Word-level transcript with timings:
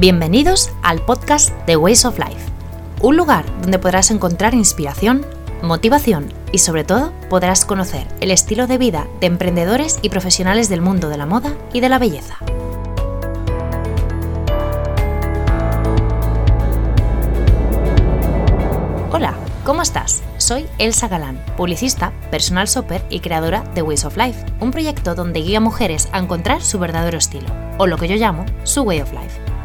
Bienvenidos 0.00 0.70
al 0.84 1.04
podcast 1.04 1.50
The 1.66 1.76
Ways 1.76 2.04
of 2.04 2.20
Life, 2.20 2.52
un 3.00 3.16
lugar 3.16 3.44
donde 3.62 3.80
podrás 3.80 4.12
encontrar 4.12 4.54
inspiración, 4.54 5.26
motivación 5.60 6.32
y 6.52 6.58
sobre 6.58 6.84
todo 6.84 7.12
podrás 7.28 7.64
conocer 7.64 8.06
el 8.20 8.30
estilo 8.30 8.68
de 8.68 8.78
vida 8.78 9.08
de 9.18 9.26
emprendedores 9.26 9.98
y 10.00 10.10
profesionales 10.10 10.68
del 10.68 10.82
mundo 10.82 11.08
de 11.08 11.16
la 11.16 11.26
moda 11.26 11.52
y 11.72 11.80
de 11.80 11.88
la 11.88 11.98
belleza. 11.98 12.36
Hola, 19.10 19.34
¿cómo 19.64 19.82
estás? 19.82 20.22
Soy 20.36 20.68
Elsa 20.78 21.08
Galán, 21.08 21.44
publicista, 21.56 22.12
personal 22.30 22.68
shopper 22.68 23.04
y 23.10 23.18
creadora 23.18 23.64
de 23.74 23.82
Ways 23.82 24.04
of 24.04 24.16
Life, 24.16 24.46
un 24.60 24.70
proyecto 24.70 25.16
donde 25.16 25.40
guía 25.40 25.58
a 25.58 25.60
mujeres 25.60 26.08
a 26.12 26.20
encontrar 26.20 26.62
su 26.62 26.78
verdadero 26.78 27.18
estilo, 27.18 27.48
o 27.78 27.88
lo 27.88 27.96
que 27.96 28.06
yo 28.06 28.14
llamo 28.14 28.46
su 28.62 28.82
Way 28.82 29.00
of 29.00 29.12
Life. 29.12 29.57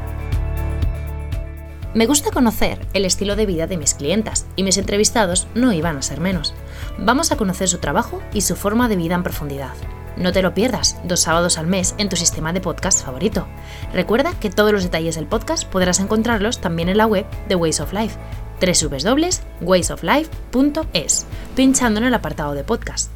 Me 1.93 2.07
gusta 2.07 2.31
conocer 2.31 2.83
el 2.93 3.05
estilo 3.05 3.35
de 3.35 3.45
vida 3.45 3.67
de 3.67 3.77
mis 3.77 3.93
clientas 3.93 4.47
y 4.55 4.63
mis 4.63 4.79
entrevistados 4.79 5.45
no 5.53 5.71
iban 5.73 5.95
a 5.95 6.01
ser 6.01 6.19
menos. 6.19 6.55
Vamos 6.97 7.31
a 7.31 7.37
conocer 7.37 7.69
su 7.69 7.77
trabajo 7.77 8.19
y 8.33 8.41
su 8.41 8.55
forma 8.55 8.87
de 8.87 8.95
vida 8.95 9.13
en 9.13 9.21
profundidad. 9.21 9.75
No 10.17 10.31
te 10.31 10.41
lo 10.41 10.55
pierdas, 10.55 10.97
dos 11.03 11.19
sábados 11.21 11.59
al 11.59 11.67
mes 11.67 11.93
en 11.99 12.09
tu 12.09 12.15
sistema 12.15 12.51
de 12.51 12.61
podcast 12.61 13.05
favorito. 13.05 13.45
Recuerda 13.93 14.33
que 14.39 14.49
todos 14.49 14.71
los 14.71 14.81
detalles 14.83 15.13
del 15.15 15.27
podcast 15.27 15.65
podrás 15.65 15.99
encontrarlos 15.99 16.61
también 16.61 16.89
en 16.89 16.97
la 16.97 17.05
web 17.05 17.27
de 17.47 17.53
Ways 17.55 17.79
of 17.79 17.93
Life, 17.93 18.17
www.waysoflife.es, 18.59 21.25
pinchando 21.55 21.99
en 21.99 22.07
el 22.07 22.15
apartado 22.15 22.55
de 22.55 22.63
podcast. 22.63 23.11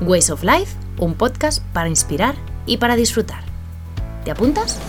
Ways 0.00 0.30
of 0.30 0.42
Life, 0.42 0.74
un 0.98 1.12
podcast 1.14 1.62
para 1.74 1.90
inspirar 1.90 2.34
y 2.64 2.78
para 2.78 2.96
disfrutar. 2.96 3.42
¿Te 4.24 4.30
apuntas? 4.30 4.80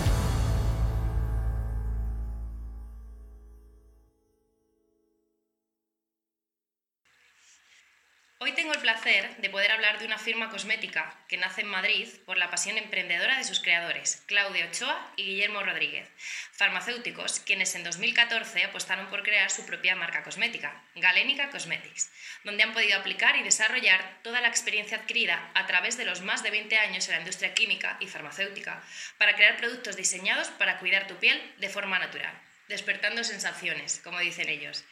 De 9.10 9.50
poder 9.50 9.72
hablar 9.72 9.98
de 9.98 10.06
una 10.06 10.18
firma 10.18 10.50
cosmética 10.50 11.12
que 11.26 11.36
nace 11.36 11.62
en 11.62 11.66
Madrid 11.66 12.06
por 12.26 12.38
la 12.38 12.48
pasión 12.48 12.78
emprendedora 12.78 13.38
de 13.38 13.42
sus 13.42 13.58
creadores, 13.58 14.22
Claudia 14.26 14.66
Ochoa 14.66 15.12
y 15.16 15.24
Guillermo 15.24 15.64
Rodríguez, 15.64 16.08
farmacéuticos 16.52 17.40
quienes 17.40 17.74
en 17.74 17.82
2014 17.82 18.62
apostaron 18.62 19.08
por 19.08 19.24
crear 19.24 19.50
su 19.50 19.66
propia 19.66 19.96
marca 19.96 20.22
cosmética, 20.22 20.80
Galénica 20.94 21.50
Cosmetics, 21.50 22.12
donde 22.44 22.62
han 22.62 22.72
podido 22.72 23.00
aplicar 23.00 23.34
y 23.34 23.42
desarrollar 23.42 24.20
toda 24.22 24.40
la 24.40 24.46
experiencia 24.46 24.98
adquirida 24.98 25.50
a 25.54 25.66
través 25.66 25.96
de 25.96 26.04
los 26.04 26.20
más 26.20 26.44
de 26.44 26.52
20 26.52 26.78
años 26.78 27.08
en 27.08 27.14
la 27.14 27.20
industria 27.20 27.52
química 27.52 27.96
y 27.98 28.06
farmacéutica 28.06 28.80
para 29.18 29.34
crear 29.34 29.56
productos 29.56 29.96
diseñados 29.96 30.50
para 30.50 30.78
cuidar 30.78 31.08
tu 31.08 31.16
piel 31.16 31.40
de 31.58 31.68
forma 31.68 31.98
natural, 31.98 32.32
despertando 32.68 33.24
sensaciones, 33.24 34.00
como 34.04 34.20
dicen 34.20 34.48
ellos. 34.48 34.84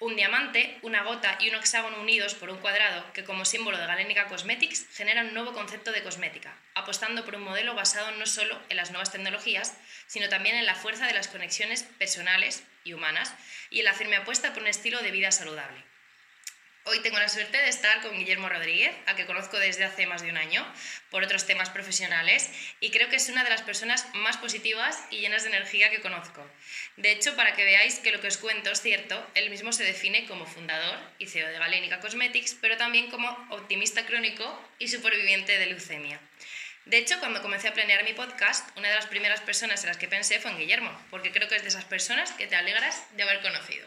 Un 0.00 0.14
diamante, 0.14 0.78
una 0.82 1.02
gota 1.02 1.36
y 1.40 1.48
un 1.48 1.56
hexágono 1.56 2.00
unidos 2.00 2.34
por 2.34 2.50
un 2.50 2.58
cuadrado 2.58 3.12
que 3.12 3.24
como 3.24 3.44
símbolo 3.44 3.78
de 3.78 3.86
Galénica 3.86 4.28
Cosmetics 4.28 4.86
generan 4.92 5.26
un 5.26 5.34
nuevo 5.34 5.52
concepto 5.52 5.90
de 5.90 6.04
cosmética, 6.04 6.56
apostando 6.74 7.24
por 7.24 7.34
un 7.34 7.42
modelo 7.42 7.74
basado 7.74 8.12
no 8.12 8.24
solo 8.24 8.56
en 8.68 8.76
las 8.76 8.90
nuevas 8.92 9.10
tecnologías, 9.10 9.76
sino 10.06 10.28
también 10.28 10.54
en 10.54 10.66
la 10.66 10.76
fuerza 10.76 11.08
de 11.08 11.14
las 11.14 11.26
conexiones 11.26 11.82
personales 11.82 12.62
y 12.84 12.92
humanas 12.92 13.34
y 13.70 13.80
en 13.80 13.86
la 13.86 13.92
firme 13.92 14.14
apuesta 14.14 14.52
por 14.52 14.62
un 14.62 14.68
estilo 14.68 15.02
de 15.02 15.10
vida 15.10 15.32
saludable. 15.32 15.87
Hoy 16.90 17.00
tengo 17.00 17.18
la 17.18 17.28
suerte 17.28 17.58
de 17.58 17.68
estar 17.68 18.00
con 18.00 18.16
Guillermo 18.16 18.48
Rodríguez, 18.48 18.96
a 19.04 19.14
que 19.14 19.26
conozco 19.26 19.58
desde 19.58 19.84
hace 19.84 20.06
más 20.06 20.22
de 20.22 20.30
un 20.30 20.38
año 20.38 20.66
por 21.10 21.22
otros 21.22 21.44
temas 21.44 21.68
profesionales 21.68 22.50
y 22.80 22.90
creo 22.90 23.10
que 23.10 23.16
es 23.16 23.28
una 23.28 23.44
de 23.44 23.50
las 23.50 23.60
personas 23.60 24.06
más 24.14 24.38
positivas 24.38 25.04
y 25.10 25.18
llenas 25.18 25.42
de 25.42 25.50
energía 25.50 25.90
que 25.90 26.00
conozco. 26.00 26.50
De 26.96 27.12
hecho, 27.12 27.36
para 27.36 27.52
que 27.52 27.66
veáis 27.66 27.98
que 27.98 28.10
lo 28.10 28.22
que 28.22 28.28
os 28.28 28.38
cuento 28.38 28.70
es 28.70 28.80
cierto, 28.80 29.22
él 29.34 29.50
mismo 29.50 29.70
se 29.70 29.84
define 29.84 30.24
como 30.24 30.46
fundador 30.46 30.98
y 31.18 31.26
CEO 31.26 31.48
de 31.48 31.58
Galénica 31.58 32.00
Cosmetics, 32.00 32.56
pero 32.58 32.78
también 32.78 33.10
como 33.10 33.28
optimista 33.50 34.06
crónico 34.06 34.46
y 34.78 34.88
superviviente 34.88 35.58
de 35.58 35.66
leucemia. 35.66 36.18
De 36.86 36.96
hecho, 36.96 37.20
cuando 37.20 37.42
comencé 37.42 37.68
a 37.68 37.74
planear 37.74 38.02
mi 38.02 38.14
podcast, 38.14 38.66
una 38.78 38.88
de 38.88 38.94
las 38.94 39.08
primeras 39.08 39.42
personas 39.42 39.82
en 39.82 39.88
las 39.88 39.98
que 39.98 40.08
pensé 40.08 40.40
fue 40.40 40.52
en 40.52 40.58
Guillermo, 40.58 40.98
porque 41.10 41.32
creo 41.32 41.48
que 41.48 41.56
es 41.56 41.62
de 41.62 41.68
esas 41.68 41.84
personas 41.84 42.32
que 42.32 42.46
te 42.46 42.56
alegras 42.56 43.04
de 43.14 43.24
haber 43.24 43.42
conocido. 43.42 43.86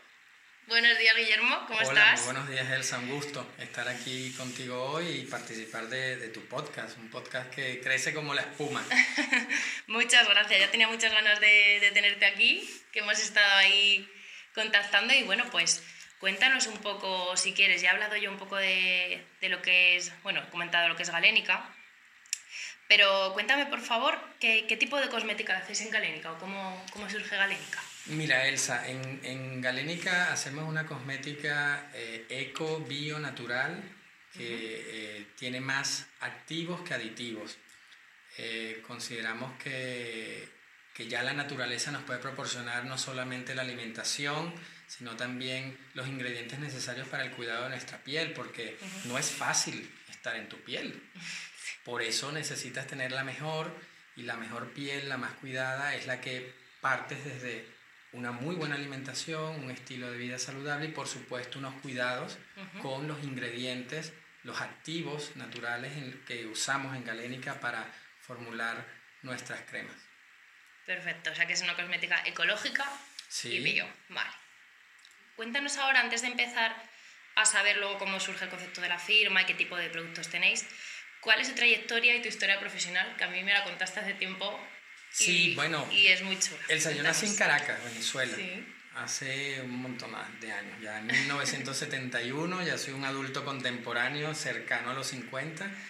Buenos 0.71 0.97
días, 0.97 1.13
Guillermo, 1.17 1.65
¿cómo 1.67 1.79
Hola, 1.79 2.13
estás? 2.13 2.21
Muy 2.21 2.33
buenos 2.33 2.49
días, 2.49 2.71
Elsa. 2.71 2.97
Un 2.99 3.09
gusto 3.09 3.45
estar 3.59 3.89
aquí 3.89 4.31
contigo 4.37 4.81
hoy 4.81 5.05
y 5.05 5.25
participar 5.25 5.89
de, 5.89 6.15
de, 6.15 6.29
tu 6.29 6.47
podcast, 6.47 6.97
un 6.97 7.09
podcast 7.09 7.53
que 7.53 7.81
crece 7.81 8.13
como 8.13 8.33
la 8.33 8.43
espuma. 8.43 8.81
muchas 9.87 10.29
gracias, 10.29 10.61
ya 10.61 10.71
tenía 10.71 10.87
muchas 10.87 11.11
ganas 11.11 11.41
de, 11.41 11.79
de, 11.81 11.91
tenerte 11.91 12.25
aquí, 12.25 12.65
que 12.93 12.99
hemos 12.99 13.19
estado 13.19 13.53
ahí 13.57 14.09
contactando 14.55 15.13
y 15.13 15.23
bueno, 15.23 15.43
pues 15.51 15.83
cuéntanos 16.21 16.67
un 16.67 16.77
poco, 16.77 17.35
si 17.35 17.51
quieres, 17.51 17.81
ya 17.81 17.89
he 17.89 17.91
hablado 17.91 18.15
yo 18.15 18.31
un 18.31 18.37
poco 18.37 18.55
de, 18.55 19.21
de 19.41 19.49
lo 19.49 19.61
que 19.61 19.97
es, 19.97 20.13
bueno, 20.23 20.41
he 20.41 20.49
comentado 20.51 20.87
lo 20.87 20.95
que 20.95 21.03
es 21.03 21.09
Galénica, 21.09 21.69
pero 22.91 23.31
cuéntame 23.31 23.67
por 23.67 23.79
favor, 23.79 24.19
¿qué, 24.37 24.65
qué 24.67 24.75
tipo 24.75 24.99
de 24.99 25.07
cosmética 25.07 25.55
hacéis 25.55 25.79
en 25.79 25.91
Galénica 25.91 26.29
o 26.33 26.37
cómo, 26.37 26.85
cómo 26.91 27.09
surge 27.09 27.37
Galénica? 27.37 27.81
Mira, 28.07 28.45
Elsa, 28.49 28.85
en, 28.85 29.21
en 29.23 29.61
Galénica 29.61 30.33
hacemos 30.33 30.67
una 30.67 30.85
cosmética 30.85 31.89
eh, 31.93 32.25
eco, 32.27 32.81
bio, 32.81 33.17
natural, 33.17 33.81
que 34.33 34.43
uh 34.43 34.49
-huh. 34.49 35.21
eh, 35.21 35.25
tiene 35.37 35.61
más 35.61 36.07
activos 36.19 36.81
que 36.81 36.93
aditivos. 36.93 37.57
Eh, 38.37 38.83
consideramos 38.85 39.57
que, 39.63 40.49
que, 40.93 41.07
ya 41.07 41.23
la 41.23 41.31
naturaleza 41.31 41.91
nos 41.91 42.03
puede 42.03 42.19
proporcionar 42.19 42.83
no 42.83 42.97
solamente 42.97 43.55
la 43.55 43.61
alimentación, 43.61 44.53
sino 44.87 45.15
también 45.15 45.77
los 45.93 46.09
ingredientes 46.09 46.59
necesarios 46.59 47.07
para 47.07 47.23
el 47.23 47.31
cuidado 47.31 47.63
de 47.63 47.69
nuestra 47.69 47.99
piel, 47.99 48.33
porque 48.33 48.77
uh 48.81 48.85
-huh. 48.85 49.05
no 49.05 49.17
es 49.17 49.31
fácil 49.31 49.89
estar 50.09 50.35
en 50.35 50.49
tu 50.49 50.57
piel. 50.57 51.01
Por 51.83 52.01
eso 52.01 52.31
necesitas 52.31 52.87
tener 52.87 53.11
la 53.11 53.23
mejor 53.23 53.75
y 54.15 54.23
la 54.23 54.35
mejor 54.35 54.73
piel, 54.73 55.09
la 55.09 55.17
más 55.17 55.33
cuidada, 55.33 55.95
es 55.95 56.07
la 56.07 56.21
que 56.21 56.53
partes 56.81 57.23
desde 57.23 57.65
una 58.13 58.31
muy 58.31 58.55
buena 58.55 58.75
alimentación, 58.75 59.63
un 59.63 59.71
estilo 59.71 60.11
de 60.11 60.17
vida 60.17 60.37
saludable 60.37 60.87
y 60.87 60.91
por 60.91 61.07
supuesto 61.07 61.59
unos 61.59 61.79
cuidados 61.81 62.37
uh 62.57 62.61
-huh. 62.61 62.81
con 62.81 63.07
los 63.07 63.23
ingredientes, 63.23 64.13
los 64.43 64.59
activos 64.59 65.35
naturales 65.35 65.93
en, 65.93 66.23
que 66.25 66.45
usamos 66.45 66.95
en 66.95 67.05
Galénica 67.05 67.59
para 67.59 67.85
formular 68.21 68.85
nuestras 69.21 69.61
cremas. 69.61 69.95
Perfecto, 70.85 71.31
o 71.31 71.35
sea 71.35 71.45
que 71.45 71.53
es 71.53 71.61
una 71.61 71.75
cosmética 71.75 72.21
ecológica 72.25 72.85
sí. 73.29 73.49
y 73.49 73.63
bio. 73.63 73.87
Vale. 74.09 74.31
Cuéntanos 75.35 75.77
ahora, 75.77 76.01
antes 76.01 76.21
de 76.21 76.27
empezar 76.27 76.75
a 77.35 77.45
saber 77.45 77.77
luego 77.77 77.97
cómo 77.97 78.19
surge 78.19 78.45
el 78.45 78.49
concepto 78.49 78.81
de 78.81 78.89
la 78.89 78.99
firma 78.99 79.41
y 79.41 79.45
qué 79.45 79.53
tipo 79.53 79.77
de 79.77 79.89
productos 79.89 80.27
tenéis, 80.27 80.65
¿cuál 81.21 81.39
es 81.39 81.47
tu 81.47 81.55
trayectoria 81.55 82.15
y 82.15 82.21
tu 82.21 82.27
historia 82.27 82.59
profesional? 82.59 83.15
Que 83.17 83.23
a 83.23 83.27
mí 83.27 83.41
me 83.43 83.53
la 83.53 83.63
contaste 83.63 84.01
hace 84.01 84.13
tiempo 84.15 84.59
Sí, 85.11 85.51
y, 85.51 85.55
bueno. 85.55 85.85
Y 85.91 86.07
es 86.07 86.21
muy 86.23 86.39
chula. 86.39 86.61
Elsa, 86.69 86.91
yo 86.91 87.03
nací 87.03 87.25
en 87.25 87.35
Caracas, 87.35 87.83
Venezuela. 87.83 88.35
Sí. 88.35 88.65
Hace 88.95 89.61
un 89.61 89.81
montón 89.81 90.11
de 90.41 90.51
años, 90.51 90.81
ya 90.81 90.99
en 90.99 91.07
1971, 91.07 92.65
ya 92.65 92.77
soy 92.77 92.93
un 92.93 93.05
adulto 93.05 93.45
contemporáneo 93.45 94.33
cercano 94.33 94.91
a 94.91 94.93
los 94.93 95.07
50. 95.07 95.69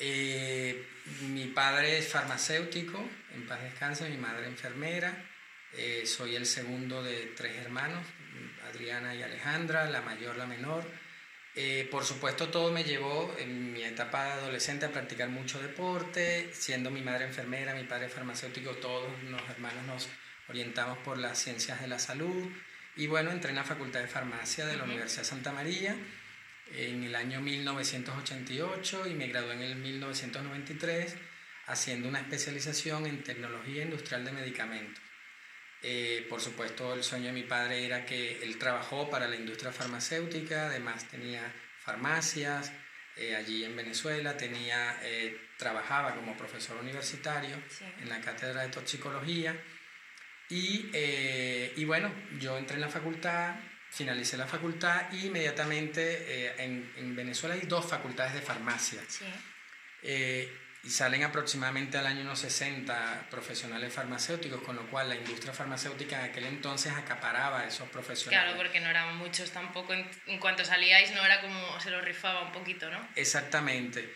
Eh, 0.00 0.86
mi 1.22 1.46
padre 1.46 1.98
es 1.98 2.06
farmacéutico, 2.06 3.04
en 3.34 3.48
paz 3.48 3.60
descanse, 3.64 4.08
mi 4.08 4.16
madre 4.16 4.46
enfermera. 4.46 5.12
Eh, 5.72 6.04
soy 6.06 6.36
el 6.36 6.46
segundo 6.46 7.02
de 7.02 7.32
tres 7.36 7.56
hermanos, 7.56 8.04
Adriana 8.70 9.16
y 9.16 9.24
Alejandra, 9.24 9.90
la 9.90 10.00
mayor, 10.02 10.36
la 10.36 10.46
menor. 10.46 10.88
Eh, 11.60 11.88
por 11.90 12.04
supuesto, 12.04 12.50
todo 12.50 12.70
me 12.70 12.84
llevó 12.84 13.34
en 13.36 13.72
mi 13.72 13.82
etapa 13.82 14.34
adolescente 14.34 14.86
a 14.86 14.92
practicar 14.92 15.28
mucho 15.28 15.60
deporte, 15.60 16.50
siendo 16.52 16.88
mi 16.88 17.02
madre 17.02 17.24
enfermera, 17.24 17.74
mi 17.74 17.82
padre 17.82 18.08
farmacéutico, 18.08 18.76
todos 18.76 19.10
los 19.24 19.42
hermanos 19.50 19.84
nos 19.84 20.08
orientamos 20.48 20.98
por 20.98 21.18
las 21.18 21.36
ciencias 21.36 21.80
de 21.80 21.88
la 21.88 21.98
salud. 21.98 22.48
Y 22.94 23.08
bueno, 23.08 23.32
entré 23.32 23.50
en 23.50 23.56
la 23.56 23.64
Facultad 23.64 23.98
de 23.98 24.06
Farmacia 24.06 24.66
de 24.66 24.76
la 24.76 24.84
uh 24.84 24.86
-huh. 24.86 24.90
Universidad 24.90 25.24
Santa 25.24 25.50
María 25.50 25.96
en 26.76 27.02
el 27.02 27.16
año 27.16 27.40
1988 27.40 29.08
y 29.08 29.14
me 29.14 29.26
gradué 29.26 29.54
en 29.54 29.62
el 29.62 29.74
1993 29.74 31.16
haciendo 31.66 32.08
una 32.08 32.20
especialización 32.20 33.04
en 33.06 33.24
tecnología 33.24 33.82
industrial 33.82 34.24
de 34.24 34.30
medicamentos. 34.30 35.07
Eh, 35.82 36.26
por 36.28 36.40
supuesto, 36.40 36.94
el 36.94 37.04
sueño 37.04 37.26
de 37.26 37.32
mi 37.32 37.44
padre 37.44 37.84
era 37.84 38.04
que 38.04 38.42
él 38.42 38.58
trabajó 38.58 39.08
para 39.08 39.28
la 39.28 39.36
industria 39.36 39.70
farmacéutica, 39.70 40.66
además 40.66 41.06
tenía 41.08 41.52
farmacias 41.78 42.72
eh, 43.16 43.36
allí 43.36 43.64
en 43.64 43.76
Venezuela, 43.76 44.36
tenía, 44.36 44.98
eh, 45.02 45.40
trabajaba 45.56 46.14
como 46.14 46.36
profesor 46.36 46.76
universitario 46.78 47.56
sí. 47.68 47.84
en 48.00 48.08
la 48.08 48.20
cátedra 48.20 48.62
de 48.62 48.68
toxicología. 48.68 49.56
Y, 50.50 50.90
y, 51.76 51.84
bueno, 51.84 52.10
yo 52.40 52.56
entré 52.56 52.76
en 52.76 52.80
la 52.80 52.88
facultad, 52.88 53.56
finalicé 53.90 54.38
la 54.38 54.46
facultad 54.46 55.12
y 55.12 55.26
inmediatamente 55.26 56.62
en, 56.62 56.90
en, 56.96 57.14
Venezuela 57.14 57.54
hay 57.54 57.66
dos 57.66 57.84
facultades 57.84 58.32
de 58.32 58.40
farmacia. 58.40 58.98
Sí. 59.06 59.26
Y 60.88 60.90
salen 60.90 61.22
aproximadamente 61.22 61.98
al 61.98 62.06
año 62.06 62.22
unos 62.22 62.38
60 62.38 63.26
profesionales 63.30 63.92
farmacéuticos, 63.92 64.62
con 64.62 64.74
lo 64.74 64.86
cual 64.86 65.10
la 65.10 65.16
industria 65.16 65.52
farmacéutica 65.52 66.18
en 66.18 66.30
aquel 66.30 66.46
entonces 66.46 66.94
acaparaba 66.94 67.60
a 67.60 67.66
esos 67.66 67.86
profesionales. 67.90 68.42
Claro, 68.42 68.56
porque 68.56 68.80
no 68.80 68.88
eran 68.88 69.14
muchos 69.18 69.50
tampoco, 69.50 69.92
en, 69.92 70.38
cuanto 70.40 70.64
salíais 70.64 71.12
no 71.14 71.22
era 71.22 71.42
como 71.42 71.78
se 71.78 71.90
lo 71.90 72.00
rifaba 72.00 72.40
un 72.40 72.52
poquito, 72.52 72.90
¿no? 72.90 73.06
Exactamente. 73.16 74.14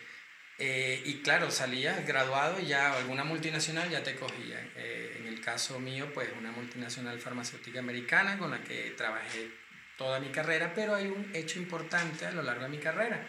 Eh, 0.57 0.99
y 1.05 1.21
claro, 1.21 1.51
salías 1.51 2.07
graduado 2.07 2.59
y 2.59 2.65
ya 2.65 2.93
alguna 2.93 3.23
multinacional 3.23 3.87
ya 3.91 4.01
te 4.01 4.15
cogía. 4.15 4.59
Eh, 4.75 5.17
en 5.19 5.27
el 5.27 5.41
caso 5.41 5.79
mío, 5.79 6.11
pues 6.11 6.29
una 6.39 6.51
multinacional 6.51 7.19
farmacéutica 7.19 7.81
americana 7.81 8.39
con 8.39 8.49
la 8.49 8.63
que 8.63 8.95
trabajé 8.97 9.47
toda 9.95 10.19
mi 10.19 10.31
carrera, 10.31 10.73
pero 10.73 10.95
hay 10.95 11.05
un 11.05 11.29
hecho 11.35 11.59
importante 11.59 12.25
a 12.25 12.31
lo 12.31 12.41
largo 12.41 12.63
de 12.63 12.69
mi 12.69 12.79
carrera. 12.79 13.27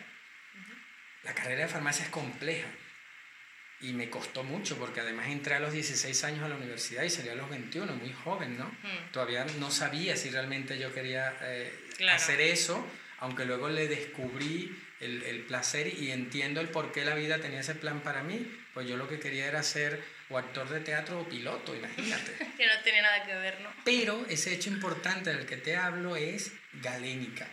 La 1.25 1.35
carrera 1.35 1.65
de 1.65 1.69
farmacia 1.69 2.07
es 2.07 2.11
compleja 2.11 2.69
y 3.85 3.93
me 3.93 4.09
costó 4.09 4.43
mucho 4.45 4.79
porque 4.79 5.01
además 5.01 5.27
entré 5.29 5.55
a 5.55 5.61
los 5.61 5.73
16 5.73 6.25
años 6.25 6.43
a 6.45 6.49
la 6.49 6.57
universidad 6.57 7.03
y 7.03 7.11
salí 7.11 7.29
a 7.29 7.35
los 7.35 7.51
21, 7.51 7.95
muy 7.95 8.13
joven, 8.13 8.57
¿no? 8.57 8.65
Hmm. 8.65 9.13
Todavía 9.13 9.45
no 9.59 9.71
sabía 9.71 10.17
si 10.17 10.31
realmente 10.31 10.79
yo 10.79 10.93
quería 10.93 11.37
eh, 11.43 11.73
hacer 12.11 12.41
eso, 12.41 12.87
aunque 13.19 13.45
luego 13.45 13.69
le 13.69 13.87
descubrí 13.87 14.75
el, 15.01 15.23
el, 15.25 15.41
placer 15.41 15.87
y 15.87 16.13
entiendo 16.13 16.63
el 16.63 16.69
por 16.69 16.93
qué 16.93 17.05
la 17.05 17.15
vida 17.15 17.39
tenía 17.39 17.61
ese 17.61 17.75
plan 17.75 18.01
para 18.01 18.23
mí, 18.23 18.51
pues 18.73 18.89
yo 18.89 18.97
lo 18.97 19.07
que 19.07 19.21
quería 19.21 19.47
era 19.47 19.63
ser 19.63 20.03
o 20.31 20.39
actor 20.39 20.69
de 20.71 20.81
teatro 20.81 21.21
o 21.21 21.29
piloto, 21.29 21.77
imagínate. 21.77 22.33
que 22.57 22.67
no 22.67 22.73
tiene 22.83 23.03
nada 23.03 23.23
que 23.25 23.35
ver, 23.35 23.61
¿no? 23.61 23.71
Pero 23.85 24.25
ese 24.31 24.55
hecho 24.55 24.71
importante 24.71 25.31
del 25.35 25.45
que 25.45 25.59
te 25.59 25.77
hablo 25.77 26.17
es 26.17 26.53
galénica. 26.73 27.47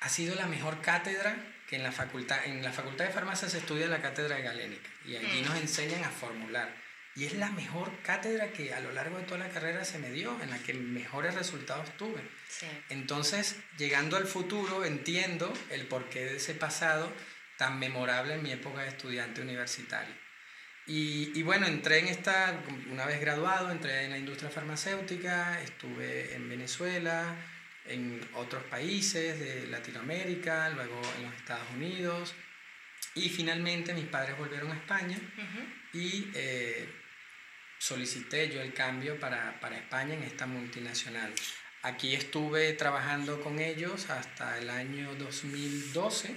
Ha 0.00 0.08
sido 0.08 0.34
la 0.34 0.46
mejor 0.46 0.80
cátedra 0.80 1.36
que 1.68 1.76
en 1.76 1.82
la 1.82 1.92
facultad, 1.92 2.44
en 2.46 2.62
la 2.62 2.72
facultad 2.72 3.04
de 3.04 3.12
farmacia 3.12 3.48
se 3.48 3.58
estudia 3.58 3.86
la 3.86 4.02
cátedra 4.02 4.36
de 4.36 4.42
galénica 4.42 4.90
y 5.04 5.16
allí 5.16 5.42
mm. 5.42 5.44
nos 5.44 5.56
enseñan 5.56 6.04
a 6.04 6.10
formular. 6.10 6.74
Y 7.16 7.24
es 7.24 7.34
la 7.34 7.50
mejor 7.50 7.90
cátedra 8.02 8.52
que 8.52 8.72
a 8.72 8.80
lo 8.80 8.92
largo 8.92 9.18
de 9.18 9.24
toda 9.24 9.38
la 9.38 9.48
carrera 9.48 9.84
se 9.84 9.98
me 9.98 10.10
dio, 10.10 10.40
en 10.42 10.50
la 10.50 10.58
que 10.58 10.74
mejores 10.74 11.34
resultados 11.34 11.96
tuve. 11.96 12.22
Entonces, 12.88 13.56
llegando 13.78 14.16
al 14.16 14.26
futuro, 14.26 14.84
entiendo 14.84 15.52
el 15.70 15.86
porqué 15.86 16.24
de 16.24 16.36
ese 16.36 16.54
pasado 16.54 17.12
tan 17.56 17.78
memorable 17.78 18.34
en 18.34 18.42
mi 18.42 18.52
época 18.52 18.82
de 18.82 18.88
estudiante 18.88 19.42
universitario. 19.42 20.14
Y, 20.86 21.30
y, 21.38 21.42
bueno, 21.42 21.66
entré 21.66 21.98
en 21.98 22.08
esta, 22.08 22.58
una 22.90 23.06
vez 23.06 23.20
graduado, 23.20 23.70
entré 23.70 24.04
en 24.04 24.10
la 24.10 24.18
industria 24.18 24.50
farmacéutica, 24.50 25.60
estuve 25.62 26.34
en 26.34 26.48
Venezuela, 26.48 27.36
en 27.90 28.20
otros 28.34 28.62
países 28.64 29.38
de 29.38 29.66
Latinoamérica, 29.66 30.70
luego 30.70 31.00
en 31.18 31.24
los 31.24 31.34
Estados 31.34 31.68
Unidos. 31.74 32.34
Y 33.14 33.28
finalmente 33.28 33.92
mis 33.92 34.06
padres 34.06 34.38
volvieron 34.38 34.70
a 34.70 34.74
España 34.74 35.18
y 35.92 36.30
eh, 36.34 36.88
solicité 37.78 38.48
yo 38.48 38.60
el 38.60 38.72
cambio 38.72 39.18
para, 39.18 39.58
para, 39.58 39.76
España 39.76 40.14
en 40.14 40.22
esta 40.22 40.46
multinacional. 40.46 41.32
Aquí 41.82 42.14
estuve 42.14 42.72
trabajando 42.74 43.40
con 43.40 43.58
ellos 43.58 44.10
hasta 44.10 44.58
el 44.58 44.70
año 44.70 45.14
2012, 45.16 46.36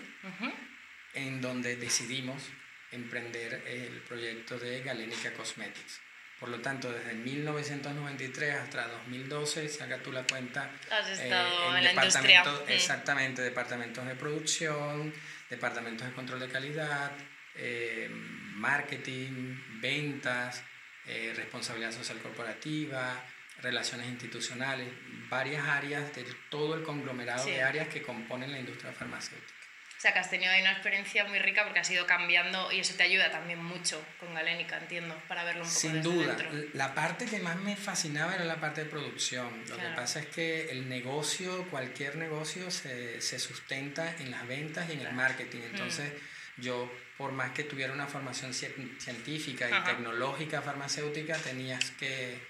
en 1.14 1.42
donde 1.42 1.76
decidimos 1.76 2.50
emprender 2.92 3.62
el 3.68 4.02
proyecto 4.02 4.58
de 4.58 4.82
Galenica 4.82 5.34
Cosmetics. 5.34 6.00
Por 6.44 6.52
lo 6.52 6.60
tanto, 6.60 6.92
desde 6.92 7.14
1993 7.14 8.56
hasta 8.56 8.86
2012, 8.90 9.70
saca 9.70 10.04
tú 10.04 10.12
la 10.12 10.28
cuenta. 10.28 10.70
Has 10.92 11.08
eh, 11.08 11.24
estado 11.24 11.78
en, 11.78 11.84
la 11.86 11.94
industria. 11.94 12.44
Exactamente, 12.68 13.42
departamentos 13.42 14.06
de 14.06 14.14
producción, 14.16 15.14
departamentos 15.50 16.06
de 16.06 16.12
control 16.12 16.42
de 16.42 16.50
calidad, 16.50 17.14
eh, 17.56 18.10
marketing, 18.12 19.58
ventas, 19.80 20.62
eh, 21.06 21.32
responsabilidad 21.34 21.94
social 21.94 22.18
corporativa, 22.18 23.24
relaciones 23.62 24.08
institucionales, 24.08 24.90
varias 25.30 25.66
áreas 25.66 26.14
de 26.14 26.26
todo 26.50 26.76
el 26.76 26.84
conglomerado 26.84 27.46
de 27.46 27.64
áreas 27.64 27.88
que 27.88 28.02
componen 28.02 28.52
la 28.52 28.60
industria 28.60 28.92
farmacéutica. 28.92 29.63
O 30.04 30.06
sea, 30.06 30.12
que 30.12 30.20
has 30.20 30.30
tenido 30.30 30.52
ahí 30.52 30.60
una 30.60 30.74
experiencia 30.74 31.24
muy 31.24 31.40
rica 31.40 31.64
porque 31.64 31.80
has 31.80 31.90
ido 31.90 32.06
cambiando 32.06 32.70
y 32.74 32.82
eso 32.82 32.94
te 32.96 33.04
ayuda 33.04 33.32
también 33.32 33.64
mucho 33.64 34.06
con 34.20 34.34
Galénica, 34.34 34.78
entiendo, 34.78 35.16
para 35.30 35.46
verlo 35.46 35.64
un 35.64 35.70
poco 35.70 35.80
Sin 35.80 36.04
duda. 36.04 36.36
La 36.74 36.94
parte 36.94 37.24
que 37.24 37.40
más 37.40 37.56
me 37.56 37.78
fascinaba 37.78 38.36
era 38.36 38.44
la 38.44 38.60
parte 38.60 38.84
de 38.84 38.90
producción. 38.90 39.64
Lo 39.70 39.78
que 39.78 39.88
pasa 39.96 40.20
es 40.20 40.26
que 40.26 40.72
el 40.72 40.90
negocio, 40.90 41.70
cualquier 41.70 42.18
negocio, 42.18 42.70
se, 42.70 43.22
se 43.22 43.40
sustenta 43.40 44.14
en 44.20 44.30
las 44.30 44.46
ventas 44.46 44.90
y 44.90 44.92
en 44.92 45.08
el 45.08 45.14
marketing. 45.14 45.60
Mm. 45.60 45.72
Entonces, 45.72 46.12
yo, 46.58 46.92
por 47.18 47.32
más 47.32 47.52
que 47.52 47.64
tuviera 47.64 47.94
una 47.94 48.08
formación 48.08 48.54
científica 48.54 49.70
y 49.70 49.84
tecnológica 49.86 50.62
farmacéutica, 50.62 51.38
tenías 51.38 51.92
que 51.92 52.42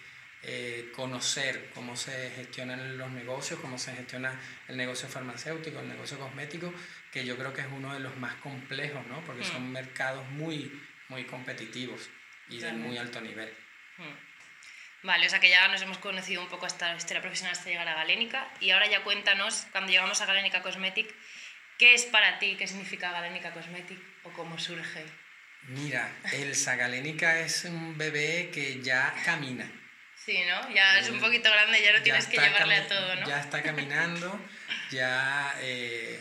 eh, 0.42 0.92
conocer 0.96 1.70
cómo 1.76 1.96
se 1.96 2.32
gestionan 2.32 2.98
los 2.98 3.12
negocios, 3.12 3.60
cómo 3.60 3.78
se 3.78 3.94
gestiona 3.94 4.38
el 4.68 4.76
negocio 4.76 5.08
farmacéutico, 5.08 5.80
el 5.80 5.88
negocio 5.88 6.18
cosmético, 6.18 6.74
que 7.14 7.24
yo 7.24 7.38
creo 7.38 7.54
que 7.54 7.62
es 7.62 7.68
uno 7.72 7.94
de 7.94 8.00
los 8.00 8.18
más 8.18 8.34
complejos, 8.36 9.06
¿no? 9.06 9.24
Porque 9.24 9.44
son 9.44 9.70
mm. 9.70 9.72
mercados 9.72 10.28
muy, 10.30 10.82
muy 11.10 11.26
competitivos 11.26 12.10
y 12.50 12.58
de 12.58 12.74
muy 12.74 12.98
alto 12.98 13.22
nivel. 13.22 13.54
Mm. 13.98 15.06
Vale, 15.08 15.28
o 15.28 15.30
sea 15.30 15.40
que 15.40 15.50
ya 15.50 15.68
nos 15.68 15.82
hemos 15.82 16.00
conocido 16.00 16.42
un 16.42 16.48
poco 16.48 16.66
hasta 16.66 16.90
la 16.90 16.98
historia 16.98 17.22
profesional 17.22 17.54
hasta 17.54 17.70
llegar 17.70 17.88
a 17.88 17.94
Galénica 17.94 18.52
y 18.60 18.72
ahora 18.72 18.88
ya 18.88 19.04
cuéntanos, 19.04 19.68
cuando 19.72 19.92
llegamos 19.92 20.22
a 20.22 20.26
Galénica 20.26 20.62
Cosmetic, 20.64 21.14
¿qué 21.78 21.94
es 21.94 22.06
para 22.06 22.40
ti? 22.40 22.56
¿Qué 22.58 22.68
significa 22.68 23.12
Galénica 23.12 23.52
Cosmetic 23.52 24.00
o 24.24 24.32
cómo 24.32 24.58
surge? 24.58 25.06
Mira, 25.68 26.10
Elsa 26.32 26.76
Galénica 26.76 27.40
es 27.40 27.66
un 27.66 27.98
bebé 27.98 28.50
que 28.52 28.82
ya 28.82 29.14
camina. 29.24 29.70
Sí, 30.16 30.40
¿no? 30.48 30.74
Ya 30.74 31.00
es 31.00 31.10
un 31.10 31.20
poquito 31.20 31.52
grande, 31.52 31.84
ya 31.84 31.92
no 31.92 32.02
tienes 32.02 32.28
que 32.28 32.38
llevarle 32.38 32.78
a 32.78 32.88
todo, 32.88 33.16
¿no? 33.18 33.28
Ya 33.28 33.42
está 33.42 33.62
caminando, 33.62 34.40
ya 34.90 35.54
eh, 35.60 36.18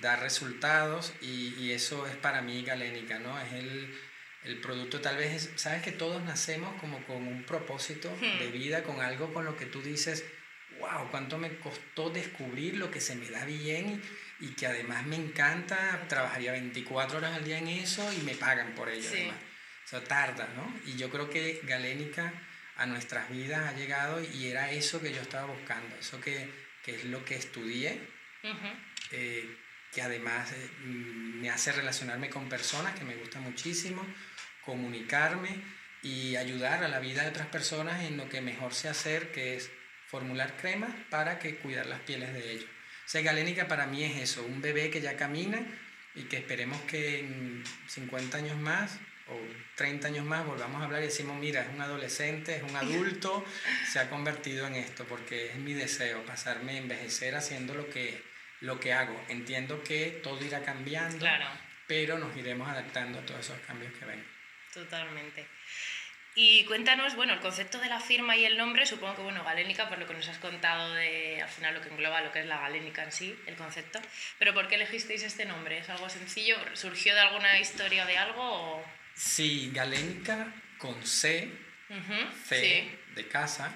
da 0.00 0.16
resultados 0.16 1.12
y, 1.20 1.54
y, 1.58 1.72
eso 1.72 2.06
es 2.06 2.16
para 2.16 2.42
mí 2.42 2.62
galénica, 2.62 3.18
¿no? 3.18 3.38
Es 3.40 3.52
el, 3.52 3.94
el 4.44 4.60
producto, 4.60 5.00
tal 5.00 5.16
vez, 5.16 5.50
sabes 5.56 5.82
que 5.82 5.92
todos 5.92 6.22
nacemos 6.22 6.80
como 6.80 7.02
con 7.04 7.26
un 7.26 7.42
propósito 7.44 8.14
de 8.20 8.46
vida, 8.48 8.82
con 8.84 9.00
algo 9.00 9.32
con 9.34 9.44
lo 9.44 9.56
que 9.56 9.66
tú 9.66 9.82
dices, 9.82 10.24
wow, 10.78 11.08
cuánto 11.10 11.38
me 11.38 11.56
costó 11.58 12.10
descubrir 12.10 12.76
lo 12.76 12.90
que 12.90 13.00
se 13.00 13.16
me 13.16 13.28
da 13.28 13.44
bien 13.44 14.00
y, 14.40 14.48
que 14.50 14.66
además 14.66 15.04
me 15.06 15.16
encanta, 15.16 16.04
trabajaría 16.08 16.52
24 16.52 17.18
horas 17.18 17.34
al 17.34 17.44
día 17.44 17.58
en 17.58 17.68
eso 17.68 18.08
y 18.12 18.22
me 18.22 18.34
pagan 18.34 18.74
por 18.74 18.88
ello 18.88 19.08
además. 19.08 19.36
O 19.84 19.88
sea, 19.88 20.04
tarda, 20.04 20.48
¿no? 20.56 20.74
Y 20.84 20.96
yo 20.96 21.10
creo 21.10 21.30
que 21.30 21.60
galénica 21.64 22.32
a 22.76 22.86
nuestras 22.86 23.30
vidas 23.30 23.72
ha 23.72 23.76
llegado 23.76 24.22
y 24.22 24.48
era 24.48 24.70
eso 24.70 25.00
que 25.00 25.12
yo 25.12 25.22
estaba 25.22 25.46
buscando, 25.46 25.96
eso 25.96 26.20
que, 26.20 26.50
que 26.84 26.96
es 26.96 27.04
lo 27.04 27.24
que 27.24 27.36
estudié, 27.36 28.00
eh, 29.12 29.56
que 29.96 30.02
además 30.02 30.52
eh, 30.52 30.70
me 30.84 31.48
hace 31.48 31.72
relacionarme 31.72 32.28
con 32.28 32.50
personas 32.50 32.94
que 32.98 33.06
me 33.06 33.16
gusta 33.16 33.40
muchísimo, 33.40 34.06
comunicarme 34.62 35.48
y 36.02 36.36
ayudar 36.36 36.84
a 36.84 36.88
la 36.88 37.00
vida 37.00 37.22
de 37.22 37.30
otras 37.30 37.46
personas 37.46 38.04
en 38.04 38.18
lo 38.18 38.28
que 38.28 38.42
mejor 38.42 38.74
sé 38.74 38.90
hacer, 38.90 39.32
que 39.32 39.56
es 39.56 39.70
formular 40.06 40.58
cremas 40.58 40.90
para 41.08 41.38
que 41.38 41.56
cuidar 41.56 41.86
las 41.86 42.00
pieles 42.00 42.34
de 42.34 42.52
ellos. 42.52 42.66
O 43.06 43.08
sea, 43.08 43.22
galénica 43.22 43.68
para 43.68 43.86
mí 43.86 44.04
es 44.04 44.18
eso, 44.18 44.44
un 44.44 44.60
bebé 44.60 44.90
que 44.90 45.00
ya 45.00 45.16
camina 45.16 45.66
y 46.14 46.24
que 46.24 46.36
esperemos 46.36 46.78
que 46.82 47.20
en 47.20 47.64
50 47.86 48.36
años 48.36 48.58
más 48.58 48.98
o 49.28 49.38
30 49.76 50.08
años 50.08 50.26
más 50.26 50.44
volvamos 50.44 50.82
a 50.82 50.84
hablar 50.84 51.00
y 51.00 51.06
decimos, 51.06 51.38
mira, 51.40 51.62
es 51.62 51.68
un 51.72 51.80
adolescente, 51.80 52.56
es 52.56 52.62
un 52.62 52.76
adulto, 52.76 53.46
se 53.90 53.98
ha 53.98 54.10
convertido 54.10 54.66
en 54.66 54.74
esto, 54.74 55.06
porque 55.06 55.52
es 55.52 55.56
mi 55.56 55.72
deseo, 55.72 56.22
pasarme, 56.26 56.76
envejecer 56.76 57.34
haciendo 57.34 57.74
lo 57.74 57.88
que, 57.88 58.35
lo 58.60 58.78
que 58.80 58.92
hago. 58.92 59.20
Entiendo 59.28 59.82
que 59.82 60.20
todo 60.22 60.44
irá 60.44 60.62
cambiando, 60.62 61.26
pero 61.86 62.18
nos 62.18 62.36
iremos 62.36 62.68
adaptando 62.68 63.18
a 63.18 63.22
todos 63.22 63.40
esos 63.40 63.58
cambios 63.60 63.92
que 63.94 64.04
ven. 64.04 64.26
Totalmente. 64.72 65.46
Y 66.38 66.66
cuéntanos, 66.66 67.14
bueno, 67.16 67.32
el 67.32 67.40
concepto 67.40 67.78
de 67.78 67.88
la 67.88 67.98
firma 67.98 68.36
y 68.36 68.44
el 68.44 68.58
nombre, 68.58 68.84
supongo 68.84 69.16
que, 69.16 69.22
bueno, 69.22 69.42
galénica, 69.42 69.88
por 69.88 69.98
lo 69.98 70.06
que 70.06 70.12
nos 70.12 70.28
has 70.28 70.36
contado 70.36 70.92
de, 70.92 71.40
al 71.40 71.48
final, 71.48 71.72
lo 71.72 71.80
que 71.80 71.88
engloba 71.88 72.20
lo 72.20 72.30
que 72.30 72.40
es 72.40 72.46
la 72.46 72.60
galénica 72.60 73.04
en 73.04 73.10
sí, 73.10 73.34
el 73.46 73.56
concepto. 73.56 74.02
Pero 74.38 74.52
¿por 74.52 74.68
qué 74.68 74.74
elegisteis 74.74 75.22
este 75.22 75.46
nombre? 75.46 75.78
¿Es 75.78 75.88
algo 75.88 76.10
sencillo? 76.10 76.58
¿Surgió 76.74 77.14
de 77.14 77.20
alguna 77.20 77.58
historia 77.58 78.04
de 78.04 78.18
algo 78.18 78.42
o...? 78.42 78.84
Sí, 79.14 79.70
galénica 79.72 80.52
con 80.76 81.06
C, 81.06 81.50
C 82.44 82.98
de 83.14 83.28
casa, 83.28 83.72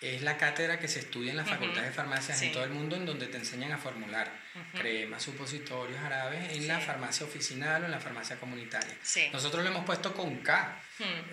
es 0.00 0.22
la 0.22 0.38
cátedra 0.38 0.78
que 0.78 0.88
se 0.88 1.00
estudia 1.00 1.30
en 1.30 1.36
las 1.36 1.48
facultades 1.48 1.90
de 1.90 1.94
farmacias 1.94 2.40
en 2.42 2.52
todo 2.52 2.64
el 2.64 2.70
mundo 2.70 2.96
en 2.96 3.04
donde 3.04 3.26
te 3.26 3.36
enseñan 3.36 3.72
a 3.72 3.78
formular 3.78 4.32
cremas, 4.74 5.22
supositorios, 5.22 5.98
árabes 6.00 6.52
en 6.52 6.66
la 6.66 6.80
farmacia 6.80 7.26
oficinal 7.26 7.82
o 7.82 7.84
en 7.84 7.90
la 7.90 8.00
farmacia 8.00 8.36
comunitaria. 8.36 8.96
Nosotros 9.32 9.62
lo 9.62 9.70
hemos 9.70 9.84
puesto 9.84 10.14
con 10.14 10.38
K. 10.38 10.82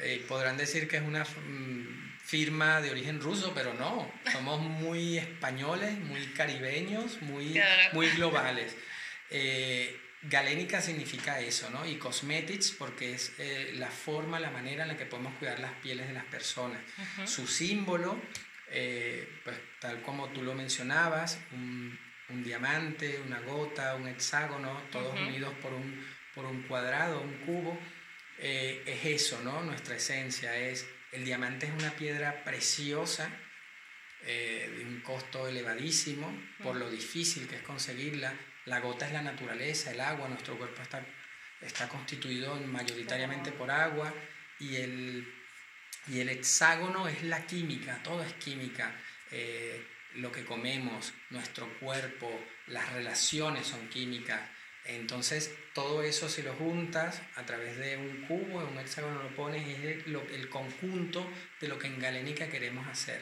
Eh, 0.02 0.24
podrán 0.28 0.58
decir 0.58 0.88
que 0.88 0.98
es 0.98 1.04
una 1.04 1.24
mm, 1.24 2.18
firma 2.24 2.82
de 2.82 2.92
origen 2.92 3.22
ruso, 3.22 3.54
pero 3.56 3.74
no. 3.74 4.12
Somos 4.32 4.60
muy 4.60 5.18
españoles, 5.18 5.98
muy 6.00 6.26
caribeños, 6.28 7.22
muy, 7.22 7.60
muy 7.94 8.10
globales. 8.10 8.76
Eh, 9.30 9.98
galénica 10.24 10.82
significa 10.82 11.40
eso, 11.40 11.70
¿no? 11.70 11.86
Y 11.88 11.96
cosmetics 11.96 12.72
porque 12.72 13.14
es 13.14 13.34
eh, 13.38 13.72
la 13.76 13.90
forma, 13.90 14.40
la 14.40 14.52
manera 14.52 14.84
en 14.84 14.90
la 14.90 14.98
que 14.98 15.06
podemos 15.06 15.34
cuidar 15.36 15.60
las 15.60 15.74
pieles 15.76 16.08
de 16.08 16.14
las 16.14 16.26
personas. 16.26 16.82
Su 17.26 17.48
símbolo, 17.48 18.20
eh, 18.70 19.42
pues 19.44 19.58
tal 19.80 20.02
como 20.02 20.30
tú 20.30 20.44
lo 20.44 20.54
mencionabas, 20.54 21.40
un, 21.52 21.98
un, 22.30 22.44
diamante, 22.44 23.20
una 23.26 23.40
gota, 23.42 23.96
un 23.96 24.08
hexágono, 24.08 24.82
todos 24.92 25.14
unidos 25.20 25.54
por 25.62 25.74
un, 25.74 26.06
por 26.36 26.46
un 26.46 26.64
cuadrado, 26.64 27.22
un 27.22 27.38
cubo, 27.46 27.80
eh, 28.40 28.84
es 28.86 29.06
eso, 29.06 29.42
¿no? 29.44 29.64
Nuestra 29.64 29.96
esencia 29.96 30.56
es, 30.58 30.88
el 31.12 31.26
diamante 31.26 31.68
es 31.68 31.74
una 31.74 31.92
piedra 31.92 32.44
preciosa, 32.44 33.30
de 34.26 34.84
un 34.84 35.00
costo 35.02 35.48
elevadísimo, 35.48 36.38
por 36.62 36.76
lo 36.76 36.90
difícil 36.90 37.48
que 37.48 37.56
es 37.56 37.62
conseguirla, 37.62 38.34
la 38.66 38.82
gota 38.82 39.08
es 39.08 39.14
la 39.14 39.22
naturaleza, 39.22 39.92
el 39.92 40.02
agua, 40.02 40.28
nuestro 40.28 40.58
cuerpo 40.58 40.82
está, 40.82 41.06
está 41.62 41.88
constituido 41.88 42.56
mayoritariamente 42.56 43.54
por 43.54 43.72
agua 43.72 44.14
y 44.60 44.76
el, 44.76 45.37
y 46.08 46.20
el 46.20 46.30
hexágono 46.30 47.08
es 47.08 47.24
la 47.24 47.46
química, 47.46 48.02
todo 48.04 48.24
es 48.24 48.34
química. 48.34 48.96
Eh, 49.32 49.86
lo 50.16 50.32
que 50.32 50.46
comemos, 50.46 51.14
nuestro 51.30 51.68
cuerpo, 51.80 52.32
las 52.68 52.92
relaciones 52.94 53.68
son 53.68 53.88
químicas. 53.90 54.42
Entonces, 54.86 55.54
todo 55.74 56.02
eso 56.02 56.30
si 56.30 56.42
lo 56.42 56.54
juntas 56.54 57.22
a 57.36 57.46
través 57.46 57.78
de 57.78 57.98
un 57.98 58.22
cubo, 58.22 58.60
un 58.60 58.80
hexágono 58.80 59.22
lo 59.22 59.36
pones, 59.36 59.68
es 59.68 60.06
el, 60.06 60.16
el 60.32 60.50
conjunto 60.50 61.30
de 61.60 61.68
lo 61.68 61.78
que 61.78 61.88
en 61.88 62.00
Galénica 62.00 62.48
queremos 62.48 62.88
hacer. 62.88 63.22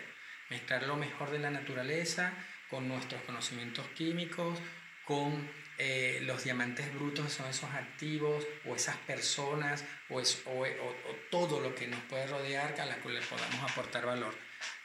Mezclar 0.49 0.83
lo 0.83 0.95
mejor 0.95 1.31
de 1.31 1.39
la 1.39 1.49
naturaleza 1.49 2.33
con 2.69 2.87
nuestros 2.87 3.21
conocimientos 3.23 3.87
químicos, 3.89 4.59
con 5.05 5.49
eh, 5.77 6.19
los 6.23 6.43
diamantes 6.43 6.93
brutos, 6.93 7.33
son 7.33 7.47
esos 7.49 7.69
activos 7.71 8.45
o 8.65 8.75
esas 8.75 8.95
personas 8.97 9.83
o, 10.09 10.19
o, 10.19 11.15
todo 11.29 11.59
lo 11.59 11.75
que 11.75 11.87
nos 11.87 11.99
puede 12.03 12.27
rodear 12.27 12.79
a 12.79 12.85
la 12.85 12.95
que 12.97 13.09
le 13.09 13.21
podamos 13.21 13.71
aportar 13.71 14.05
valor. 14.05 14.33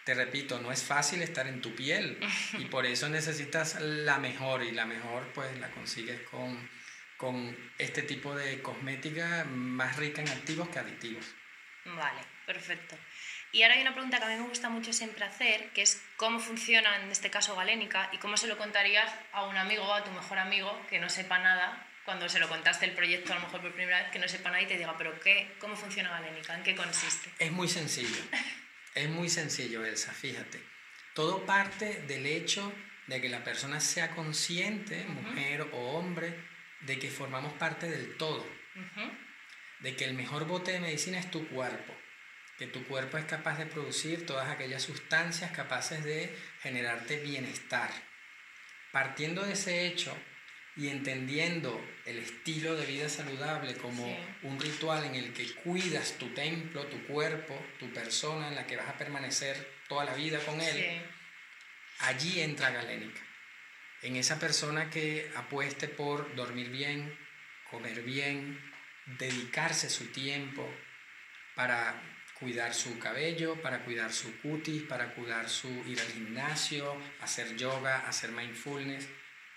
Te 0.04 0.14
repito, 0.14 0.60
no 0.60 0.72
es 0.72 0.82
fácil 0.82 1.22
estar 1.22 1.46
en 1.46 1.60
tu 1.60 1.74
piel 1.74 2.18
y 2.58 2.64
por 2.64 2.86
eso 2.86 3.08
necesitas 3.08 3.80
la 3.80 4.18
mejor 4.18 4.62
y 4.62 4.72
la 4.72 4.86
mejor 4.86 5.30
pues 5.34 5.56
la 5.58 5.70
consigues 5.70 6.20
con, 6.22 6.68
con 7.16 7.56
este 7.78 8.02
tipo 8.02 8.34
de 8.34 8.60
cosmética 8.62 9.44
más 9.44 9.96
rica 9.96 10.22
en 10.22 10.28
activos 10.28 10.68
que 10.70 10.78
aditivos. 10.78 11.26
Vale, 11.84 12.20
perfecto. 12.46 12.96
Y 13.52 13.62
ahora 13.62 13.74
hay 13.74 13.82
una 13.82 13.92
pregunta 13.92 14.18
que 14.18 14.24
a 14.24 14.28
mí 14.28 14.36
me 14.36 14.48
gusta 14.48 14.68
mucho 14.68 14.92
siempre 14.92 15.24
hacer, 15.24 15.70
que 15.70 15.82
es 15.82 16.00
cómo 16.16 16.38
funciona 16.38 17.02
en 17.02 17.10
este 17.10 17.30
caso 17.30 17.56
Galénica 17.56 18.08
y 18.12 18.18
cómo 18.18 18.36
se 18.36 18.46
lo 18.46 18.56
contarías 18.56 19.12
a 19.32 19.44
un 19.46 19.56
amigo 19.56 19.82
o 19.82 19.92
a 19.92 20.04
tu 20.04 20.10
mejor 20.12 20.38
amigo 20.38 20.80
que 20.88 21.00
no 21.00 21.08
sepa 21.08 21.38
nada 21.40 21.86
cuando 22.04 22.28
se 22.28 22.38
lo 22.38 22.48
contaste 22.48 22.86
el 22.86 22.92
proyecto 22.92 23.32
a 23.32 23.36
lo 23.36 23.42
mejor 23.42 23.60
por 23.60 23.74
primera 23.74 24.02
vez, 24.02 24.10
que 24.12 24.20
no 24.20 24.28
sepa 24.28 24.50
nada 24.50 24.62
y 24.62 24.66
te 24.66 24.78
diga, 24.78 24.96
pero 24.96 25.18
qué, 25.20 25.52
¿cómo 25.58 25.74
funciona 25.74 26.10
Galénica? 26.10 26.54
¿En 26.54 26.62
qué 26.62 26.76
consiste? 26.76 27.30
Es 27.38 27.50
muy 27.50 27.68
sencillo, 27.68 28.22
es 28.94 29.08
muy 29.08 29.28
sencillo, 29.28 29.84
Elsa, 29.84 30.12
fíjate. 30.12 30.60
Todo 31.14 31.44
parte 31.44 32.02
del 32.02 32.26
hecho 32.26 32.72
de 33.08 33.20
que 33.20 33.28
la 33.28 33.42
persona 33.42 33.80
sea 33.80 34.14
consciente, 34.14 35.04
mujer 35.04 35.62
o 35.72 35.96
hombre, 35.96 36.36
de 36.82 36.98
que 37.00 37.10
formamos 37.10 37.52
parte 37.54 37.90
del 37.90 38.16
todo. 38.16 38.46
De 39.80 39.96
que 39.96 40.04
el 40.04 40.14
mejor 40.14 40.46
bote 40.46 40.72
de 40.72 40.80
medicina 40.80 41.18
es 41.18 41.30
tu 41.30 41.48
cuerpo 41.48 41.99
que 42.60 42.66
tu 42.66 42.84
cuerpo 42.84 43.16
es 43.16 43.24
capaz 43.24 43.56
de 43.56 43.64
producir 43.64 44.26
todas 44.26 44.50
aquellas 44.50 44.82
sustancias 44.82 45.50
capaces 45.50 46.04
de 46.04 46.36
generarte 46.60 47.16
bienestar. 47.16 47.90
Partiendo 48.92 49.46
de 49.46 49.54
ese 49.54 49.86
hecho 49.86 50.14
y 50.76 50.88
entendiendo 50.88 51.82
el 52.04 52.18
estilo 52.18 52.76
de 52.76 52.84
vida 52.84 53.08
saludable 53.08 53.76
como 53.76 54.14
un 54.42 54.60
ritual 54.60 55.06
en 55.06 55.14
el 55.14 55.32
que 55.32 55.54
cuidas 55.54 56.18
tu 56.18 56.34
templo, 56.34 56.84
tu 56.84 57.02
cuerpo, 57.06 57.58
tu 57.78 57.90
persona 57.94 58.48
en 58.48 58.56
la 58.56 58.66
que 58.66 58.76
vas 58.76 58.90
a 58.90 58.98
permanecer 58.98 59.56
toda 59.88 60.04
la 60.04 60.12
vida 60.12 60.38
con 60.40 60.60
él, 60.60 61.02
allí 62.00 62.42
entra 62.42 62.68
Galénica. 62.68 63.22
En 64.02 64.16
esa 64.16 64.38
persona 64.38 64.90
que 64.90 65.32
apueste 65.34 65.88
por 65.88 66.34
dormir 66.36 66.68
bien, 66.68 67.18
comer 67.70 68.02
bien, 68.02 68.60
dedicarse 69.18 69.88
su 69.88 70.08
tiempo 70.08 70.70
para 71.54 72.19
cuidar 72.40 72.74
su 72.74 72.98
cabello, 72.98 73.60
para 73.60 73.84
cuidar 73.84 74.12
su 74.12 74.40
cutis, 74.40 74.82
para 74.82 75.14
cuidar 75.14 75.48
su 75.48 75.68
ir 75.86 76.00
al 76.00 76.08
gimnasio, 76.08 76.96
hacer 77.20 77.54
yoga, 77.56 78.08
hacer 78.08 78.32
mindfulness 78.32 79.06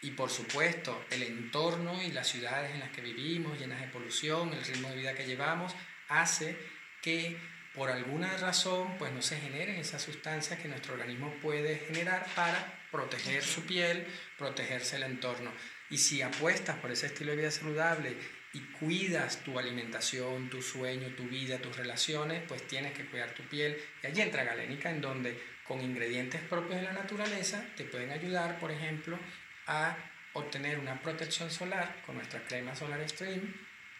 y 0.03 0.11
por 0.11 0.29
supuesto 0.29 1.05
el 1.09 1.23
entorno 1.23 2.03
y 2.03 2.11
las 2.11 2.27
ciudades 2.27 2.71
en 2.71 2.81
las 2.81 2.91
que 2.91 3.01
vivimos, 3.01 3.57
llenas 3.57 3.79
de 3.79 3.87
polución, 3.87 4.51
el 4.51 4.63
ritmo 4.63 4.89
de 4.89 4.97
vida 4.97 5.15
que 5.15 5.25
llevamos, 5.25 5.73
hace 6.09 6.57
que 7.01 7.37
por 7.73 7.89
alguna 7.89 8.35
razón 8.37 8.97
pues 8.99 9.13
no 9.13 9.21
se 9.21 9.37
generen 9.37 9.77
esas 9.77 10.01
sustancias 10.01 10.59
que 10.59 10.67
nuestro 10.67 10.93
organismo 10.93 11.33
puede 11.41 11.77
generar 11.87 12.27
para 12.35 12.81
proteger 12.91 13.43
su 13.43 13.63
piel, 13.63 14.05
protegerse 14.37 14.97
el 14.97 15.03
entorno. 15.03 15.51
Y 15.89 15.97
si 15.97 16.21
apuestas 16.21 16.77
por 16.77 16.91
ese 16.91 17.07
estilo 17.07 17.31
de 17.31 17.37
vida 17.37 17.51
saludable 17.51 18.17
y 18.53 18.60
cuidas 18.60 19.43
tu 19.43 19.57
alimentación, 19.57 20.50
tu 20.50 20.62
sueño, 20.62 21.07
tu 21.15 21.24
vida, 21.24 21.57
tus 21.57 21.75
relaciones, 21.75 22.43
pues 22.48 22.67
tienes 22.67 22.93
que 22.93 23.05
cuidar 23.05 23.33
tu 23.33 23.43
piel. 23.43 23.77
Y 24.03 24.07
allí 24.07 24.22
entra 24.22 24.43
Galénica, 24.43 24.91
en 24.91 25.01
donde 25.01 25.39
con 25.67 25.81
ingredientes 25.81 26.41
propios 26.41 26.75
de 26.75 26.83
la 26.83 26.93
naturaleza 26.93 27.65
te 27.75 27.83
pueden 27.83 28.12
ayudar, 28.12 28.60
por 28.60 28.72
ejemplo, 28.72 29.17
a 29.65 29.98
obtener 30.33 30.77
una 30.77 31.01
protección 31.01 31.50
solar 31.50 32.01
con 32.05 32.15
nuestra 32.15 32.43
crema 32.43 32.75
Solar 32.75 33.07
Stream, 33.10 33.55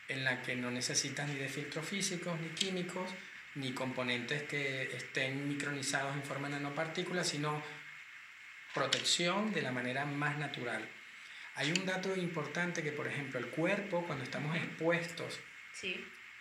en 0.08 0.24
la 0.24 0.42
que 0.42 0.56
no 0.56 0.70
necesitas 0.70 1.28
ni 1.28 1.36
de 1.36 1.48
filtros 1.48 1.88
físicos, 1.88 2.40
ni 2.40 2.50
químicos, 2.50 3.10
ni 3.56 3.72
componentes 3.72 4.44
que 4.44 4.84
estén 4.96 5.48
micronizados 5.48 6.16
en 6.16 6.24
forma 6.24 6.50
de 6.50 6.56
nanopartículas, 6.56 7.28
sino 7.28 7.64
protección 8.74 9.52
de 9.52 9.62
la 9.62 9.72
manera 9.72 10.06
más 10.06 10.38
natural. 10.38 10.88
Hay 11.56 11.72
un 11.72 11.86
dato 11.86 12.16
importante 12.16 12.82
que, 12.82 12.92
por 12.92 13.08
ejemplo, 13.08 13.40
el 13.40 13.48
cuerpo, 13.48 14.06
cuando 14.06 14.24
estamos 14.24 14.56
expuestos 14.56 15.40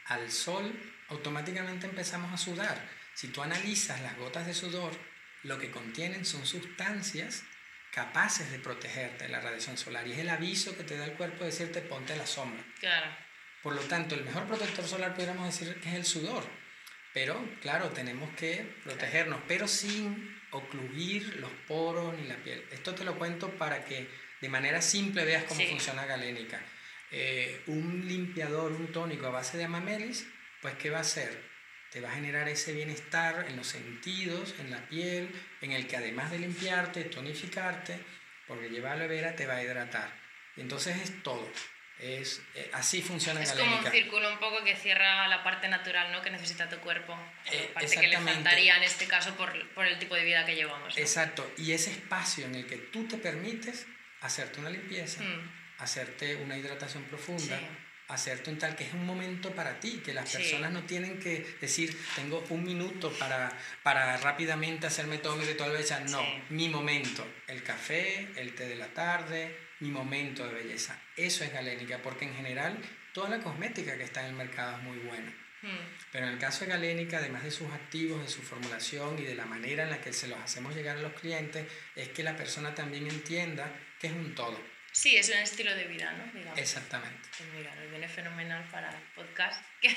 al 0.07 0.31
sol, 0.31 0.73
automáticamente 1.09 1.87
empezamos 1.87 2.33
a 2.33 2.39
sudar. 2.39 2.89
Si 3.15 3.29
tú 3.29 3.43
analizas 3.43 4.01
las 4.01 4.17
gotas 4.17 4.47
de 4.47 4.55
sudor, 4.55 4.93
lo 5.43 5.59
que 5.59 5.71
contienen 5.71 6.25
son 6.25 6.47
sustancias 6.47 7.45
capaces 7.93 8.51
de 8.51 8.59
protegerte 8.59 9.25
de 9.25 9.31
la 9.31 9.41
radiación 9.41 9.77
solar. 9.77 10.07
Y 10.07 10.13
es 10.13 10.19
el 10.19 10.31
aviso 10.31 10.77
que 10.77 10.85
te 10.85 10.97
da 10.97 11.05
el 11.05 11.13
cuerpo 11.13 11.41
de 11.41 11.51
decirte 11.51 11.83
ponte 11.83 12.15
a 12.15 12.17
la 12.17 12.27
sombra. 12.27 12.65
Claro. 12.81 13.11
Por 13.63 13.75
lo 13.75 13.83
tanto, 13.83 14.15
el 14.15 14.25
mejor 14.25 14.47
protector 14.47 14.87
solar 14.87 15.15
podríamos 15.15 15.47
decir 15.47 15.79
es 15.85 15.95
el 15.95 16.05
sudor. 16.05 16.43
Pero, 17.13 17.39
claro, 17.61 17.91
tenemos 17.91 18.35
que 18.37 18.77
protegernos, 18.83 19.41
pero 19.47 19.69
sin 19.69 20.41
ocluir 20.51 21.37
los 21.37 21.51
poros 21.69 22.15
ni 22.19 22.27
la 22.27 22.37
piel. 22.37 22.65
Esto 22.71 22.95
te 22.95 23.05
lo 23.05 23.19
cuento 23.19 23.51
para 23.51 23.85
que 23.85 24.09
de 24.43 24.49
manera 24.49 24.83
simple 24.83 25.25
veas 25.25 25.45
cómo 25.45 25.65
funciona 25.65 26.05
Galénica. 26.05 26.61
Eh, 27.13 27.63
un 27.69 28.07
limpiador, 28.09 28.73
un 28.73 28.91
tónico 28.91 29.27
a 29.27 29.31
base 29.31 29.57
de 29.57 29.65
amamelis, 29.65 30.27
pues 30.61 30.75
¿qué 30.75 30.91
va 30.91 30.99
a 30.99 31.03
hacer? 31.03 31.41
Te 31.93 32.01
va 32.01 32.11
a 32.11 32.15
generar 32.15 32.49
ese 32.49 32.73
bienestar 32.73 33.47
en 33.49 33.57
los 33.57 33.69
sentidos, 33.69 34.55
en 34.59 34.71
la 34.71 34.89
piel, 34.89 35.31
en 35.61 35.71
el 35.71 35.87
que 35.87 35.97
además 35.97 36.33
de 36.33 36.41
limpiarte, 36.41 37.05
tonificarte, 37.05 38.01
porque 38.49 38.69
lleva 38.69 38.93
aloe 38.93 39.07
vera, 39.07 39.37
te 39.37 39.47
va 39.47 39.57
a 39.57 39.63
hidratar. 39.63 40.13
Entonces 40.57 40.97
es 41.01 41.23
todo. 41.23 41.49
Es, 42.01 42.43
eh, 42.57 42.69
así 42.73 43.01
funciona 43.01 43.43
es 43.43 43.51
Galénica. 43.51 43.77
Es 43.77 43.79
como 43.79 43.87
un 43.87 43.93
círculo 43.93 44.33
un 44.33 44.39
poco 44.41 44.65
que 44.65 44.75
cierra 44.75 45.29
la 45.29 45.45
parte 45.45 45.69
natural 45.69 46.11
¿no? 46.11 46.21
que 46.21 46.31
necesita 46.31 46.69
tu 46.69 46.79
cuerpo. 46.79 47.17
Eh, 47.53 47.69
la 47.69 47.75
parte 47.75 47.97
que 47.97 48.09
le 48.09 48.19
faltaría 48.19 48.77
en 48.77 48.83
este 48.83 49.07
caso 49.07 49.37
por, 49.37 49.73
por 49.75 49.87
el 49.87 50.01
tipo 50.01 50.17
de 50.17 50.25
vida 50.25 50.45
que 50.45 50.57
llevamos. 50.57 50.99
Exacto. 50.99 51.49
Y 51.59 51.71
ese 51.71 51.93
espacio 51.93 52.47
en 52.47 52.57
el 52.57 52.67
que 52.67 52.79
tú 52.79 53.07
te 53.07 53.19
permites 53.19 53.87
hacerte 54.23 54.61
una 54.61 54.71
limpieza, 54.71 55.23
mm. 55.23 55.51
hacerte 55.79 56.37
una 56.37 56.57
hidratación 56.57 57.05
profunda, 57.05 57.61
hacerte 58.09 58.51
un 58.51 58.59
tal 58.59 58.77
que 58.77 58.85
es 58.85 58.95
un 58.95 59.07
momento 59.07 59.55
para 59.55 59.79
ti, 59.81 60.03
que 60.05 60.15
las 60.15 60.31
personas 60.31 60.73
no 60.73 60.83
tienen 60.85 61.19
que 61.19 61.57
decir, 61.61 61.97
tengo 62.15 62.45
un 62.51 62.65
minuto 62.65 63.13
para, 63.13 63.57
para 63.83 64.17
rápidamente 64.19 64.87
hacerme 64.87 65.19
todo 65.19 65.37
mi 65.37 65.45
ritual 65.45 65.71
de 65.71 65.77
belleza. 65.77 66.01
No, 66.01 66.23
mi 66.51 66.69
momento, 66.69 67.27
el 67.47 67.63
café, 67.63 68.29
el 68.37 68.55
té 68.55 68.67
de 68.67 68.77
la 68.77 68.89
tarde, 68.89 69.57
mi 69.81 69.91
momento 69.91 70.47
de 70.47 70.55
belleza. 70.55 70.99
Eso 71.17 71.45
es 71.45 71.53
galénica, 71.53 72.01
porque 72.03 72.25
en 72.25 72.35
general 72.35 72.79
toda 73.13 73.29
la 73.29 73.41
cosmética 73.41 73.97
que 73.97 74.05
está 74.05 74.21
en 74.21 74.29
el 74.29 74.35
mercado 74.35 74.77
es 74.77 74.83
muy 74.83 74.99
buena. 74.99 75.33
Mm. 75.63 76.11
Pero 76.11 76.27
en 76.27 76.33
el 76.33 76.39
caso 76.39 76.65
de 76.65 76.73
Galénica, 76.73 77.19
además 77.19 77.45
de 77.45 77.51
sus 77.51 77.71
activos, 77.73 78.21
de 78.21 78.29
su 78.29 78.43
formulación 78.43 79.19
y 79.19 79.23
de 79.23 79.37
la 79.37 79.47
manera 79.47 79.85
en 79.85 79.91
la 79.91 80.01
que 80.01 80.13
se 80.13 80.27
los 80.27 80.39
hacemos 80.41 80.75
llegar 80.75 80.97
a 80.97 81.01
los 81.01 81.13
clientes, 81.13 81.67
es 81.95 82.09
que 82.09 82.23
la 82.23 82.37
persona 82.37 82.75
también 82.75 83.07
entienda 83.07 83.73
que 84.03 84.09
es 84.09 84.13
un 84.13 84.35
todo. 84.35 84.61
Sí, 84.91 85.17
es 85.17 85.29
un 85.31 85.39
estilo 85.39 85.73
de 85.75 85.85
vida, 85.85 86.13
¿no? 86.13 86.57
Exactamente. 86.57 87.29
Pues 87.39 87.49
mira, 87.51 87.73
nos 87.77 87.89
viene 87.89 88.09
fenomenal 88.09 88.65
para 88.65 88.91
el 88.91 89.03
podcast, 89.15 89.65
que 89.81 89.97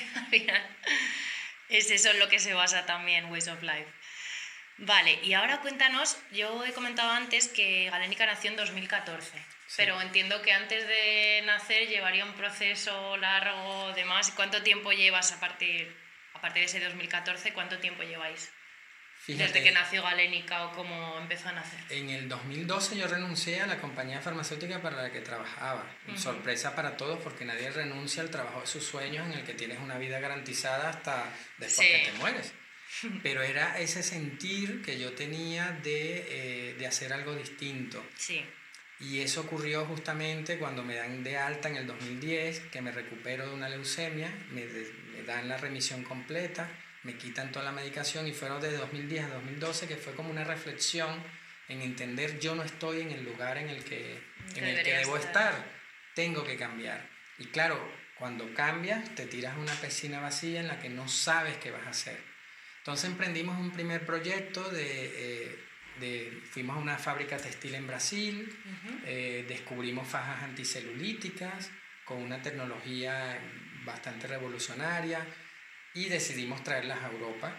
es 1.68 1.90
eso 1.90 2.12
en 2.12 2.20
lo 2.20 2.28
que 2.28 2.38
se 2.38 2.54
basa 2.54 2.86
también 2.86 3.26
Ways 3.26 3.48
of 3.48 3.62
Life. 3.62 3.88
Vale, 4.78 5.18
y 5.24 5.34
ahora 5.34 5.60
cuéntanos, 5.60 6.16
yo 6.30 6.64
he 6.64 6.72
comentado 6.72 7.10
antes 7.10 7.48
que 7.48 7.90
Galénica 7.90 8.26
nació 8.26 8.50
en 8.50 8.56
2014, 8.56 9.42
pero 9.76 10.00
entiendo 10.00 10.40
que 10.40 10.52
antes 10.52 10.86
de 10.86 11.42
nacer 11.46 11.88
llevaría 11.88 12.24
un 12.24 12.34
proceso 12.34 13.16
largo 13.16 13.92
de 13.94 14.04
más. 14.04 14.30
¿Cuánto 14.30 14.62
tiempo 14.62 14.92
llevas 14.92 15.32
a 15.32 15.40
partir, 15.40 15.94
a 16.34 16.40
partir 16.40 16.60
de 16.60 16.66
ese 16.66 16.80
2014? 16.80 17.52
¿Cuánto 17.52 17.78
tiempo 17.80 18.04
lleváis? 18.04 18.52
Desde 19.26 19.62
que 19.62 19.72
nació 19.72 20.02
Galénica 20.04 20.66
o 20.66 20.72
cómo 20.72 21.18
empezó 21.18 21.48
a 21.48 21.52
nacer. 21.52 21.80
En 21.90 22.10
el 22.10 22.28
2012 22.28 22.96
yo 22.96 23.08
renuncié 23.08 23.60
a 23.60 23.66
la 23.66 23.80
compañía 23.80 24.20
farmacéutica 24.20 24.80
para 24.80 25.02
la 25.02 25.10
que 25.10 25.20
trabajaba. 25.20 25.84
Sorpresa 26.16 26.76
para 26.76 26.96
todos 26.96 27.18
porque 27.22 27.44
nadie 27.44 27.70
renuncia 27.70 28.22
al 28.22 28.30
trabajo 28.30 28.60
de 28.60 28.66
sus 28.68 28.84
sueños 28.84 29.26
en 29.26 29.32
el 29.32 29.44
que 29.44 29.54
tienes 29.54 29.80
una 29.80 29.98
vida 29.98 30.20
garantizada 30.20 30.90
hasta 30.90 31.32
después 31.58 31.88
que 31.88 32.10
te 32.10 32.18
mueres. 32.18 32.52
Pero 33.22 33.42
era 33.42 33.80
ese 33.80 34.04
sentir 34.04 34.80
que 34.82 34.98
yo 34.98 35.12
tenía 35.12 35.72
de, 35.82 36.70
eh, 36.70 36.74
de 36.74 36.86
hacer 36.86 37.12
algo 37.12 37.34
distinto. 37.34 38.04
Sí. 38.16 38.44
Y 39.00 39.20
eso 39.20 39.42
ocurrió 39.42 39.84
justamente 39.86 40.56
cuando 40.56 40.84
me 40.84 40.94
dan 40.94 41.24
de 41.24 41.36
alta 41.36 41.68
en 41.68 41.76
el 41.76 41.86
2010, 41.86 42.60
que 42.70 42.80
me 42.80 42.92
recupero 42.92 43.48
de 43.48 43.54
una 43.54 43.68
leucemia, 43.68 44.32
me, 44.50 44.64
me 44.64 45.22
dan 45.24 45.48
la 45.48 45.58
remisión 45.58 46.04
completa 46.04 46.70
me 47.06 47.16
quitan 47.16 47.52
toda 47.52 47.64
la 47.64 47.72
medicación 47.72 48.26
y 48.26 48.32
fueron 48.32 48.60
desde 48.60 48.78
2010 48.78 49.24
a 49.24 49.28
2012 49.28 49.86
que 49.86 49.96
fue 49.96 50.14
como 50.14 50.30
una 50.30 50.42
reflexión 50.44 51.22
en 51.68 51.80
entender 51.80 52.38
yo 52.40 52.54
no 52.54 52.64
estoy 52.64 53.00
en 53.00 53.12
el 53.12 53.24
lugar 53.24 53.58
en 53.58 53.68
el 53.68 53.84
que, 53.84 54.18
en 54.56 54.64
el 54.64 54.82
que 54.82 54.98
debo 54.98 55.16
estar. 55.16 55.54
tengo 56.14 56.44
que 56.44 56.56
cambiar. 56.56 57.08
Y 57.38 57.46
claro, 57.46 57.80
cuando 58.18 58.52
cambias 58.54 59.14
te 59.14 59.26
tiras 59.26 59.54
a 59.54 59.58
una 59.58 59.74
piscina 59.74 60.20
vacía 60.20 60.60
en 60.60 60.68
la 60.68 60.78
que 60.80 60.88
no 60.88 61.08
sabes 61.08 61.56
qué 61.58 61.70
vas 61.70 61.86
a 61.86 61.90
hacer. 61.90 62.18
Entonces 62.78 63.08
emprendimos 63.10 63.58
un 63.58 63.70
primer 63.70 64.04
proyecto 64.04 64.68
de... 64.70 64.84
Eh, 64.84 65.58
de, 66.00 66.42
fuimos 66.50 66.76
a 66.76 66.80
una 66.80 66.98
fábrica 66.98 67.38
textil 67.38 67.74
en 67.74 67.86
Brasil, 67.86 68.54
eh, 69.06 69.46
descubrimos 69.48 70.06
fajas 70.06 70.42
anticelulíticas 70.42 71.70
con 72.04 72.18
una 72.18 72.42
tecnología 72.42 73.38
bastante 73.82 74.26
revolucionaria, 74.26 75.26
y 75.96 76.10
decidimos 76.10 76.62
traerlas 76.62 77.02
a 77.02 77.10
Europa. 77.10 77.56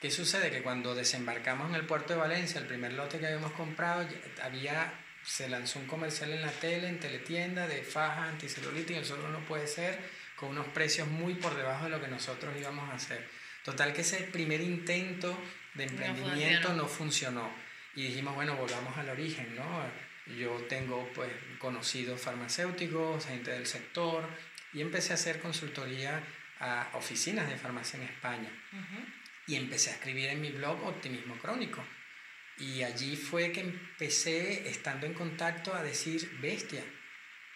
¿Qué 0.00 0.10
sucede? 0.10 0.50
Que 0.50 0.62
cuando 0.62 0.94
desembarcamos 0.94 1.70
en 1.70 1.76
el 1.76 1.86
puerto 1.86 2.12
de 2.12 2.20
Valencia, 2.20 2.60
el 2.60 2.66
primer 2.66 2.92
lote 2.92 3.18
que 3.18 3.26
habíamos 3.26 3.52
comprado, 3.52 4.06
había, 4.42 4.92
se 5.24 5.48
lanzó 5.48 5.78
un 5.78 5.86
comercial 5.86 6.30
en 6.32 6.42
la 6.42 6.52
tele, 6.52 6.88
en 6.88 7.00
teletienda, 7.00 7.66
de 7.66 7.82
fajas 7.82 8.28
anticelulíticas, 8.28 9.04
eso 9.04 9.16
no 9.16 9.40
puede 9.46 9.66
ser, 9.66 9.98
con 10.36 10.50
unos 10.50 10.66
precios 10.68 11.08
muy 11.08 11.34
por 11.34 11.56
debajo 11.56 11.84
de 11.84 11.90
lo 11.90 12.00
que 12.00 12.08
nosotros 12.08 12.54
íbamos 12.58 12.88
a 12.90 12.94
hacer. 12.94 13.26
Total 13.64 13.94
que 13.94 14.02
ese 14.02 14.24
primer 14.24 14.60
intento 14.60 15.36
de 15.74 15.84
emprendimiento 15.84 16.74
no 16.74 16.86
funcionó. 16.86 17.50
Y 17.94 18.04
dijimos, 18.04 18.34
bueno, 18.34 18.56
volvamos 18.56 18.96
al 18.98 19.08
origen, 19.08 19.56
¿no? 19.56 19.84
Yo 20.38 20.52
tengo 20.68 21.10
pues 21.14 21.30
conocidos 21.58 22.20
farmacéuticos, 22.20 23.24
gente 23.24 23.52
del 23.52 23.66
sector, 23.66 24.28
y 24.74 24.82
empecé 24.82 25.12
a 25.12 25.14
hacer 25.14 25.40
consultoría 25.40 26.22
a 26.60 26.90
oficinas 26.94 27.48
de 27.48 27.56
farmacia 27.56 27.98
en 27.98 28.04
España. 28.04 28.50
Y 29.46 29.56
empecé 29.56 29.90
a 29.90 29.94
escribir 29.94 30.28
en 30.28 30.40
mi 30.40 30.50
blog 30.50 30.86
Optimismo 30.86 31.34
Crónico. 31.36 31.84
Y 32.58 32.82
allí 32.82 33.16
fue 33.16 33.50
que 33.52 33.60
empecé, 33.60 34.68
estando 34.68 35.06
en 35.06 35.14
contacto, 35.14 35.74
a 35.74 35.82
decir, 35.82 36.38
bestia, 36.40 36.82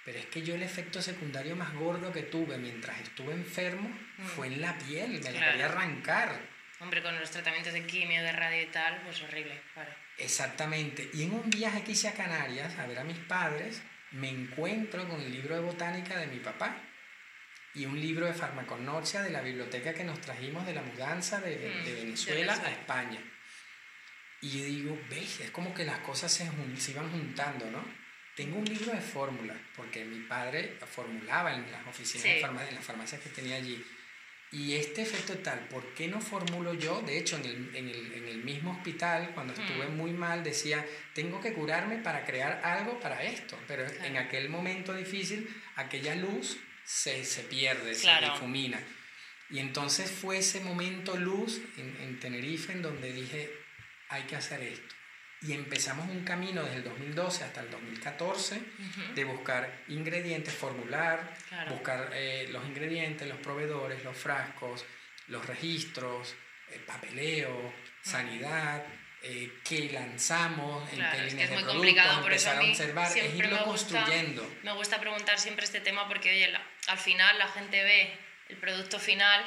pero 0.04 0.18
es 0.18 0.26
que 0.26 0.42
yo 0.42 0.54
el 0.54 0.62
efecto 0.62 1.00
secundario 1.02 1.56
más 1.56 1.74
gordo 1.74 2.12
que 2.12 2.22
tuve 2.22 2.58
mientras 2.58 3.00
estuve 3.00 3.32
enfermo 3.32 3.88
mm. 3.88 4.24
fue 4.24 4.46
en 4.48 4.60
la 4.60 4.76
piel, 4.78 5.20
me 5.22 5.32
la 5.32 5.50
quería 5.50 5.66
arrancar. 5.66 6.40
Hombre, 6.80 7.02
con 7.02 7.18
los 7.18 7.30
tratamientos 7.30 7.72
de 7.72 7.86
quimio, 7.86 8.22
de 8.22 8.32
radio 8.32 8.62
y 8.62 8.66
tal, 8.66 9.00
pues 9.02 9.22
horrible, 9.22 9.60
claro. 9.72 9.90
Exactamente. 10.18 11.10
Y 11.14 11.24
en 11.24 11.32
un 11.32 11.50
viaje 11.50 11.82
que 11.82 11.92
hice 11.92 12.08
a 12.08 12.14
Canarias 12.14 12.78
a 12.78 12.86
ver 12.86 12.98
a 12.98 13.04
mis 13.04 13.18
padres, 13.18 13.82
me 14.12 14.28
encuentro 14.28 15.08
con 15.08 15.20
el 15.20 15.30
libro 15.30 15.54
de 15.54 15.62
botánica 15.62 16.18
de 16.18 16.26
mi 16.26 16.38
papá 16.38 16.76
y 17.74 17.86
un 17.86 18.00
libro 18.00 18.26
de 18.26 18.34
farmacognosia 18.34 19.22
de 19.22 19.30
la 19.30 19.40
biblioteca 19.40 19.92
que 19.92 20.04
nos 20.04 20.20
trajimos 20.20 20.64
de 20.64 20.74
la 20.74 20.82
mudanza 20.82 21.40
de, 21.40 21.58
de, 21.58 21.70
mm, 21.70 21.84
Venezuela 21.84 22.54
a 22.54 22.70
España. 22.70 23.20
Y 24.40 24.58
yo 24.58 24.64
digo, 24.64 24.98
ves, 25.10 25.40
es 25.40 25.50
como 25.50 25.74
que 25.74 25.84
las 25.84 25.98
cosas 26.00 26.30
se, 26.32 26.48
se 26.76 26.90
iban 26.92 27.10
juntando, 27.10 27.70
¿no? 27.70 27.84
Tengo 28.36 28.58
un 28.58 28.64
libro 28.64 28.92
de 28.92 29.00
fórmulas, 29.00 29.56
porque 29.76 30.04
mi 30.04 30.20
padre 30.20 30.76
formulaba 30.86 31.54
en 31.54 31.70
las 31.70 31.86
oficinas 31.86 32.24
de 32.24 32.40
farmacia, 32.40 32.68
en 32.68 32.74
las 32.74 32.84
farmacias 32.84 33.20
que 33.20 33.30
tenía 33.30 33.56
allí. 33.56 33.84
Y 34.50 34.74
este 34.74 35.02
efecto 35.02 35.36
tal, 35.38 35.66
¿por 35.68 35.94
qué 35.94 36.06
no 36.06 36.20
formulo 36.20 36.74
yo? 36.74 37.00
De 37.02 37.18
hecho, 37.18 37.36
en 37.36 37.44
el, 37.44 37.76
en 37.76 37.88
el, 37.88 38.12
en 38.12 38.28
el 38.28 38.44
mismo 38.44 38.72
hospital, 38.72 39.30
cuando 39.34 39.52
estuve 39.52 39.86
mm. 39.88 39.96
muy 39.96 40.12
mal, 40.12 40.44
decía, 40.44 40.84
tengo 41.12 41.40
que 41.40 41.52
curarme 41.52 41.96
para 41.96 42.24
crear 42.24 42.60
algo 42.62 43.00
para 43.00 43.22
esto. 43.24 43.58
Pero 43.66 43.84
en 44.04 44.16
aquel 44.16 44.48
momento 44.48 44.94
difícil, 44.94 45.48
aquella 45.76 46.14
luz 46.14 46.58
se, 46.84 47.24
se 47.24 47.42
pierde, 47.42 47.94
se 47.94 48.10
difumina. 48.20 48.80
Y 49.50 49.58
entonces 49.58 50.10
fue 50.10 50.38
ese 50.38 50.60
momento 50.60 51.16
luz 51.16 51.60
en, 51.76 51.96
en, 52.00 52.18
Tenerife 52.18 52.72
en 52.72 52.82
donde 52.82 53.12
dije, 53.12 53.50
hay 54.08 54.22
que 54.22 54.36
hacer 54.36 54.62
esto. 54.62 54.94
Y 55.42 55.52
empezamos 55.52 56.08
un 56.08 56.24
camino 56.24 56.62
desde 56.62 56.76
el 56.76 56.84
2012 56.84 57.44
hasta 57.44 57.60
el 57.60 57.70
2014 57.70 58.62
de 59.14 59.24
buscar 59.24 59.84
ingredientes, 59.88 60.54
formular, 60.54 61.36
buscar 61.68 62.10
eh, 62.14 62.48
los 62.50 62.64
ingredientes, 62.64 63.28
los 63.28 63.38
proveedores, 63.38 64.02
los 64.04 64.16
frascos, 64.16 64.86
los 65.28 65.44
registros, 65.44 66.34
el 66.72 66.80
papeleo, 66.80 67.74
sanidad, 68.00 68.84
eh, 69.26 69.50
que 69.64 69.90
lanzamos 69.90 70.86
en 70.92 70.98
claro, 70.98 71.22
es, 71.22 71.34
que 71.34 71.44
es 71.44 71.50
muy 71.50 71.64
complicado, 71.64 72.20
por 72.20 72.30
eso 72.30 72.50
a, 72.50 72.56
mí 72.56 72.70
observar, 72.72 73.10
siempre 73.10 73.48
me 73.48 73.62
gusta, 73.62 74.06
Me 74.62 74.72
gusta 74.74 75.00
preguntar 75.00 75.38
siempre 75.38 75.64
este 75.64 75.80
tema 75.80 76.06
porque, 76.08 76.30
oye, 76.30 76.52
al 76.88 76.98
final 76.98 77.38
la 77.38 77.48
gente 77.48 77.82
ve 77.82 78.18
el 78.50 78.58
producto 78.58 78.98
final 78.98 79.42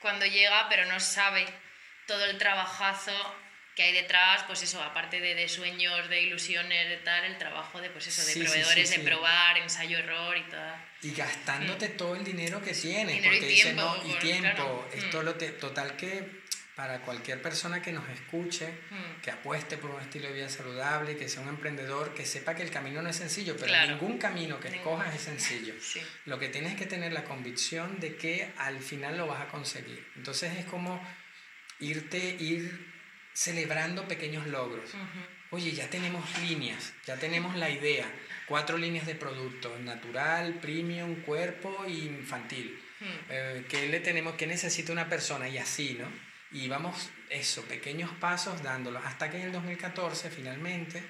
cuando 0.00 0.26
llega, 0.26 0.68
pero 0.68 0.84
no 0.84 1.00
sabe 1.00 1.46
todo 2.06 2.26
el 2.26 2.36
trabajazo 2.36 3.12
que 3.74 3.84
hay 3.84 3.92
detrás, 3.94 4.44
pues 4.46 4.62
eso, 4.64 4.82
aparte 4.82 5.18
de, 5.18 5.34
de 5.34 5.48
sueños, 5.48 6.10
de 6.10 6.20
ilusiones, 6.20 6.90
de 6.90 6.98
tal, 6.98 7.24
el 7.24 7.38
trabajo 7.38 7.80
de, 7.80 7.88
pues 7.88 8.08
eso, 8.08 8.22
de 8.26 8.44
proveedores, 8.44 8.90
de 8.90 8.98
probar, 8.98 9.56
ensayo-error 9.56 10.36
y 10.36 10.42
todo. 10.42 10.74
Y 11.00 11.14
gastándote 11.14 11.88
mm. 11.88 11.96
todo 11.96 12.16
el 12.16 12.24
dinero 12.24 12.60
que 12.60 12.74
tienes, 12.74 13.14
dinero 13.14 13.32
porque 13.32 13.50
y 13.50 13.62
tiempo, 13.62 13.82
no, 13.82 14.10
y 14.10 14.14
tiempo, 14.18 14.88
esto 14.92 15.22
mm. 15.22 15.24
lo 15.24 15.34
te, 15.36 15.52
total 15.52 15.96
que 15.96 16.42
para 16.74 17.00
cualquier 17.02 17.42
persona 17.42 17.82
que 17.82 17.92
nos 17.92 18.08
escuche, 18.08 18.66
hmm. 18.66 19.20
que 19.20 19.30
apueste 19.30 19.76
por 19.76 19.90
un 19.90 20.00
estilo 20.00 20.28
de 20.28 20.34
vida 20.34 20.48
saludable, 20.48 21.16
que 21.16 21.28
sea 21.28 21.42
un 21.42 21.50
emprendedor, 21.50 22.14
que 22.14 22.24
sepa 22.24 22.54
que 22.54 22.62
el 22.62 22.70
camino 22.70 23.02
no 23.02 23.10
es 23.10 23.16
sencillo, 23.16 23.56
pero 23.58 23.74
ningún 23.86 24.18
camino 24.18 24.58
que 24.58 24.68
escojas 24.68 25.14
es 25.14 25.20
sencillo. 25.32 25.74
Lo 26.24 26.38
que 26.38 26.48
tienes 26.48 26.76
que 26.76 26.86
tener 26.86 27.12
la 27.12 27.24
convicción 27.24 28.00
de 28.00 28.16
que 28.16 28.52
al 28.56 28.80
final 28.80 29.18
lo 29.18 29.26
vas 29.26 29.42
a 29.42 29.48
conseguir. 29.48 30.06
Entonces 30.16 30.56
es 30.58 30.64
como 30.64 31.00
irte, 31.78 32.36
ir 32.38 32.90
celebrando 33.34 34.08
pequeños 34.08 34.46
logros. 34.46 34.90
Oye, 35.50 35.72
ya 35.72 35.88
tenemos 35.90 36.24
líneas, 36.40 36.94
ya 37.04 37.16
tenemos 37.16 37.54
la 37.56 37.68
idea, 37.68 38.10
cuatro 38.46 38.78
líneas 38.78 39.06
de 39.06 39.14
producto, 39.14 39.78
natural, 39.80 40.54
premium, 40.54 41.16
cuerpo 41.16 41.84
y 41.86 42.06
infantil. 42.06 42.80
Hmm. 43.00 43.04
Eh, 43.28 43.64
¿Qué 43.68 43.88
le 43.88 44.00
tenemos, 44.00 44.36
qué 44.36 44.46
necesita 44.46 44.92
una 44.92 45.10
persona? 45.10 45.48
Y 45.50 45.58
así, 45.58 45.98
¿no? 46.00 46.31
Y 46.52 46.68
vamos, 46.68 47.10
eso, 47.30 47.62
pequeños 47.64 48.10
pasos 48.20 48.62
dándolo. 48.62 48.98
Hasta 48.98 49.30
que 49.30 49.38
en 49.38 49.44
el 49.44 49.52
2014 49.52 50.30
finalmente 50.30 51.02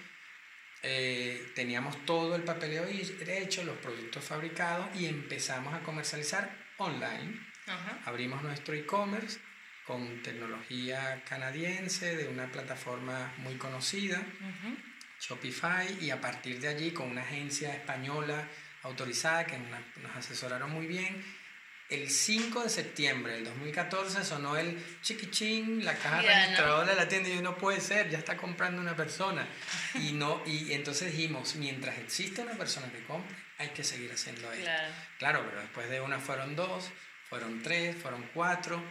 eh, 0.83 1.53
teníamos 1.55 2.05
todo 2.05 2.35
el 2.37 2.43
papeleo 2.43 2.85
hecho, 2.87 3.65
los 3.65 3.77
productos 3.79 4.25
fabricados 4.25 4.89
y 4.97 5.07
empezamos 5.07 5.75
a 5.75 5.81
comercializar 5.81 6.51
online. 6.79 7.41
Abrimos 8.05 8.43
nuestro 8.43 8.75
e-commerce 8.75 9.39
con 9.87 10.23
tecnología 10.23 11.23
canadiense 11.29 12.17
de 12.17 12.29
una 12.29 12.51
plataforma 12.51 13.33
muy 13.39 13.55
conocida, 13.55 14.21
Shopify, 15.21 15.99
y 16.01 16.11
a 16.11 16.21
partir 16.21 16.61
de 16.61 16.69
allí 16.69 16.91
con 16.93 17.11
una 17.11 17.23
agencia 17.23 17.75
española 17.75 18.49
autorizada 18.83 19.47
que 19.47 19.59
nos 19.59 20.17
asesoraron 20.17 20.71
muy 20.71 20.87
bien 20.87 21.23
el 21.93 22.09
5 22.09 22.63
de 22.63 22.71
septiembre 22.71 23.35
del 23.35 23.45
2014 23.45 24.25
sonó 24.25 24.57
el 24.57 24.83
chiquichín, 25.03 25.85
la 25.85 25.95
caja 25.95 26.23
registradora 26.23 26.87
de 26.87 26.97
la 26.97 27.07
tienda 27.07 27.29
y 27.29 27.35
yo 27.35 27.43
no 27.43 27.59
puede 27.59 27.81
ser, 27.81 28.09
ya 28.09 28.19
está 28.19 28.37
comprando 28.37 28.81
una 28.81 28.97
persona. 28.97 29.47
Y, 29.95 30.13
no, 30.13 30.43
y 30.47 30.73
entonces 30.73 31.13
dijimos, 31.13 31.55
mientras 31.57 31.99
existe 31.99 32.41
una 32.41 32.55
persona 32.55 32.91
que 32.91 33.05
compre, 33.05 33.37
hay 33.59 33.69
que 33.69 33.85
seguir 33.85 34.11
haciendo 34.11 34.51
esto. 34.53 34.71
Claro. 35.19 35.45
pero 35.47 35.61
después 35.61 35.91
de 35.91 36.01
una 36.01 36.19
fueron 36.19 36.57
dos, 36.57 36.91
fueron 37.29 37.63
tres, 37.63 37.95
fueron 37.97 38.29
cuatro, 38.33 38.83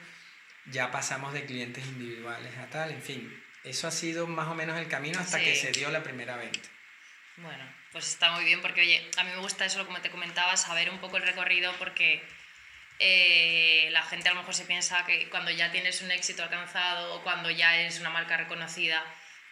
ya 0.67 0.91
pasamos 0.91 1.33
de 1.33 1.45
clientes 1.45 1.83
individuales 1.85 2.55
a 2.59 2.67
tal, 2.67 2.91
en 2.91 3.01
fin. 3.01 3.43
Eso 3.63 3.87
ha 3.87 3.91
sido 3.91 4.27
más 4.27 4.47
o 4.47 4.55
menos 4.55 4.77
el 4.79 4.87
camino 4.87 5.19
hasta 5.19 5.39
que 5.39 5.55
se 5.55 5.71
dio 5.71 5.89
la 5.89 6.03
primera 6.03 6.37
venta. 6.37 6.69
Bueno, 7.37 7.63
pues 7.91 8.07
está 8.07 8.31
muy 8.33 8.43
bien 8.45 8.61
porque, 8.61 8.81
oye, 8.81 9.09
a 9.17 9.23
mí 9.23 9.31
me 9.31 9.41
gusta 9.41 9.65
eso, 9.65 9.83
como 9.85 10.01
te 10.01 10.11
comentaba, 10.11 10.55
saber 10.57 10.91
un 10.91 10.99
poco 10.99 11.17
el 11.17 11.23
recorrido 11.23 11.73
porque 11.79 12.23
eh, 13.03 13.89
la 13.91 14.03
gente 14.03 14.29
a 14.29 14.33
lo 14.33 14.41
mejor 14.41 14.53
se 14.53 14.65
piensa 14.65 15.03
que 15.07 15.27
cuando 15.29 15.49
ya 15.49 15.71
tienes 15.71 16.03
un 16.03 16.11
éxito 16.11 16.43
alcanzado 16.43 17.15
o 17.15 17.23
cuando 17.23 17.49
ya 17.49 17.75
eres 17.75 17.99
una 17.99 18.11
marca 18.11 18.37
reconocida, 18.37 19.03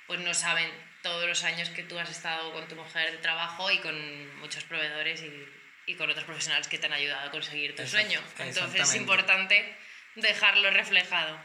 pues 0.06 0.20
no 0.20 0.36
saben 0.36 0.70
todos 1.02 1.28
los 1.28 1.44
años 1.44 1.72
que 1.72 1.82
tú 1.82 1.98
has 1.98 2.12
estado 2.12 2.54
con 2.54 2.68
tu 2.68 2.76
mujer 2.76 3.12
de 3.12 3.18
trabajo 3.18 3.72
y 3.72 3.80
con 3.80 4.38
muchos 4.38 4.64
proveedores 4.66 5.24
y, 5.24 5.92
y 5.92 5.96
con 5.96 6.12
otros 6.12 6.26
profesionales 6.26 6.68
que 6.68 6.78
te 6.78 6.86
han 6.86 6.94
ayudado 6.94 7.28
a 7.28 7.32
conseguir 7.32 7.76
tu 7.76 7.88
sueño. 7.88 8.22
Entonces 8.38 8.82
es 8.82 8.96
importante 8.96 9.76
dejarlo 10.14 10.70
reflejado. 10.70 11.40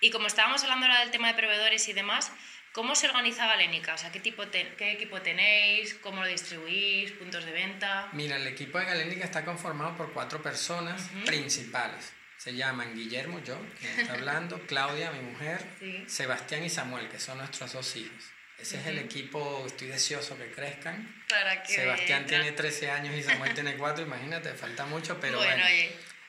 Y 0.00 0.10
como 0.10 0.26
estábamos 0.26 0.64
hablando 0.64 0.86
ahora 0.86 1.00
del 1.00 1.12
tema 1.12 1.28
de 1.28 1.34
proveedores 1.34 1.86
y 1.86 1.92
demás, 1.92 2.32
¿Cómo 2.72 2.94
se 2.94 3.08
organiza 3.08 3.46
Galénica? 3.46 3.94
O 3.94 3.98
sea, 3.98 4.12
¿qué, 4.12 4.20
tipo 4.20 4.44
¿qué 4.50 4.92
equipo 4.92 5.20
tenéis? 5.22 5.94
¿Cómo 5.94 6.20
lo 6.20 6.28
distribuís? 6.28 7.12
¿Puntos 7.12 7.44
de 7.44 7.52
venta? 7.52 8.08
Mira, 8.12 8.36
el 8.36 8.46
equipo 8.46 8.78
de 8.78 8.84
Galénica 8.84 9.24
está 9.24 9.44
conformado 9.44 9.96
por 9.96 10.12
cuatro 10.12 10.42
personas 10.42 11.10
principales. 11.26 12.12
Se 12.36 12.54
llaman 12.54 12.94
Guillermo, 12.94 13.42
yo, 13.42 13.58
que 13.80 14.02
está 14.02 14.14
hablando, 14.14 14.60
Claudia, 14.68 15.10
mi 15.10 15.20
mujer, 15.20 15.60
Sebastián 16.06 16.64
y 16.64 16.70
Samuel, 16.70 17.08
que 17.08 17.18
son 17.18 17.38
nuestros 17.38 17.72
dos 17.72 17.96
hijos. 17.96 18.24
Ese 18.58 18.78
es 18.80 18.86
el 18.86 18.98
equipo, 18.98 19.64
estoy 19.66 19.88
deseoso 19.88 20.36
que 20.36 20.50
crezcan. 20.50 21.24
Para 21.28 21.62
que 21.62 21.74
Sebastián 21.74 22.26
tiene 22.26 22.52
13 22.52 22.90
años 22.90 23.14
y 23.14 23.22
Samuel 23.22 23.54
tiene 23.54 23.76
4, 23.76 24.04
imagínate, 24.04 24.52
falta 24.54 24.84
mucho, 24.84 25.18
pero 25.20 25.38
bueno, 25.38 25.64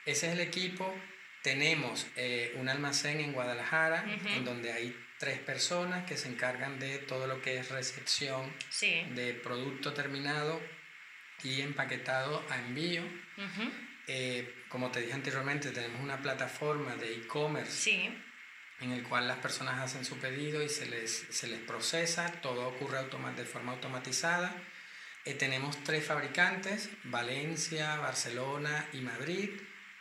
ese 0.06 0.28
es 0.28 0.34
el 0.34 0.40
equipo. 0.40 0.96
Tenemos 1.42 2.06
eh, 2.16 2.54
un 2.58 2.70
almacén 2.70 3.20
en 3.20 3.34
Guadalajara, 3.34 4.06
en 4.36 4.46
donde 4.46 4.72
hay 4.72 4.96
tres 5.20 5.38
personas 5.40 6.06
que 6.06 6.18
se 6.18 6.30
encargan 6.30 6.80
de 6.80 6.98
todo 6.98 7.28
lo 7.28 7.42
que 7.42 7.58
es 7.58 7.70
recepción 7.70 8.52
de 8.80 9.40
producto 9.44 9.94
terminado 9.94 10.60
y 11.44 11.62
empaquetado 11.62 12.44
a 12.50 12.58
envío. 12.58 13.04
Eh, 14.08 14.64
como 14.70 14.90
te 14.92 15.02
dije 15.02 15.14
anteriormente, 15.14 15.72
tenemos 15.72 16.02
una 16.02 16.22
plataforma 16.22 16.96
de 16.96 17.14
e-commerce 17.16 18.12
en 18.80 18.92
el 18.94 19.04
cual 19.04 19.28
las 19.28 19.40
personas 19.40 19.80
hacen 19.80 20.06
su 20.06 20.18
pedido 20.20 20.64
y 20.64 20.70
se 20.70 20.86
les, 20.86 21.12
se 21.30 21.48
les 21.48 21.60
procesa, 21.60 22.32
todo 22.42 22.66
ocurre 22.70 23.00
de 23.36 23.46
forma 23.46 23.74
automatizada. 23.74 24.56
Eh, 25.26 25.34
tenemos 25.34 25.84
tres 25.84 26.06
fabricantes, 26.06 26.90
Valencia, 27.04 27.98
Barcelona 27.98 28.88
y 28.94 29.02
Madrid, 29.02 29.50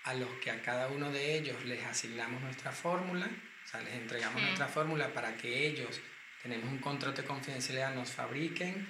a 0.04 0.14
los 0.14 0.30
que 0.38 0.52
a 0.52 0.62
cada 0.62 0.86
uno 0.88 1.10
de 1.10 1.36
ellos 1.36 1.64
les 1.64 1.84
asignamos 1.84 2.40
nuestra 2.40 2.70
fórmula 2.70 3.28
o 3.68 3.70
sea, 3.70 3.82
les 3.82 3.92
entregamos 3.96 4.40
nuestra 4.40 4.66
fórmula 4.66 5.12
para 5.12 5.36
que 5.36 5.66
ellos, 5.66 6.00
tenemos 6.42 6.70
un 6.70 6.78
contrato 6.78 7.20
de 7.20 7.28
confidencialidad, 7.28 7.94
nos 7.94 8.10
fabriquen, 8.10 8.88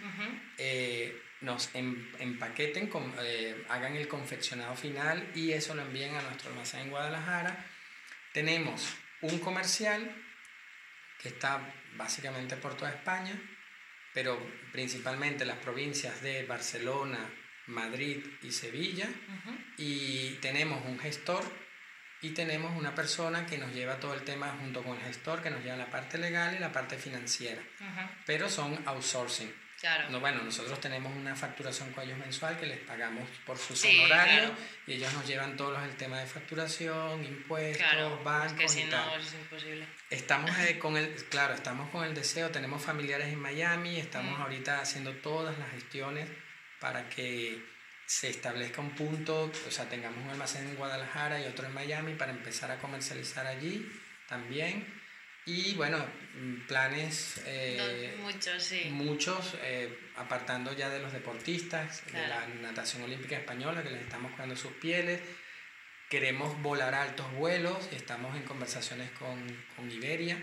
eh, 0.56 1.20
nos 1.40 1.74
em, 1.74 2.06
empaqueten, 2.20 2.88
eh, 3.20 3.64
hagan 3.70 3.96
el 3.96 4.06
confeccionado 4.06 4.76
final 4.76 5.32
y 5.34 5.50
eso 5.50 5.74
lo 5.74 5.82
envíen 5.82 6.14
a 6.14 6.22
nuestro 6.22 6.50
almacén 6.50 6.82
en 6.82 6.90
Guadalajara. 6.90 7.66
Tenemos 8.32 8.94
un 9.22 9.40
comercial 9.40 10.14
que 11.20 11.30
está 11.30 11.74
básicamente 11.96 12.56
por 12.56 12.76
toda 12.76 12.90
España, 12.90 13.34
pero 14.14 14.38
principalmente 14.70 15.44
las 15.44 15.58
provincias 15.58 16.22
de 16.22 16.44
Barcelona, 16.44 17.18
Madrid 17.66 18.24
y 18.42 18.52
Sevilla. 18.52 19.08
Y 19.76 20.34
tenemos 20.34 20.86
un 20.86 21.00
gestor 21.00 21.67
y 22.20 22.30
tenemos 22.30 22.76
una 22.76 22.94
persona 22.94 23.46
que 23.46 23.58
nos 23.58 23.72
lleva 23.72 24.00
todo 24.00 24.14
el 24.14 24.22
tema 24.22 24.56
junto 24.60 24.82
con 24.82 24.96
el 24.96 25.02
gestor, 25.02 25.42
que 25.42 25.50
nos 25.50 25.62
lleva 25.62 25.76
la 25.76 25.90
parte 25.90 26.18
legal 26.18 26.54
y 26.54 26.58
la 26.58 26.72
parte 26.72 26.96
financiera. 26.96 27.62
Pero 28.26 28.48
son 28.48 28.78
outsourcing. 28.86 29.52
Claro. 29.80 30.10
No, 30.10 30.18
bueno, 30.18 30.42
nosotros 30.42 30.80
tenemos 30.80 31.14
una 31.14 31.36
facturación 31.36 31.92
con 31.92 32.02
ellos 32.02 32.18
mensual 32.18 32.58
que 32.58 32.66
les 32.66 32.80
pagamos 32.80 33.28
por 33.46 33.56
sus 33.56 33.84
honorarios 33.84 34.50
y 34.88 34.94
ellos 34.94 35.12
nos 35.12 35.24
llevan 35.24 35.56
todos 35.56 35.80
el 35.84 35.94
tema 35.94 36.18
de 36.18 36.26
facturación, 36.26 37.24
impuestos, 37.24 37.86
claro, 37.86 38.20
bancos 38.24 38.58
que 38.58 38.68
si 38.68 38.84
no 38.84 39.16
es 39.16 39.34
imposible. 39.34 39.86
Estamos 40.10 40.50
eh, 40.58 40.78
con 40.82 40.96
el, 40.96 41.14
claro, 41.26 41.54
estamos 41.54 41.90
con 41.90 42.04
el 42.04 42.12
deseo, 42.12 42.50
tenemos 42.50 42.82
familiares 42.82 43.28
en 43.28 43.38
Miami, 43.38 44.00
estamos 44.00 44.40
ahorita 44.40 44.80
haciendo 44.80 45.12
todas 45.12 45.56
las 45.60 45.70
gestiones 45.70 46.28
para 46.80 47.08
que 47.08 47.62
se 48.08 48.30
establezca 48.30 48.80
un 48.80 48.92
punto, 48.92 49.52
o 49.66 49.70
sea, 49.70 49.86
tengamos 49.86 50.24
un 50.24 50.30
almacén 50.30 50.66
en 50.66 50.76
Guadalajara 50.76 51.42
y 51.42 51.44
otro 51.44 51.66
en 51.66 51.74
Miami 51.74 52.14
para 52.14 52.32
empezar 52.32 52.70
a 52.70 52.78
comercializar 52.78 53.46
allí 53.46 53.86
también. 54.26 54.86
Y 55.44 55.74
bueno, 55.74 55.98
mm, 56.34 56.66
planes... 56.66 57.38
Eh, 57.44 58.16
muchos, 58.22 58.62
sí. 58.62 58.88
Muchos, 58.90 59.56
eh, 59.62 60.08
apartando 60.16 60.72
ya 60.72 60.88
de 60.88 61.00
los 61.00 61.12
deportistas, 61.12 62.02
de 62.10 62.26
la 62.26 62.46
natación 62.62 63.02
olímpica 63.02 63.36
española, 63.36 63.82
que 63.82 63.90
les 63.90 64.00
estamos 64.00 64.32
cuidando 64.32 64.56
sus 64.56 64.72
pieles. 64.72 65.20
Queremos 66.08 66.62
volar 66.62 66.94
a 66.94 67.02
altos 67.02 67.30
vuelos 67.34 67.90
y 67.92 67.96
estamos 67.96 68.34
en 68.36 68.42
conversaciones 68.44 69.10
con, 69.10 69.38
con 69.76 69.90
Iberia, 69.90 70.38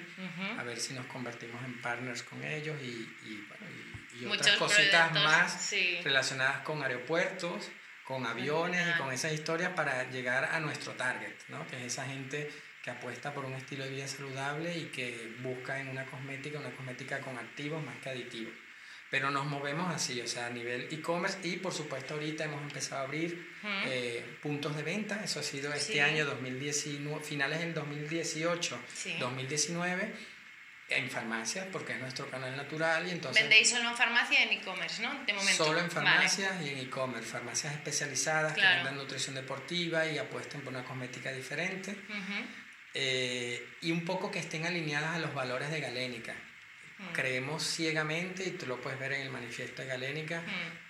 a 0.55 0.63
ver 0.63 0.79
si 0.79 0.93
nos 0.93 1.07
convertimos 1.07 1.63
en 1.65 1.81
partners 1.81 2.21
con 2.21 2.43
ellos 2.43 2.79
y, 2.83 3.09
y, 3.25 3.43
bueno, 3.47 3.65
y 3.71 3.84
otras 4.25 4.57
cositas 4.57 5.11
más 5.13 5.73
relacionadas 6.03 6.61
con 6.61 6.83
aeropuertos, 6.83 7.69
con 8.05 8.25
aviones 8.25 8.87
y 8.87 8.97
con 8.97 9.11
esas 9.11 9.33
historias 9.33 9.71
para 9.71 10.09
llegar 10.09 10.45
a 10.45 10.59
nuestro 10.59 10.93
target, 10.93 11.33
¿no? 11.49 11.65
que 11.67 11.77
es 11.77 11.93
esa 11.93 12.05
gente 12.05 12.49
que 12.83 12.91
apuesta 12.91 13.33
por 13.33 13.45
un 13.45 13.53
estilo 13.53 13.83
de 13.83 13.89
vida 13.89 14.07
saludable 14.07 14.77
y 14.77 14.85
que 14.85 15.33
busca 15.41 15.79
en 15.79 15.87
una 15.87 16.05
cosmética 16.05 16.59
una 16.59 16.69
cosmética 16.69 17.19
con 17.19 17.37
activos 17.37 17.83
más 17.83 17.97
que 17.97 18.09
aditivos. 18.09 18.53
Pero 19.09 19.31
nos 19.31 19.45
movemos 19.45 19.93
así, 19.93 20.19
o 20.21 20.27
sea, 20.27 20.47
a 20.47 20.49
nivel 20.49 20.87
e-commerce 20.91 21.39
y 21.47 21.57
por 21.57 21.73
supuesto 21.73 22.15
ahorita 22.15 22.45
hemos 22.45 22.61
empezado 22.61 23.01
a 23.01 23.05
abrir 23.05 23.49
eh, 23.87 24.37
puntos 24.41 24.75
de 24.75 24.83
venta, 24.83 25.23
eso 25.23 25.39
ha 25.39 25.43
sido 25.43 25.73
este 25.73 26.01
año 26.01 26.25
2019, 26.25 27.23
finales 27.23 27.59
del 27.59 27.73
2018, 27.73 28.79
2019 29.19 30.34
en 30.89 31.09
farmacias, 31.09 31.65
porque 31.71 31.93
es 31.93 31.99
nuestro 31.99 32.29
canal 32.29 32.55
natural 32.55 33.07
y 33.07 33.11
entonces... 33.11 33.41
Vendéis 33.41 33.69
solo 33.69 33.89
en 33.89 33.97
farmacia 33.97 34.39
y 34.39 34.43
en 34.43 34.59
e-commerce, 34.59 35.01
¿no? 35.01 35.25
De 35.25 35.33
momento. 35.33 35.65
Solo 35.65 35.79
en 35.79 35.89
farmacias 35.89 36.61
y 36.63 36.69
en 36.69 36.79
e-commerce, 36.79 37.27
farmacias 37.27 37.73
especializadas 37.73 38.53
que 38.53 38.61
vendan 38.61 38.95
nutrición 38.95 39.35
deportiva 39.35 40.05
y 40.05 40.17
apuesten 40.17 40.61
por 40.61 40.73
una 40.73 40.83
cosmética 40.83 41.31
diferente. 41.31 41.95
Eh, 42.93 43.67
y 43.81 43.91
un 43.91 44.05
poco 44.05 44.31
que 44.31 44.39
estén 44.39 44.65
alineadas 44.65 45.15
a 45.15 45.19
los 45.19 45.33
valores 45.33 45.71
de 45.71 45.81
Galénica. 45.81 46.35
Creemos 47.13 47.63
ciegamente, 47.63 48.45
y 48.45 48.51
tú 48.51 48.67
lo 48.67 48.79
puedes 48.79 48.99
ver 48.99 49.13
en 49.13 49.21
el 49.21 49.29
manifiesto 49.29 49.81
de 49.81 49.87
Galénica, 49.89 50.43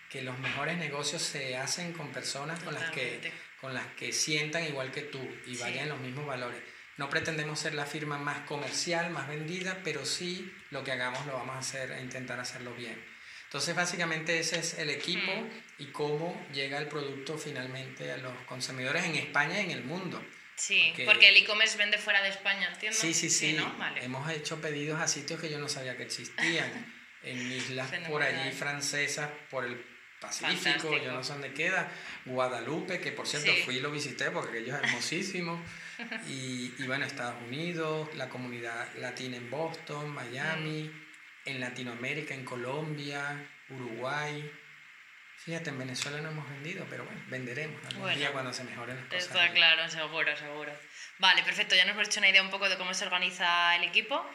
que 0.10 0.22
los 0.22 0.38
mejores 0.40 0.78
negocios 0.78 1.22
se 1.22 1.58
hacen 1.58 1.94
con 1.94 2.10
personas 2.10 2.62
con 2.62 2.74
las, 2.74 2.92
que, 2.92 3.32
con 3.60 3.74
las 3.74 3.88
que 3.96 4.12
sientan 4.12 4.66
igual 4.66 4.92
que 4.92 5.02
tú 5.02 5.20
y 5.48 5.58
vayan 5.58 5.90
los 5.90 6.00
mismos 6.00 6.28
valores. 6.28 6.62
No 6.98 7.10
pretendemos 7.10 7.60
ser 7.60 7.74
la 7.74 7.86
firma 7.86 8.18
más 8.18 8.40
comercial, 8.42 9.10
más 9.10 9.28
vendida, 9.28 9.82
pero 9.84 10.06
sí 10.06 10.52
lo 10.72 10.84
que 10.84 10.92
hagamos 10.92 11.26
lo 11.26 11.34
vamos 11.34 11.56
a 11.56 11.60
hacer 11.60 11.92
e 11.92 12.02
intentar 12.02 12.40
hacerlo 12.40 12.74
bien. 12.74 13.04
Entonces, 13.46 13.76
básicamente 13.76 14.40
ese 14.40 14.60
es 14.60 14.80
el 14.80 14.90
equipo 14.90 15.32
y 15.78 15.86
cómo 15.88 16.46
llega 16.54 16.78
el 16.78 16.88
producto 16.88 17.38
finalmente 17.38 18.12
a 18.12 18.18
los 18.18 18.34
consumidores 18.46 19.06
en 19.06 19.16
España 19.16 19.62
y 19.62 19.66
en 19.66 19.72
el 19.72 19.84
mundo. 19.84 20.24
Sí, 20.56 20.94
porque, 21.06 21.30
el 21.30 21.38
e-commerce 21.38 21.78
vende 21.78 21.98
fuera 21.98 22.22
de 22.22 22.30
España, 22.30 22.70
¿entiendes? 22.70 23.00
Sí, 23.00 23.14
sí, 23.14 23.30
sí. 23.30 23.58
Hemos 24.02 24.30
hecho 24.32 24.62
pedidos 24.62 25.02
a 25.02 25.08
sitios 25.08 25.40
que 25.40 25.50
yo 25.50 25.60
no 25.60 25.68
sabía 25.68 25.98
que 25.98 26.04
existían, 26.04 26.94
en 27.24 27.52
islas 27.52 27.92
por 28.08 28.24
allí 28.24 28.52
francesas, 28.52 29.30
por 29.50 29.66
el 29.66 29.84
Pacífico, 30.20 30.98
yo 30.98 31.12
no 31.12 31.24
sé 31.24 31.34
dónde 31.34 31.54
queda, 31.54 31.92
Guadalupe, 32.24 33.00
que 33.00 33.12
por 33.12 33.28
cierto 33.28 33.52
fui 33.66 33.78
y 33.78 33.80
lo 33.82 33.92
visité 33.92 34.32
porque 34.32 34.60
ellos 34.60 34.76
es 34.76 34.84
hermosísimo. 34.84 35.64
Y, 36.28 36.74
y, 36.78 36.88
bueno, 36.88 37.06
Estados 37.06 37.42
Unidos, 37.48 38.10
la 38.16 38.30
comunidad 38.30 38.88
latina 38.96 39.38
en 39.38 39.50
Boston, 39.50 40.14
Miami, 40.14 40.84
mm. 40.84 41.50
en 41.50 41.60
Latinoamérica, 41.60 42.34
en 42.34 42.44
Colombia, 42.44 43.48
Uruguay. 43.70 44.52
Fíjate, 45.46 45.70
en 45.70 45.78
Venezuela 45.78 46.20
no 46.22 46.30
hemos 46.30 46.50
vendido, 46.50 46.88
pero 46.90 47.06
bueno, 47.06 47.22
venderemos 47.28 47.80
algún 47.86 48.16
día 48.16 48.32
cuando 48.32 48.52
se 48.52 48.64
mejoren 48.64 48.96
las 48.96 49.06
cosas. 49.06 49.26
Está 49.26 49.52
claro, 49.52 49.88
seguro, 49.88 50.36
seguro. 50.36 50.72
Vale, 51.20 51.44
perfecto, 51.44 51.76
ya 51.76 51.86
nos 51.86 51.94
hemos 51.94 52.08
hecho 52.08 52.20
una 52.20 52.30
idea 52.30 52.42
un 52.42 52.50
poco 52.50 52.68
de 52.68 52.78
cómo 52.78 52.96
se 52.96 53.06
organiza 53.06 53.76
el 53.76 53.84
equipo. 53.84 54.28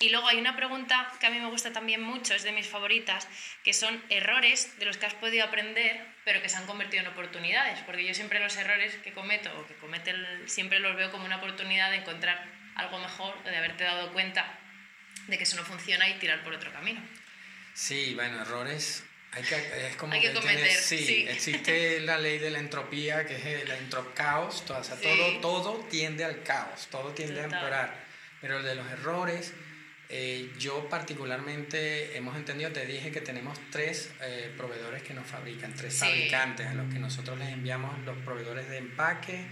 Y 0.00 0.08
luego 0.08 0.26
hay 0.26 0.38
una 0.38 0.56
pregunta 0.56 1.12
que 1.20 1.26
a 1.26 1.30
mí 1.30 1.38
me 1.38 1.46
gusta 1.46 1.72
también 1.72 2.02
mucho, 2.02 2.34
es 2.34 2.42
de 2.42 2.50
mis 2.50 2.66
favoritas, 2.66 3.28
que 3.62 3.72
son 3.72 4.02
errores 4.08 4.76
de 4.80 4.86
los 4.86 4.96
que 4.96 5.06
has 5.06 5.14
podido 5.14 5.44
aprender, 5.44 6.04
pero 6.24 6.42
que 6.42 6.48
se 6.48 6.56
han 6.56 6.66
convertido 6.66 7.04
en 7.04 7.10
oportunidades. 7.10 7.78
Porque 7.86 8.04
yo 8.04 8.12
siempre 8.12 8.40
los 8.40 8.56
errores 8.56 8.92
que 9.04 9.12
cometo 9.12 9.56
o 9.60 9.66
que 9.68 9.74
comete 9.76 10.12
siempre 10.48 10.80
los 10.80 10.96
veo 10.96 11.12
como 11.12 11.26
una 11.26 11.36
oportunidad 11.36 11.92
de 11.92 11.98
encontrar 11.98 12.44
algo 12.74 12.98
mejor, 12.98 13.40
de 13.44 13.56
haberte 13.56 13.84
dado 13.84 14.12
cuenta 14.12 14.58
de 15.28 15.38
que 15.38 15.44
eso 15.44 15.56
no 15.56 15.62
funciona 15.62 16.08
y 16.08 16.14
tirar 16.14 16.42
por 16.42 16.52
otro 16.52 16.72
camino. 16.72 17.00
Sí, 17.72 18.14
bueno, 18.16 18.42
errores 18.42 19.04
hay 19.36 19.42
que, 19.42 19.88
es 19.88 19.96
como 19.96 20.18
que, 20.18 20.32
cometer, 20.32 20.70
sí, 20.70 21.26
existe 21.28 22.00
la 22.00 22.16
ley 22.16 22.38
de 22.38 22.50
la 22.50 22.58
entropía, 22.58 23.26
que 23.26 23.36
es 23.36 23.44
el 23.44 23.70
caos, 24.14 24.64
todo, 24.64 24.80
todo, 24.80 25.40
todo 25.42 25.86
tiende 25.90 26.24
al 26.24 26.42
caos, 26.42 26.88
todo 26.90 27.10
tiende 27.10 27.42
a 27.42 27.44
empeorar. 27.44 28.06
Pero 28.40 28.58
el 28.58 28.64
de 28.64 28.74
los 28.74 28.90
errores, 28.90 29.52
eh, 30.08 30.50
yo 30.58 30.88
particularmente 30.88 32.16
hemos 32.16 32.34
entendido, 32.34 32.72
te 32.72 32.86
dije 32.86 33.10
que 33.10 33.20
tenemos 33.20 33.58
tres 33.70 34.10
eh, 34.22 34.54
proveedores 34.56 35.02
que 35.02 35.12
nos 35.12 35.26
fabrican, 35.26 35.74
tres 35.74 35.98
fabricantes 35.98 36.68
a 36.68 36.74
los 36.74 36.90
que 36.90 36.98
nosotros 36.98 37.38
les 37.38 37.50
enviamos 37.50 37.98
los 38.06 38.16
proveedores 38.18 38.70
de 38.70 38.78
empaque, 38.78 39.44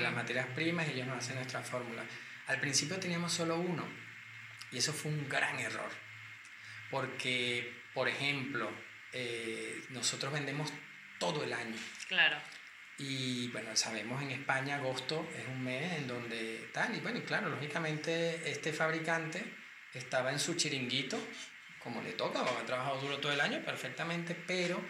las 0.00 0.12
materias 0.12 0.46
primas 0.54 0.86
y 0.86 0.92
ellos 0.92 1.08
nos 1.08 1.18
hacen 1.18 1.34
nuestra 1.34 1.62
fórmula. 1.62 2.04
Al 2.46 2.60
principio 2.60 3.00
teníamos 3.00 3.32
solo 3.32 3.56
uno 3.56 3.84
y 4.70 4.78
eso 4.78 4.92
fue 4.92 5.10
un 5.10 5.28
gran 5.28 5.58
error. 5.58 5.90
Porque, 6.92 7.72
por 7.92 8.08
ejemplo, 8.08 8.70
eh, 9.12 9.82
nosotros 9.90 10.32
vendemos 10.32 10.72
todo 11.18 11.44
el 11.44 11.52
año. 11.52 11.76
Claro. 12.08 12.36
Y 12.98 13.48
bueno, 13.48 13.74
sabemos 13.76 14.22
en 14.22 14.30
España 14.30 14.76
agosto 14.76 15.28
es 15.36 15.46
un 15.48 15.64
mes 15.64 15.92
en 15.98 16.06
donde 16.06 16.68
tal, 16.72 16.94
y 16.94 17.00
bueno, 17.00 17.18
y 17.18 17.22
claro, 17.22 17.48
lógicamente 17.48 18.50
este 18.50 18.72
fabricante 18.72 19.42
estaba 19.94 20.30
en 20.30 20.38
su 20.38 20.54
chiringuito, 20.54 21.18
como 21.82 22.02
le 22.02 22.12
toca, 22.12 22.40
ha 22.40 22.66
trabajado 22.66 23.00
duro 23.00 23.18
todo 23.18 23.32
el 23.32 23.40
año, 23.40 23.60
perfectamente, 23.64 24.36
pero 24.46 24.80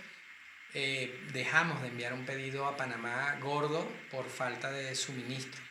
eh, 0.74 1.26
dejamos 1.32 1.80
de 1.82 1.88
enviar 1.88 2.12
un 2.12 2.24
pedido 2.24 2.66
a 2.66 2.76
Panamá 2.76 3.38
gordo 3.40 3.90
por 4.10 4.28
falta 4.28 4.70
de 4.70 4.94
suministro. 4.94 5.62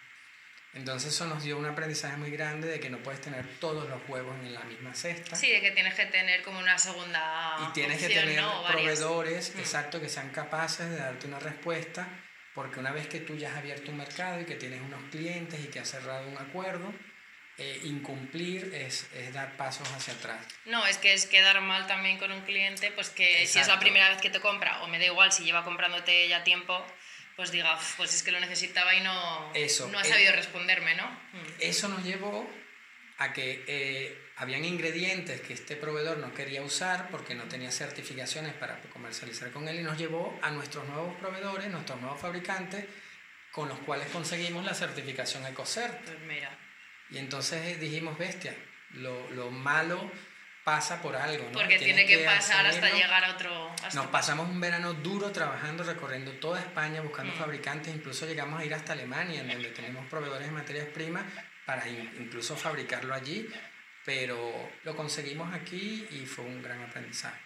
Entonces 0.74 1.14
eso 1.14 1.26
nos 1.26 1.44
dio 1.44 1.58
un 1.58 1.66
aprendizaje 1.66 2.16
muy 2.16 2.32
grande 2.32 2.68
de 2.68 2.80
que 2.80 2.90
no 2.90 3.00
puedes 3.00 3.20
tener 3.20 3.46
todos 3.60 3.90
los 3.90 4.02
huevos 4.08 4.36
en 4.40 4.54
la 4.54 4.62
misma 4.62 4.94
cesta. 4.94 5.36
Sí, 5.36 5.52
de 5.52 5.60
que 5.60 5.72
tienes 5.72 5.94
que 5.96 6.06
tener 6.06 6.42
como 6.44 6.60
una 6.60 6.78
segunda 6.78 7.58
Y 7.68 7.74
tienes 7.74 8.00
que 8.00 8.08
tener 8.08 8.42
proveedores, 8.70 9.54
mm. 9.56 9.60
exacto, 9.60 10.00
que 10.00 10.08
sean 10.08 10.30
capaces 10.30 10.90
de 10.90 10.96
darte 10.96 11.28
una 11.28 11.40
respuesta, 11.40 12.08
porque 12.56 12.80
una 12.80 12.92
vez 12.92 13.08
que 13.08 13.20
tú 13.20 13.36
ya 13.36 13.52
has 13.52 13.58
abierto 13.58 13.92
un 13.92 13.98
mercado 13.98 14.40
y 14.40 14.46
que 14.46 14.56
tienes 14.56 14.82
unos 14.82 15.02
clientes 15.10 15.60
y 15.60 15.68
que 15.68 15.80
has 15.80 15.90
cerrado 15.90 16.28
un 16.30 16.38
acuerdo, 16.38 16.94
eh, 17.58 17.82
incumplir 17.84 18.74
es, 18.74 19.08
es, 19.14 19.34
dar 19.34 19.58
pasos 19.58 19.88
hacia 19.92 20.14
atrás. 20.14 20.40
No, 20.66 20.86
es 20.88 20.98
que 20.98 21.14
es 21.14 21.26
quedar 21.26 21.60
mal 21.60 21.86
también 21.86 22.18
con 22.18 22.32
un 22.32 22.42
cliente, 22.42 22.92
pues 22.92 23.10
que 23.10 23.46
si 23.46 23.60
es 23.60 23.68
la 23.68 23.80
primera 23.80 24.10
vez 24.10 24.22
que 24.22 24.30
te 24.30 24.40
compra, 24.40 24.82
o 24.84 24.88
me 24.88 25.00
da 25.00 25.06
igual 25.06 25.34
si 25.34 25.44
lleva 25.44 25.66
comprándote 25.66 26.30
ya 26.30 26.46
tiempo, 26.46 26.82
pues 27.42 27.52
diga, 27.52 27.76
pues 27.98 28.14
es 28.14 28.22
que 28.22 28.32
lo 28.32 28.40
necesitaba 28.40 28.94
y 28.94 29.02
no, 29.02 29.52
Eso, 29.56 29.88
no 29.88 29.98
ha 29.98 30.04
sabido 30.04 30.32
responderme, 30.32 30.94
¿no? 30.94 31.10
Mm. 31.10 31.46
Eso 31.60 31.88
nos 31.88 32.04
llevó 32.04 32.48
a 33.18 33.34
que 33.34 33.66
eh, 33.66 34.16
habían 34.36 34.64
ingredientes 34.64 35.42
que 35.42 35.54
este 35.54 35.76
proveedor 35.76 36.20
no 36.20 36.36
quería 36.36 36.62
usar 36.62 37.10
porque 37.10 37.34
no 37.34 37.46
tenía 37.46 37.72
certificaciones 37.72 38.54
para 38.54 38.80
comercializar 38.94 39.50
con 39.50 39.68
él 39.68 39.80
y 39.80 39.82
nos 39.82 39.98
llevó 39.98 40.38
a 40.44 40.52
nuestros 40.52 40.88
nuevos 40.88 41.16
proveedores, 41.16 41.68
nuestros 41.72 42.00
nuevos 42.00 42.22
fabricantes, 42.22 42.86
con 43.52 43.68
los 43.68 43.80
cuales 43.80 44.08
conseguimos 44.10 44.64
la 44.64 44.76
certificación 44.76 45.44
EcoCert. 45.48 46.00
Pues 46.04 46.20
mira. 46.20 46.56
Y 47.10 47.18
entonces 47.18 47.80
dijimos, 47.80 48.20
bestia, 48.20 48.56
lo, 48.92 49.32
lo 49.32 49.50
malo 49.50 50.12
pasa 50.72 51.02
por 51.02 51.14
algo, 51.18 51.44
¿no? 51.48 51.52
Porque 51.52 51.78
tiene 51.78 52.06
que, 52.06 52.20
pasar 52.20 52.66
hasta 52.66 52.90
llegar 52.92 53.26
a 53.26 53.32
otro... 53.32 53.76
Nos 53.94 54.08
pasamos 54.08 54.48
un 54.48 54.62
verano 54.62 54.94
duro 54.94 55.30
trabajando, 55.30 55.84
recorriendo 55.84 56.32
toda 56.40 56.62
España, 56.62 57.02
buscando 57.02 57.34
mm. 57.34 57.38
fabricantes, 57.38 57.94
incluso 57.94 58.26
llegamos 58.26 58.58
a 58.58 58.64
ir 58.64 58.74
hasta 58.74 58.94
Alemania, 58.94 59.42
en 59.42 59.50
donde 59.50 59.70
tenemos 59.72 60.08
proveedores 60.08 60.48
de 60.48 60.54
materias 60.54 60.88
primas, 60.94 61.26
para 61.66 61.86
incluso 61.90 62.56
fabricarlo 62.56 63.14
allí, 63.14 63.50
pero 64.06 64.72
lo 64.84 64.96
conseguimos 64.96 65.54
aquí 65.54 66.08
y 66.10 66.26
fue 66.26 66.46
un 66.46 66.64
gran 66.64 66.82
aprendizaje. 66.82 67.42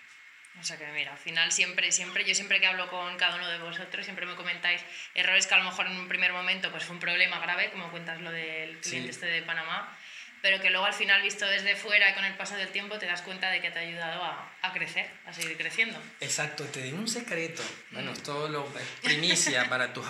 O 0.59 0.63
sea 0.63 0.77
que 0.77 0.85
mira, 0.93 1.13
al 1.13 1.17
final 1.17 1.51
siempre, 1.51 1.91
siempre, 1.91 2.25
yo 2.25 2.35
siempre 2.35 2.59
que 2.59 2.67
hablo 2.67 2.87
con 2.91 3.17
cada 3.17 3.37
uno 3.37 3.49
de 3.49 3.57
vosotros, 3.57 4.05
siempre 4.05 4.27
me 4.27 4.35
comentáis 4.35 4.81
errores 5.15 5.47
que 5.47 5.55
a 5.55 5.57
lo 5.57 5.63
mejor 5.63 5.87
en 5.87 5.97
un 5.97 6.07
primer 6.07 6.31
momento 6.31 6.69
pues 6.69 6.85
fue 6.85 6.93
un 6.93 7.01
problema 7.01 7.39
grave, 7.39 7.71
como 7.71 7.89
cuentas 7.89 8.21
lo 8.21 8.31
del 8.31 8.77
cliente 8.81 9.09
este 9.09 9.25
de 9.25 9.41
Panamá, 9.41 9.97
pero 10.41 10.61
que 10.61 10.69
luego 10.69 10.85
al 10.85 10.93
final, 10.93 11.21
visto 11.21 11.45
desde 11.45 11.75
fuera 11.75 12.09
y 12.09 12.13
con 12.13 12.25
el 12.25 12.33
paso 12.35 12.55
del 12.55 12.69
tiempo, 12.69 12.97
te 12.99 13.05
das 13.05 13.21
cuenta 13.21 13.49
de 13.49 13.61
que 13.61 13.71
te 13.71 13.79
ha 13.79 13.81
ayudado 13.81 14.23
a, 14.23 14.51
a 14.61 14.73
crecer, 14.73 15.09
a 15.25 15.33
seguir 15.33 15.57
creciendo. 15.57 16.01
Exacto, 16.19 16.63
te 16.65 16.81
digo 16.81 16.97
un 16.97 17.07
secreto. 17.07 17.63
Bueno, 17.91 18.11
mm. 18.11 18.13
esto 18.13 18.47
lo, 18.47 18.65
es 18.77 18.87
primicia 19.01 19.69
para 19.69 19.93
tu, 19.93 20.03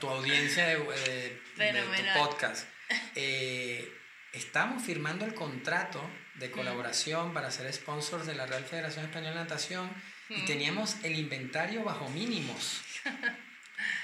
tu 0.00 0.08
audiencia 0.08 0.66
de, 0.66 0.76
tu 0.76 2.18
podcast. 2.18 2.68
Eh, 3.14 3.90
estamos 4.34 4.82
firmando 4.84 5.24
el 5.24 5.32
contrato 5.32 6.06
de 6.34 6.48
mm. 6.48 6.52
colaboración 6.52 7.32
para 7.32 7.50
ser 7.50 7.72
sponsors 7.72 8.26
de 8.26 8.34
la 8.34 8.44
Real 8.44 8.64
Federación 8.64 9.06
Española 9.06 9.30
de 9.30 9.40
Natación 9.44 9.90
y 10.28 10.42
mm. 10.42 10.44
teníamos 10.44 10.96
el 11.02 11.18
inventario 11.18 11.84
bajo 11.84 12.10
mínimos. 12.10 12.82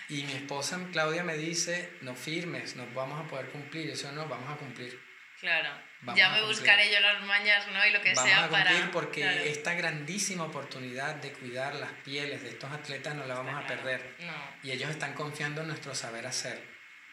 Y 0.08 0.24
mi 0.24 0.32
esposa 0.32 0.80
Claudia 0.90 1.22
me 1.22 1.36
dice, 1.36 1.92
no 2.00 2.14
firmes, 2.14 2.76
no 2.76 2.86
vamos 2.94 3.24
a 3.24 3.28
poder 3.28 3.50
cumplir, 3.50 3.90
eso 3.90 4.10
no, 4.12 4.26
vamos 4.26 4.50
a 4.50 4.56
cumplir. 4.56 4.98
Claro. 5.40 5.70
ya 6.16 6.31
me 6.31 6.44
buscaré 6.46 6.92
yo 6.92 7.01
las 7.01 7.22
mañas, 7.22 7.66
¿no? 7.68 7.87
Y 7.87 7.90
lo 7.90 8.01
que 8.01 8.12
Vamos 8.12 8.31
sea 8.31 8.44
a 8.44 8.51
para. 8.51 8.90
porque 8.92 9.51
esta 9.51 9.74
grandísima 9.74 10.44
oportunidad 10.44 11.14
de 11.16 11.33
cuidar 11.33 11.74
las 11.74 11.92
pieles 12.05 12.42
de 12.42 12.51
estos 12.51 12.70
atletas 12.72 13.14
no 13.14 13.24
la 13.27 13.35
vamos 13.35 13.55
a 13.55 13.66
perder. 13.66 14.16
Y 14.62 14.70
ellos 14.70 14.90
están 14.90 15.14
confiando 15.14 15.62
en 15.62 15.68
nuestro 15.68 15.94
saber 15.94 16.27
hacer 16.27 16.61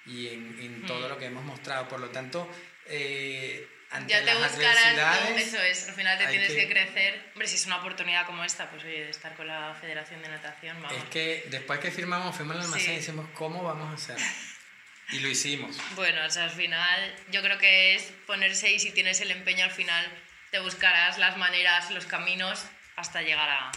y 0.05 0.27
en, 0.27 0.59
en 0.59 0.85
todo 0.85 1.07
mm. 1.07 1.09
lo 1.09 1.17
que 1.17 1.25
hemos 1.25 1.43
mostrado. 1.43 1.87
Por 1.87 1.99
lo 1.99 2.09
tanto, 2.09 2.49
eh, 2.87 3.67
ante 3.91 4.13
ya 4.13 4.19
te 4.19 4.33
las 4.33 4.53
adversidades. 4.53 5.47
eso 5.47 5.61
es, 5.61 5.89
al 5.89 5.95
final 5.95 6.17
te 6.17 6.27
tienes 6.27 6.51
que... 6.51 6.67
crecer. 6.67 7.29
Hombre, 7.33 7.47
si 7.47 7.55
es 7.55 7.65
una 7.65 7.77
oportunidad 7.77 8.25
como 8.25 8.43
esta, 8.43 8.69
pues 8.69 8.83
oye, 8.83 9.05
de 9.05 9.09
estar 9.09 9.35
con 9.35 9.47
la 9.47 9.75
Federación 9.79 10.21
de 10.21 10.29
Natación, 10.29 10.81
vamos. 10.81 10.97
Es 10.97 11.09
que 11.09 11.45
después 11.49 11.79
que 11.79 11.91
firmamos, 11.91 12.35
fuimos 12.35 12.57
al 12.57 12.63
almacén 12.63 12.93
y 12.93 12.95
decimos, 12.97 13.27
¿cómo 13.33 13.63
vamos 13.63 13.91
a 13.91 13.93
hacer? 13.93 14.17
Y 15.11 15.19
lo 15.19 15.29
hicimos. 15.29 15.77
Bueno, 15.95 16.25
o 16.25 16.29
sea, 16.29 16.45
al 16.45 16.51
final 16.51 17.15
yo 17.31 17.41
creo 17.41 17.57
que 17.57 17.95
es 17.95 18.03
ponerse 18.25 18.71
y 18.71 18.79
si 18.79 18.91
tienes 18.91 19.21
el 19.21 19.31
empeño 19.31 19.63
al 19.63 19.71
final 19.71 20.05
te 20.51 20.59
buscarás 20.59 21.17
las 21.17 21.37
maneras, 21.37 21.91
los 21.91 22.05
caminos 22.05 22.65
hasta 22.95 23.21
llegar 23.21 23.49
a, 23.49 23.71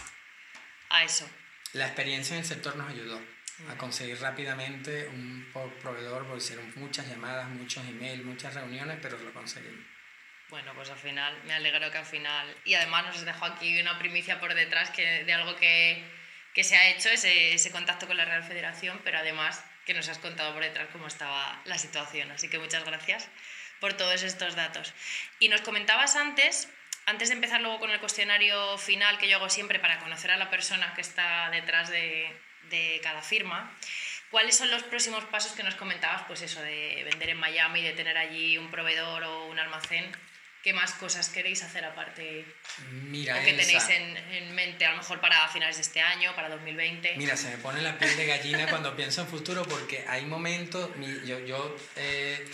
a 0.89 1.03
eso. 1.03 1.29
La 1.73 1.85
experiencia 1.85 2.35
en 2.35 2.41
el 2.41 2.47
sector 2.47 2.75
nos 2.75 2.89
ayudó 2.89 3.21
a 3.69 3.75
conseguir 3.77 4.19
rápidamente 4.19 5.07
un 5.07 5.45
proveedor, 5.81 6.25
porque 6.25 6.43
hicieron 6.43 6.71
muchas 6.75 7.07
llamadas, 7.07 7.49
muchos 7.49 7.85
emails, 7.87 8.23
muchas 8.23 8.53
reuniones, 8.53 8.97
pero 9.01 9.17
lo 9.17 9.33
conseguimos. 9.33 9.85
Bueno, 10.49 10.73
pues 10.73 10.89
al 10.89 10.97
final, 10.97 11.37
me 11.43 11.53
alegro 11.53 11.91
que 11.91 11.97
al 11.97 12.05
final, 12.05 12.55
y 12.63 12.73
además 12.73 13.05
nos 13.05 13.23
dejó 13.23 13.45
aquí 13.45 13.79
una 13.79 13.99
primicia 13.99 14.39
por 14.39 14.55
detrás 14.55 14.89
que, 14.89 15.23
de 15.23 15.33
algo 15.33 15.55
que, 15.57 16.03
que 16.53 16.63
se 16.63 16.75
ha 16.75 16.89
hecho, 16.89 17.09
ese, 17.09 17.53
ese 17.53 17.71
contacto 17.71 18.07
con 18.07 18.17
la 18.17 18.25
Real 18.25 18.43
Federación, 18.43 18.99
pero 19.03 19.19
además 19.19 19.63
que 19.89 19.95
nos 19.95 20.07
has 20.07 20.19
contado 20.19 20.53
por 20.53 20.61
detrás 20.61 20.87
cómo 20.91 21.07
estaba 21.07 21.59
la 21.65 21.79
situación. 21.79 22.29
Así 22.29 22.47
que 22.47 22.59
muchas 22.59 22.85
gracias 22.85 23.27
por 23.79 23.93
todos 23.93 24.21
estos 24.21 24.53
datos. 24.53 24.93
Y 25.39 25.49
nos 25.49 25.61
comentabas 25.61 26.15
antes, 26.15 26.69
antes 27.07 27.29
de 27.29 27.33
empezar 27.33 27.59
luego 27.61 27.79
con 27.79 27.89
el 27.89 27.99
cuestionario 27.99 28.77
final 28.77 29.17
que 29.17 29.27
yo 29.27 29.37
hago 29.37 29.49
siempre 29.49 29.79
para 29.79 29.97
conocer 29.97 30.29
a 30.29 30.37
la 30.37 30.51
persona 30.51 30.93
que 30.93 31.01
está 31.01 31.49
detrás 31.49 31.89
de, 31.89 32.39
cada 33.01 33.23
firma, 33.23 33.75
¿cuáles 34.29 34.55
son 34.55 34.69
los 34.69 34.83
próximos 34.83 35.23
pasos 35.23 35.53
que 35.53 35.63
nos 35.63 35.73
comentabas? 35.73 36.21
Pues 36.27 36.43
eso, 36.43 36.61
de 36.61 37.01
vender 37.05 37.29
en 37.31 37.39
Miami, 37.39 37.81
de 37.81 37.93
tener 37.93 38.15
allí 38.15 38.59
un 38.59 38.69
proveedor 38.69 39.23
o 39.23 39.47
un 39.47 39.57
almacén. 39.57 40.05
¿Qué 40.63 40.73
más 40.73 40.91
cosas 40.93 41.29
queréis 41.29 41.63
hacer 41.63 41.85
aparte? 41.85 42.45
Mira, 42.91 43.39
o 43.39 43.43
que 43.43 43.53
tenéis 43.53 43.87
en, 43.89 44.17
en, 44.17 44.53
mente 44.53 44.85
a 44.85 44.91
lo 44.91 44.97
mejor 44.97 45.21
para 45.21 45.47
finales 45.47 45.77
de 45.77 45.83
este 45.83 46.01
año, 46.01 46.35
para 46.35 46.49
2020. 46.49 47.15
Mira, 47.15 47.37
se 47.37 47.49
me 47.49 47.57
pone 47.57 47.81
la 47.81 47.97
piel 47.97 48.15
de 48.17 48.25
gallina 48.25 48.67
cuando 48.67 48.93
pienso 48.93 49.21
en 49.21 49.27
futuro 49.27 49.63
porque 49.63 50.03
hay 50.07 50.25
momentos, 50.25 50.89
yo, 51.25 51.39
yo 51.39 51.77
eh, 51.95 52.45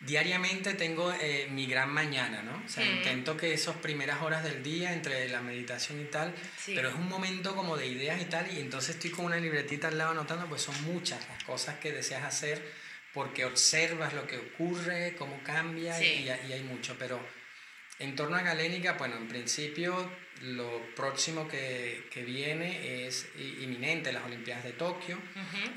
diariamente 0.00 0.74
tengo 0.74 1.10
eh, 1.14 1.48
mi 1.50 1.64
gran 1.66 1.88
mañana, 1.88 2.42
¿no? 2.42 2.62
O 2.66 2.68
sea, 2.68 2.84
intento 2.84 3.34
que 3.34 3.54
esas 3.54 3.76
primeras 3.76 4.20
horas 4.20 4.44
del 4.44 4.62
día, 4.62 4.92
entre 4.92 5.26
la 5.30 5.40
meditación 5.40 6.02
y 6.02 6.04
tal, 6.04 6.34
pero 6.66 6.90
es 6.90 6.94
un 6.94 7.08
momento 7.08 7.56
como 7.56 7.78
de 7.78 7.86
ideas 7.86 8.20
y 8.20 8.26
tal, 8.26 8.52
y 8.52 8.60
entonces 8.60 8.96
estoy 8.96 9.10
con 9.10 9.24
una 9.24 9.38
libretita 9.38 9.88
al 9.88 9.96
lado 9.96 10.10
anotando, 10.10 10.46
pues 10.48 10.60
son 10.60 10.80
muchas 10.84 11.26
las 11.28 11.42
cosas 11.44 11.78
que 11.78 11.92
deseas 11.92 12.24
hacer 12.24 12.84
porque 13.14 13.44
observas 13.44 14.12
lo 14.12 14.26
que 14.26 14.38
ocurre, 14.38 15.14
cómo 15.16 15.40
cambia 15.44 16.02
y, 16.02 16.24
y 16.24 16.52
hay 16.52 16.62
mucho, 16.64 16.96
pero 16.98 17.24
en 17.98 18.16
torno 18.16 18.36
a 18.36 18.42
Galénica, 18.42 18.94
bueno, 18.94 19.16
en 19.16 19.28
principio 19.28 20.10
lo 20.42 20.94
próximo 20.94 21.46
que, 21.46 22.08
que 22.10 22.24
viene 22.24 23.06
es 23.06 23.30
inminente, 23.36 24.12
las 24.12 24.24
Olimpiadas 24.24 24.64
de 24.64 24.72
Tokio, 24.72 25.18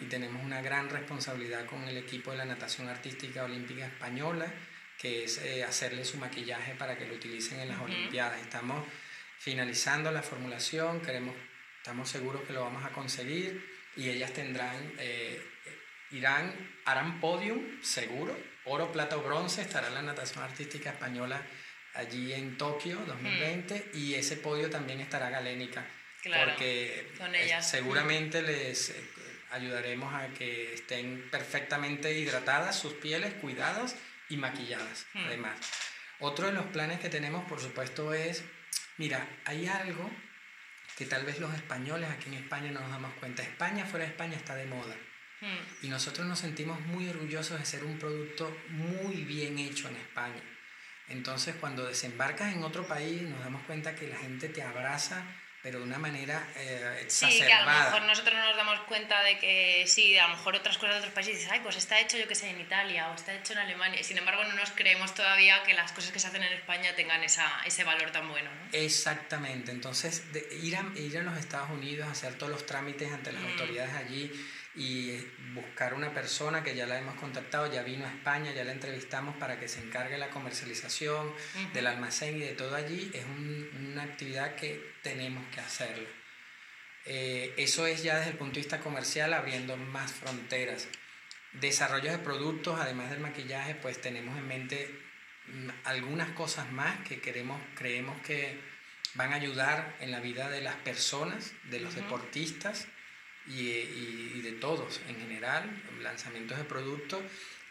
y 0.01 0.05
tenemos 0.05 0.43
una 0.43 0.61
gran 0.61 0.89
responsabilidad 0.89 1.65
con 1.65 1.87
el 1.87 1.97
equipo 1.97 2.31
de 2.31 2.37
la 2.37 2.45
natación 2.45 2.89
artística 2.89 3.43
olímpica 3.43 3.85
española, 3.85 4.51
que 4.97 5.25
es 5.25 5.37
eh, 5.37 5.63
hacerle 5.63 6.03
su 6.03 6.17
maquillaje 6.17 6.73
para 6.73 6.97
que 6.97 7.05
lo 7.05 7.13
utilicen 7.13 7.59
en 7.59 7.69
las 7.69 7.79
Olimpiadas. 7.79 8.41
Estamos 8.41 8.83
finalizando 9.37 10.11
la 10.11 10.23
formulación, 10.23 11.01
queremos, 11.01 11.35
estamos 11.77 12.09
seguros 12.09 12.41
que 12.41 12.53
lo 12.53 12.61
vamos 12.61 12.83
a 12.83 12.89
conseguir, 12.89 13.63
y 13.95 14.09
ellas 14.09 14.33
tendrán, 14.33 14.93
eh, 14.97 15.39
irán, 16.11 16.51
harán 16.83 17.19
podium, 17.19 17.81
seguro, 17.83 18.35
oro, 18.65 18.91
plata 18.91 19.17
o 19.17 19.21
bronce, 19.21 19.61
estará 19.61 19.91
la 19.91 20.01
natación 20.01 20.43
artística 20.43 20.89
española 20.89 21.45
allí 21.97 22.33
en 22.33 22.57
Tokio 22.57 22.97
2020 23.05 23.91
y 23.93 24.13
ese 24.13 24.37
podio 24.37 24.69
también 24.69 24.99
estará 25.01 25.29
galénica. 25.29 25.85
porque 26.23 27.09
seguramente 27.61 28.41
les 28.41 28.89
eh, 28.89 28.95
ayudaremos 29.51 30.13
a 30.13 30.27
que 30.29 30.73
estén 30.73 31.29
perfectamente 31.31 32.13
hidratadas 32.13 32.77
sus 32.77 32.93
pieles, 32.93 33.33
cuidadas 33.35 33.95
y 34.29 34.37
maquilladas 34.37 35.05
además. 35.15 35.57
Otro 36.19 36.47
de 36.47 36.53
los 36.53 36.65
planes 36.65 36.99
que 36.99 37.09
tenemos, 37.09 37.47
por 37.47 37.59
supuesto, 37.61 38.13
es, 38.13 38.43
mira, 38.97 39.27
hay 39.45 39.67
algo 39.67 40.09
que 40.97 41.05
tal 41.05 41.25
vez 41.25 41.39
los 41.39 41.53
españoles 41.53 42.09
aquí 42.09 42.27
en 42.29 42.35
España 42.35 42.71
no 42.71 42.79
nos 42.81 42.89
damos 42.89 43.13
cuenta. 43.15 43.43
España 43.43 43.85
fuera 43.85 44.05
de 44.05 44.11
España 44.11 44.35
está 44.35 44.55
de 44.55 44.65
moda. 44.65 44.95
Mm. 45.41 45.85
Y 45.85 45.89
nosotros 45.89 46.25
nos 46.25 46.39
sentimos 46.39 46.81
muy 46.81 47.07
orgullosos 47.07 47.59
de 47.59 47.65
ser 47.65 47.83
un 47.83 47.99
producto 47.99 48.57
muy 48.69 49.23
bien 49.23 49.59
hecho 49.59 49.87
en 49.89 49.97
España. 49.97 50.41
Entonces, 51.09 51.55
cuando 51.59 51.85
desembarcas 51.85 52.53
en 52.53 52.63
otro 52.63 52.85
país, 52.87 53.21
nos 53.21 53.39
damos 53.39 53.63
cuenta 53.63 53.95
que 53.95 54.07
la 54.07 54.17
gente 54.17 54.49
te 54.49 54.61
abraza 54.61 55.23
pero 55.67 55.79
de 55.79 55.85
una 55.85 55.97
manera 55.97 56.47
eh, 56.55 57.01
exacerbada. 57.01 57.39
Sí, 57.39 57.45
que 57.45 57.51
a 57.51 57.65
lo 57.65 57.83
mejor 57.83 58.01
nosotros 58.03 58.35
no 58.35 58.45
nos 58.45 58.55
damos 58.55 58.79
cuenta 58.81 59.21
de 59.23 59.37
que 59.37 59.83
sí, 59.85 60.17
a 60.17 60.27
lo 60.27 60.37
mejor 60.37 60.55
otras 60.55 60.77
cosas 60.77 60.95
de 60.95 60.99
otros 60.99 61.13
países 61.13 61.35
dices, 61.35 61.51
ay, 61.51 61.59
pues 61.61 61.75
está 61.75 61.99
hecho 61.99 62.17
yo 62.17 62.25
que 62.25 62.35
sé 62.35 62.49
en 62.49 62.61
Italia 62.61 63.09
o 63.09 63.15
está 63.15 63.33
hecho 63.33 63.51
en 63.51 63.59
Alemania. 63.59 64.01
Sin 64.01 64.17
embargo, 64.17 64.45
no 64.45 64.53
nos 64.53 64.71
creemos 64.71 65.13
todavía 65.13 65.63
que 65.63 65.73
las 65.73 65.91
cosas 65.91 66.11
que 66.11 66.19
se 66.19 66.27
hacen 66.27 66.43
en 66.43 66.53
España 66.53 66.95
tengan 66.95 67.21
esa, 67.23 67.51
ese 67.65 67.83
valor 67.83 68.11
tan 68.11 68.29
bueno. 68.29 68.49
¿no? 68.49 68.69
Exactamente. 68.71 69.71
Entonces, 69.71 70.31
de 70.31 70.47
ir, 70.61 70.77
a, 70.77 70.85
ir 70.95 71.17
a 71.17 71.23
los 71.23 71.37
Estados 71.37 71.69
Unidos 71.71 72.07
a 72.07 72.11
hacer 72.11 72.35
todos 72.35 72.51
los 72.51 72.65
trámites 72.65 73.11
ante 73.11 73.33
las 73.33 73.41
mm. 73.41 73.47
autoridades 73.47 73.93
allí 73.95 74.31
y 74.77 75.27
buscar 75.55 75.95
una 75.95 76.13
persona 76.13 76.63
que 76.63 76.75
ya 76.75 76.85
la 76.85 76.99
hemos 76.99 77.15
contactado, 77.15 77.71
ya 77.71 77.81
vino 77.81 78.05
a 78.05 78.09
España, 78.09 78.53
ya 78.53 78.63
la 78.63 78.71
entrevistamos 78.71 79.35
para 79.37 79.59
que 79.59 79.67
se 79.67 79.81
encargue 79.81 80.13
de 80.13 80.19
la 80.19 80.29
comercialización, 80.29 81.33
del 81.73 81.87
almacén 81.87 82.37
y 82.37 82.41
de 82.41 82.53
todo 82.53 82.75
allí, 82.75 83.09
es 83.11 83.25
una 83.25 84.03
actividad 84.03 84.55
que 84.55 84.93
tenemos 85.01 85.43
que 85.47 85.61
hacerlo. 85.61 86.07
Eh, 87.05 87.55
eso 87.57 87.87
es 87.87 88.03
ya 88.03 88.17
desde 88.17 88.31
el 88.31 88.37
punto 88.37 88.55
de 88.55 88.61
vista 88.61 88.79
comercial 88.79 89.33
abriendo 89.33 89.75
más 89.77 90.11
fronteras. 90.11 90.87
Desarrollo 91.53 92.11
de 92.11 92.19
productos, 92.19 92.79
además 92.79 93.09
del 93.09 93.19
maquillaje, 93.19 93.73
pues 93.73 93.99
tenemos 93.99 94.37
en 94.37 94.47
mente 94.47 95.01
mm, 95.47 95.69
algunas 95.85 96.29
cosas 96.31 96.71
más 96.71 96.99
que 97.07 97.19
queremos, 97.19 97.59
creemos 97.75 98.21
que 98.21 98.59
van 99.15 99.33
a 99.33 99.37
ayudar 99.37 99.95
en 100.01 100.11
la 100.11 100.19
vida 100.19 100.49
de 100.49 100.61
las 100.61 100.75
personas, 100.75 101.53
de 101.71 101.79
los 101.79 101.95
deportistas 101.95 102.87
y, 103.47 104.41
de 104.41 104.51
todos 104.53 105.01
en 105.07 105.19
general, 105.19 105.69
lanzamientos 106.01 106.57
de 106.57 106.63
productos. 106.63 107.21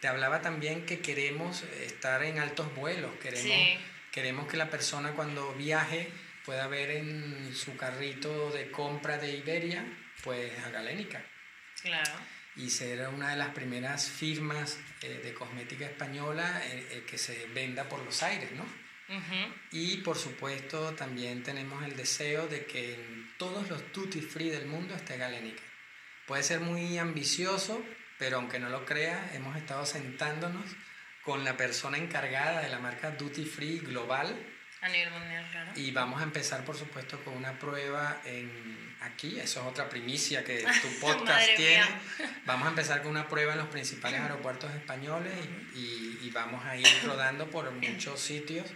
Te 0.00 0.08
hablaba 0.08 0.42
también 0.42 0.84
que 0.84 1.00
queremos 1.00 1.62
estar 1.80 2.22
en 2.22 2.38
altos 2.38 2.74
vuelos, 2.74 3.12
queremos, 3.16 3.80
queremos 4.12 4.46
que 4.46 4.56
la 4.56 4.70
persona 4.70 5.12
cuando 5.12 5.54
viaje 5.54 6.10
pueda 6.46 6.68
ver 6.68 6.90
en 6.90 7.52
su 7.54 7.76
carrito 7.76 8.50
de 8.50 8.70
compra 8.70 9.18
de 9.18 9.36
Iberia, 9.36 9.84
pues 10.22 10.52
a 10.64 10.70
Galénica. 10.70 11.22
Claro. 11.82 12.12
Y 12.54 12.70
ser 12.70 13.06
una 13.08 13.30
de 13.30 13.36
las 13.36 13.50
primeras 13.50 14.08
firmas 14.08 14.78
eh, 15.02 15.20
de 15.22 15.34
cosmética 15.34 15.84
española 15.84 16.62
eh, 16.64 16.86
eh, 16.90 17.04
que 17.06 17.18
se 17.18 17.46
venda 17.48 17.88
por 17.88 18.02
los 18.02 18.22
aires, 18.22 18.50
¿no? 18.52 18.64
Y 19.70 19.98
por 19.98 20.18
supuesto 20.18 20.92
también 20.94 21.44
tenemos 21.44 21.84
el 21.84 21.94
deseo 21.94 22.48
de 22.48 22.66
que 22.66 22.94
en 22.94 23.34
todos 23.38 23.68
los 23.68 23.92
duty 23.92 24.20
free 24.20 24.50
del 24.50 24.66
mundo 24.66 24.96
esté 24.96 25.16
Galénica. 25.16 25.62
Puede 26.26 26.42
ser 26.42 26.60
muy 26.60 26.98
ambicioso, 26.98 27.82
pero 28.18 28.36
aunque 28.36 28.58
no 28.58 28.68
lo 28.68 28.84
crea, 28.84 29.30
hemos 29.34 29.56
estado 29.56 29.86
sentándonos 29.86 30.64
con 31.22 31.44
la 31.44 31.56
persona 31.56 31.98
encargada 31.98 32.62
de 32.62 32.68
la 32.68 32.78
marca 32.78 33.12
Duty 33.12 33.44
Free 33.44 33.78
Global. 33.78 34.36
A 34.80 34.88
nivel 34.88 35.10
mundial, 35.10 35.48
claro. 35.50 35.72
Y 35.76 35.90
vamos 35.92 36.20
a 36.20 36.24
empezar, 36.24 36.64
por 36.64 36.76
supuesto, 36.76 37.22
con 37.24 37.34
una 37.34 37.58
prueba 37.58 38.20
en 38.24 38.96
aquí. 39.00 39.38
Eso 39.38 39.60
es 39.60 39.66
otra 39.66 39.88
primicia 39.88 40.44
que 40.44 40.58
tu 40.82 41.00
podcast 41.00 41.54
tiene. 41.56 41.84
Vamos 42.44 42.66
a 42.66 42.70
empezar 42.70 43.02
con 43.02 43.12
una 43.12 43.28
prueba 43.28 43.52
en 43.52 43.58
los 43.58 43.68
principales 43.68 44.20
aeropuertos 44.20 44.72
españoles 44.74 45.32
y, 45.74 46.18
y, 46.22 46.30
vamos 46.30 46.64
a 46.64 46.76
ir 46.76 46.86
rodando 47.04 47.48
por 47.50 47.70
muchos 47.70 48.20
sitios 48.20 48.66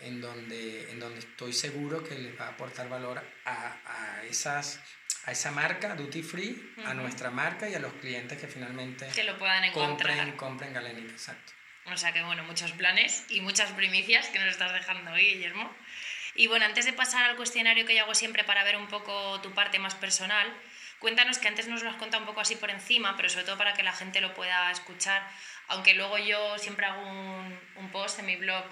en 0.00 0.20
donde, 0.20 0.90
en 0.90 1.00
donde 1.00 1.20
estoy 1.20 1.52
seguro 1.52 2.04
que 2.04 2.16
les 2.18 2.38
va 2.38 2.46
a 2.46 2.50
aportar 2.50 2.88
valor 2.88 3.22
a, 3.44 3.76
a 3.84 4.22
esas 4.24 4.80
a 5.28 5.32
esa 5.32 5.50
marca 5.50 5.94
Duty 5.94 6.22
Free, 6.22 6.72
a 6.86 6.94
nuestra 6.94 7.30
marca 7.30 7.68
y 7.68 7.74
a 7.74 7.78
los 7.78 7.92
clientes 7.94 8.38
que 8.38 8.48
finalmente 8.48 9.06
que 9.14 9.24
lo 9.24 9.36
puedan 9.36 9.62
encontrar. 9.62 10.16
compren, 10.16 10.36
compren 10.38 10.72
Galénica, 10.72 11.12
exacto. 11.12 11.52
O 11.84 11.96
sea 11.98 12.12
que 12.12 12.22
bueno, 12.22 12.44
muchos 12.44 12.72
planes 12.72 13.26
y 13.28 13.42
muchas 13.42 13.70
primicias 13.72 14.28
que 14.28 14.38
nos 14.38 14.48
estás 14.48 14.72
dejando 14.72 15.12
hoy, 15.12 15.34
Guillermo. 15.34 15.70
Y 16.34 16.46
bueno, 16.46 16.64
antes 16.64 16.86
de 16.86 16.94
pasar 16.94 17.28
al 17.28 17.36
cuestionario 17.36 17.84
que 17.84 17.94
yo 17.94 18.04
hago 18.04 18.14
siempre 18.14 18.42
para 18.42 18.64
ver 18.64 18.78
un 18.78 18.88
poco 18.88 19.38
tu 19.42 19.52
parte 19.52 19.78
más 19.78 19.94
personal, 19.94 20.46
cuéntanos 20.98 21.36
que 21.36 21.48
antes 21.48 21.68
nos 21.68 21.82
lo 21.82 21.90
has 21.90 21.96
contado 21.96 22.22
un 22.22 22.26
poco 22.26 22.40
así 22.40 22.56
por 22.56 22.70
encima, 22.70 23.14
pero 23.16 23.28
sobre 23.28 23.44
todo 23.44 23.58
para 23.58 23.74
que 23.74 23.82
la 23.82 23.92
gente 23.92 24.22
lo 24.22 24.32
pueda 24.32 24.70
escuchar, 24.70 25.28
aunque 25.66 25.92
luego 25.92 26.16
yo 26.16 26.56
siempre 26.56 26.86
hago 26.86 27.06
un, 27.06 27.60
un 27.76 27.90
post 27.90 28.18
en 28.20 28.26
mi 28.26 28.36
blog 28.36 28.64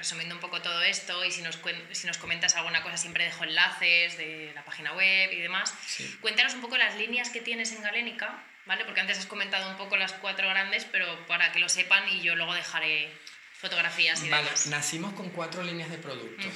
resumiendo 0.00 0.34
un 0.34 0.40
poco 0.40 0.62
todo 0.62 0.82
esto 0.82 1.22
y 1.26 1.30
si 1.30 1.42
nos, 1.42 1.58
si 1.92 2.06
nos 2.06 2.16
comentas 2.16 2.56
alguna 2.56 2.82
cosa 2.82 2.96
siempre 2.96 3.24
dejo 3.24 3.44
enlaces 3.44 4.16
de 4.16 4.50
la 4.54 4.64
página 4.64 4.94
web 4.94 5.30
y 5.30 5.40
demás. 5.40 5.74
Cuéntanos 6.22 6.54
un 6.54 6.62
poco 6.62 6.78
las 6.78 6.96
líneas 6.96 7.28
que 7.28 7.42
tienes 7.42 7.72
en 7.72 7.82
Galénica, 7.82 8.42
¿vale? 8.64 8.86
Porque 8.86 9.00
antes 9.00 9.18
has 9.18 9.26
comentado 9.26 9.70
un 9.70 9.76
poco 9.76 9.98
las 9.98 10.14
cuatro 10.14 10.48
grandes, 10.48 10.86
pero 10.86 11.26
para 11.26 11.52
que 11.52 11.60
lo 11.60 11.68
sepan 11.68 12.08
y 12.08 12.22
yo 12.22 12.34
luego 12.34 12.54
dejaré 12.54 13.12
fotografías 13.52 14.24
y 14.24 14.30
vale, 14.30 14.48
Nacimos 14.70 15.12
con 15.12 15.28
cuatro 15.28 15.62
líneas 15.62 15.90
de 15.90 15.98
productos, 15.98 16.46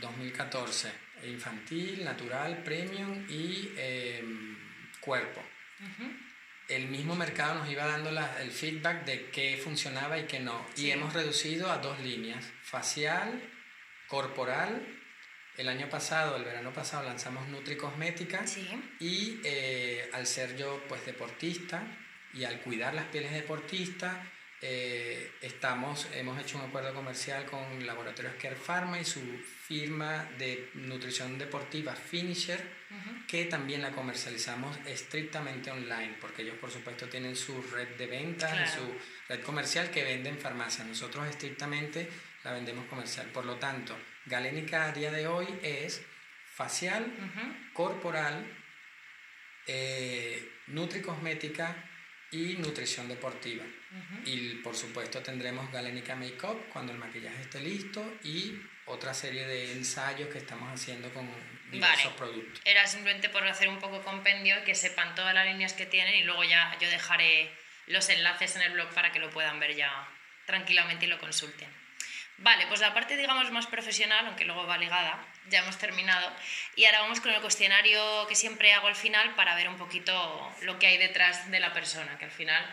2014, 0.00 0.92
infantil, 1.24 2.04
natural, 2.04 2.62
premium 2.62 3.26
y 3.28 3.72
em, 3.76 4.56
cuerpo. 5.00 5.42
El 6.68 6.86
mismo 6.86 7.16
mercado 7.16 7.56
nos 7.56 7.68
iba 7.68 7.84
dando 7.84 8.10
el 8.10 8.52
feedback 8.52 9.04
de 9.04 9.30
qué 9.30 9.60
funcionaba 9.62 10.18
y 10.18 10.26
qué 10.26 10.38
no. 10.38 10.64
Y 10.76 10.90
hemos 10.90 11.12
reducido 11.12 11.70
a 11.70 11.78
dos 11.78 11.98
líneas, 12.00 12.44
facial, 12.72 13.38
corporal. 14.08 14.82
El 15.58 15.68
año 15.68 15.90
pasado, 15.90 16.36
el 16.36 16.44
verano 16.44 16.72
pasado, 16.72 17.04
lanzamos 17.04 17.46
Nutri 17.48 17.76
Cosmética 17.76 18.42
y 18.98 19.40
eh, 19.44 20.08
al 20.14 20.26
ser 20.26 20.56
yo 20.56 20.82
pues 20.88 21.04
deportista 21.04 21.82
y 22.32 22.44
al 22.44 22.60
cuidar 22.60 22.94
las 22.94 23.04
pieles 23.04 23.32
deportistas, 23.32 24.16
eh, 24.62 25.32
estamos, 25.42 26.06
hemos 26.14 26.40
hecho 26.40 26.56
un 26.56 26.64
acuerdo 26.64 26.94
comercial 26.94 27.44
con 27.44 27.84
Laboratorios 27.84 28.34
Care 28.40 28.56
Pharma 28.56 28.98
y 28.98 29.04
su 29.04 29.20
firma 29.20 30.26
de 30.38 30.70
nutrición 30.74 31.36
deportiva 31.36 31.94
Finisher, 31.94 32.62
que 33.26 33.46
también 33.46 33.82
la 33.82 33.90
comercializamos 33.90 34.78
estrictamente 34.86 35.70
online, 35.70 36.16
porque 36.20 36.42
ellos 36.42 36.56
por 36.58 36.70
supuesto 36.70 37.06
tienen 37.08 37.36
su 37.36 37.60
red 37.60 37.88
de 37.96 38.06
ventas 38.06 38.52
y 38.54 38.78
su 38.78 38.94
red 39.28 39.42
comercial 39.42 39.90
que 39.90 40.04
venden 40.04 40.38
farmacia. 40.38 40.84
Nosotros 40.84 41.26
estrictamente 41.26 42.08
la 42.44 42.52
vendemos 42.52 42.86
comercial. 42.86 43.26
Por 43.28 43.44
lo 43.44 43.56
tanto, 43.56 43.98
Galénica 44.26 44.86
a 44.86 44.92
día 44.92 45.10
de 45.10 45.26
hoy 45.26 45.46
es 45.62 46.02
facial, 46.54 47.12
corporal, 47.72 48.44
eh, 49.66 50.52
nutricosmética 50.68 51.74
y 52.30 52.56
nutrición 52.56 53.08
deportiva. 53.08 53.64
Y 54.24 54.54
por 54.56 54.74
supuesto 54.74 55.22
tendremos 55.22 55.70
Galénica 55.70 56.16
Makeup 56.16 56.68
cuando 56.72 56.92
el 56.92 56.98
maquillaje 56.98 57.42
esté 57.42 57.60
listo 57.60 58.18
y 58.24 58.58
otra 58.86 59.12
serie 59.12 59.46
de 59.46 59.72
ensayos 59.72 60.28
que 60.30 60.38
estamos 60.38 60.72
haciendo 60.72 61.12
con 61.12 61.28
diversos 61.70 62.12
productos. 62.14 62.60
Era 62.64 62.86
simplemente 62.86 63.28
por 63.28 63.46
hacer 63.46 63.68
un 63.68 63.78
poco 63.78 64.02
compendio 64.02 64.58
y 64.60 64.64
que 64.64 64.74
sepan 64.74 65.14
todas 65.14 65.34
las 65.34 65.46
líneas 65.46 65.74
que 65.74 65.86
tienen 65.86 66.14
y 66.14 66.24
luego 66.24 66.42
ya 66.44 66.76
yo 66.80 66.88
dejaré 66.88 67.50
los 67.86 68.08
enlaces 68.08 68.56
en 68.56 68.62
el 68.62 68.72
blog 68.72 68.88
para 68.94 69.12
que 69.12 69.18
lo 69.18 69.30
puedan 69.30 69.60
ver 69.60 69.76
ya 69.76 70.08
tranquilamente 70.46 71.04
y 71.04 71.08
lo 71.08 71.18
consulten. 71.18 71.81
Vale, 72.38 72.66
pues 72.66 72.80
la 72.80 72.92
parte 72.92 73.16
digamos 73.16 73.50
más 73.52 73.66
profesional, 73.66 74.26
aunque 74.26 74.44
luego 74.44 74.66
va 74.66 74.78
ligada, 74.78 75.24
ya 75.48 75.60
hemos 75.60 75.78
terminado. 75.78 76.32
Y 76.74 76.84
ahora 76.86 77.02
vamos 77.02 77.20
con 77.20 77.32
el 77.32 77.40
cuestionario 77.40 78.26
que 78.26 78.34
siempre 78.34 78.72
hago 78.72 78.88
al 78.88 78.96
final 78.96 79.34
para 79.34 79.54
ver 79.54 79.68
un 79.68 79.76
poquito 79.76 80.52
lo 80.62 80.78
que 80.78 80.86
hay 80.88 80.98
detrás 80.98 81.50
de 81.50 81.60
la 81.60 81.72
persona, 81.72 82.18
que 82.18 82.24
al 82.24 82.30
final 82.30 82.64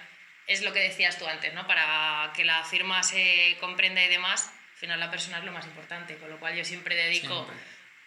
es 0.48 0.64
lo 0.64 0.74
que 0.74 0.80
decías 0.80 1.20
tú 1.20 1.28
antes, 1.28 1.54
¿no? 1.54 1.68
Para 1.68 2.32
que 2.36 2.44
la 2.44 2.64
firma 2.64 3.04
se 3.04 3.58
comprenda 3.60 4.04
y 4.04 4.08
demás, 4.08 4.48
al 4.74 4.80
final 4.80 5.00
la 5.00 5.12
persona 5.12 5.38
es 5.38 5.44
lo 5.44 5.52
más 5.52 5.66
importante, 5.66 6.18
con 6.18 6.30
lo 6.30 6.40
cual 6.40 6.56
yo 6.56 6.66
siempre 6.66 6.96
dedico 6.96 7.48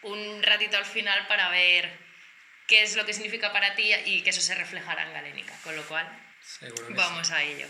un 0.03 0.43
ratito 0.43 0.77
al 0.77 0.85
final 0.85 1.27
para 1.29 1.49
ver 1.51 1.97
qué 2.67 2.83
es 2.83 2.97
lo 2.97 3.07
que 3.07 3.13
significa 3.13 3.53
para 3.53 3.77
ti 3.77 3.93
y 4.07 4.23
que 4.23 4.31
eso 4.31 4.41
se 4.41 4.57
reflejará 4.57 5.05
en 5.05 5.13
Galénica, 5.13 5.55
con 5.63 5.77
lo 5.77 5.83
cual 5.85 6.09
vamos 6.91 7.31
a 7.31 7.43
ello. 7.43 7.69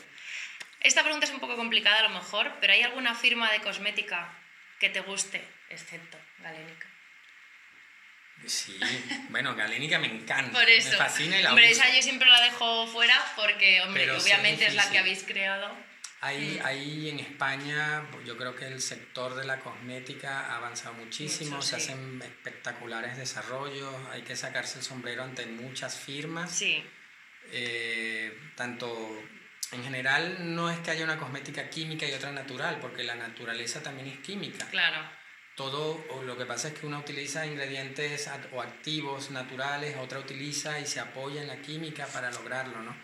Esta 0.83 1.03
pregunta 1.03 1.27
es 1.27 1.33
un 1.33 1.41
poco 1.41 1.57
complicada 1.57 2.01
a 2.01 2.03
lo 2.03 2.09
mejor, 2.11 2.53
pero 2.61 2.73
¿hay 2.73 2.83
alguna 2.83 3.15
firma 3.15 3.51
de 3.53 3.61
cosmética 3.61 4.37
que 4.81 4.91
te 4.91 5.01
guste, 5.01 5.43
excepto 5.71 6.19
Galénica? 6.39 6.89
Sí, 8.47 8.81
bueno, 9.31 9.55
Galénica 9.55 10.01
me 10.01 10.09
encanta. 10.09 10.59
Por 10.59 10.69
eso. 10.69 10.91
Me 10.91 10.97
fascina 10.97 11.39
y 11.39 11.43
la 11.43 11.51
Hombre, 11.51 11.71
esa 11.71 11.89
yo 11.95 12.03
siempre 12.03 12.29
la 12.29 12.41
dejo 12.41 12.89
fuera 12.89 13.15
porque, 13.37 13.81
hombre, 13.83 14.11
obviamente 14.11 14.67
es, 14.67 14.75
la 14.75 14.91
que 14.91 14.99
habéis 14.99 15.23
creado. 15.23 15.73
Ahí, 16.21 16.61
ahí 16.65 17.09
en 17.09 17.21
España, 17.21 18.05
yo 18.25 18.37
creo 18.37 18.55
que 18.55 18.67
el 18.67 18.81
sector 18.81 19.35
de 19.35 19.45
la 19.45 19.59
cosmética 19.61 20.47
ha 20.47 20.57
avanzado 20.57 20.95
muchísimo, 20.95 21.63
se 21.63 21.77
hacen 21.77 22.21
espectaculares 22.23 23.17
desarrollos, 23.17 23.95
hay 24.11 24.23
que 24.23 24.37
sacarse 24.37 24.79
el 24.79 24.85
sombrero 24.85 25.23
ante 25.23 25.47
muchas 25.47 25.99
firmas. 25.99 26.51
Sí. 26.51 26.85
Eh, 27.51 28.37
tanto 28.57 29.23
en 29.73 29.83
general 29.83 30.55
no 30.55 30.71
es 30.71 30.79
que 30.81 30.91
haya 30.91 31.05
una 31.05 31.19
cosmética 31.19 31.69
química 31.69 32.07
y 32.07 32.13
otra 32.13 32.33
natural, 32.33 32.79
porque 32.81 33.05
la 33.05 33.15
naturaleza 33.15 33.83
también 33.83 34.09
es 34.09 34.19
química. 34.19 34.67
Claro 34.71 35.23
todo, 35.55 36.05
o 36.11 36.23
lo 36.23 36.37
que 36.37 36.47
pasa 36.47 36.69
es 36.69 36.75
que 36.75 36.87
una 36.87 36.99
utiliza 36.99 37.47
ingredientes 37.47 38.31
o 38.53 38.63
activos 38.63 39.31
naturales, 39.31 39.97
otra 39.97 40.19
utiliza 40.19 40.81
y 40.81 40.87
se 40.87 41.01
apoya 41.01 41.43
en 41.43 41.49
la 41.49 41.61
química 41.61 42.07
para 42.07 42.31
lograrlo, 42.31 42.81
¿no? 42.83 42.97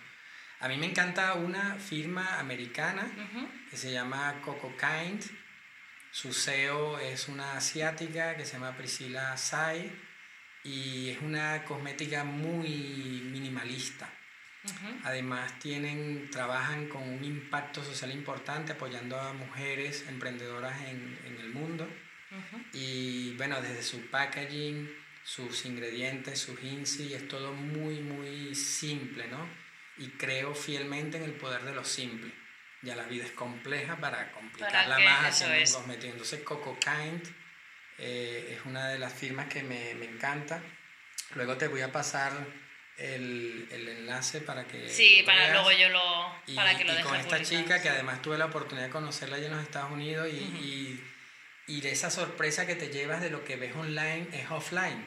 A 0.61 0.69
mí 0.69 0.77
me 0.77 0.87
encanta 0.87 1.35
una 1.35 1.77
firma 1.77 2.41
americana 2.41 3.09
que 3.71 3.77
se 3.77 3.93
llama 3.93 4.41
Coco 4.45 4.75
Kind. 4.77 5.23
Su 6.11 6.33
CEO 6.33 6.99
es 6.99 7.29
una 7.29 7.53
asiática 7.53 8.37
que 8.37 8.45
se 8.45 8.55
llama 8.55 8.77
Priscilla 8.77 9.37
Sai 9.37 9.93
y 10.65 11.11
es 11.11 11.21
una 11.21 11.65
cosmética 11.65 12.25
muy 12.25 13.23
minimalista. 13.31 14.11
Además 15.05 15.59
tienen, 15.59 16.31
trabajan 16.31 16.89
con 16.89 17.03
un 17.03 17.25
impacto 17.25 17.83
social 17.83 18.11
importante 18.13 18.73
apoyando 18.73 19.19
a 19.21 19.33
mujeres 19.33 20.05
emprendedoras 20.09 20.81
en, 20.83 21.19
en 21.27 21.39
el 21.41 21.51
mundo. 21.51 21.89
Y 22.73 23.35
bueno, 23.37 23.61
desde 23.63 23.83
su 23.83 24.11
packaging, 24.11 24.91
sus 25.25 25.65
ingredientes, 25.65 26.39
sus 26.39 26.63
INSI, 26.63 27.15
es 27.15 27.29
todo 27.29 27.53
muy, 27.53 28.01
muy 28.01 28.55
simple, 28.55 29.29
¿no? 29.29 29.49
Y 29.97 30.09
creo 30.11 30.55
fielmente 30.55 31.17
en 31.17 31.25
el 31.25 31.33
poder 31.33 31.63
de 31.63 31.75
lo 31.75 31.85
simple. 31.85 32.33
Ya 32.83 32.95
la 32.95 33.05
vida 33.05 33.25
es 33.25 33.33
compleja 33.33 33.97
para 33.97 34.31
complicarla 34.33 34.99
más 35.01 35.27
haciendo 35.27 35.57
un 35.59 35.73
cosmético. 35.73 36.13
Entonces 36.13 36.43
Coco 36.43 36.79
Kind 36.79 37.27
eh, 37.99 38.57
es 38.57 38.67
una 38.67 38.89
de 38.89 38.99
las 38.99 39.13
firmas 39.13 39.49
que 39.49 39.63
me, 39.63 39.95
me 39.95 40.07
encanta. 40.07 40.63
Luego 41.35 41.57
te 41.57 41.67
voy 41.67 41.81
a 41.81 41.91
pasar 41.91 42.33
el, 42.99 43.69
el, 43.71 43.89
enlace 43.89 44.41
para 44.41 44.67
que 44.67 44.89
sí 44.89 45.23
para 45.25 45.53
luego 45.53 45.71
yo 45.71 45.89
lo 45.89 46.35
para 46.55 46.77
que 46.77 46.85
lo 46.85 46.99
y 46.99 47.03
con 47.03 47.15
esta 47.15 47.41
chica 47.43 47.81
que 47.81 47.89
además 47.89 48.21
tuve 48.23 48.37
la 48.37 48.47
oportunidad 48.47 48.87
de 48.87 48.93
conocerla 48.93 49.37
allá 49.37 49.47
en 49.47 49.53
los 49.53 49.63
Estados 49.63 49.93
Unidos 49.93 50.29
y, 50.29 50.37
y, 50.37 51.05
y, 51.69 51.81
de 51.81 51.93
esa 51.93 52.11
sorpresa 52.11 52.67
que 52.67 52.75
te 52.75 52.89
llevas 52.89 53.21
de 53.21 53.31
lo 53.31 53.45
que 53.45 53.57
ves 53.57 53.75
online 53.77 54.27
es 54.33 54.51
offline. 54.51 55.07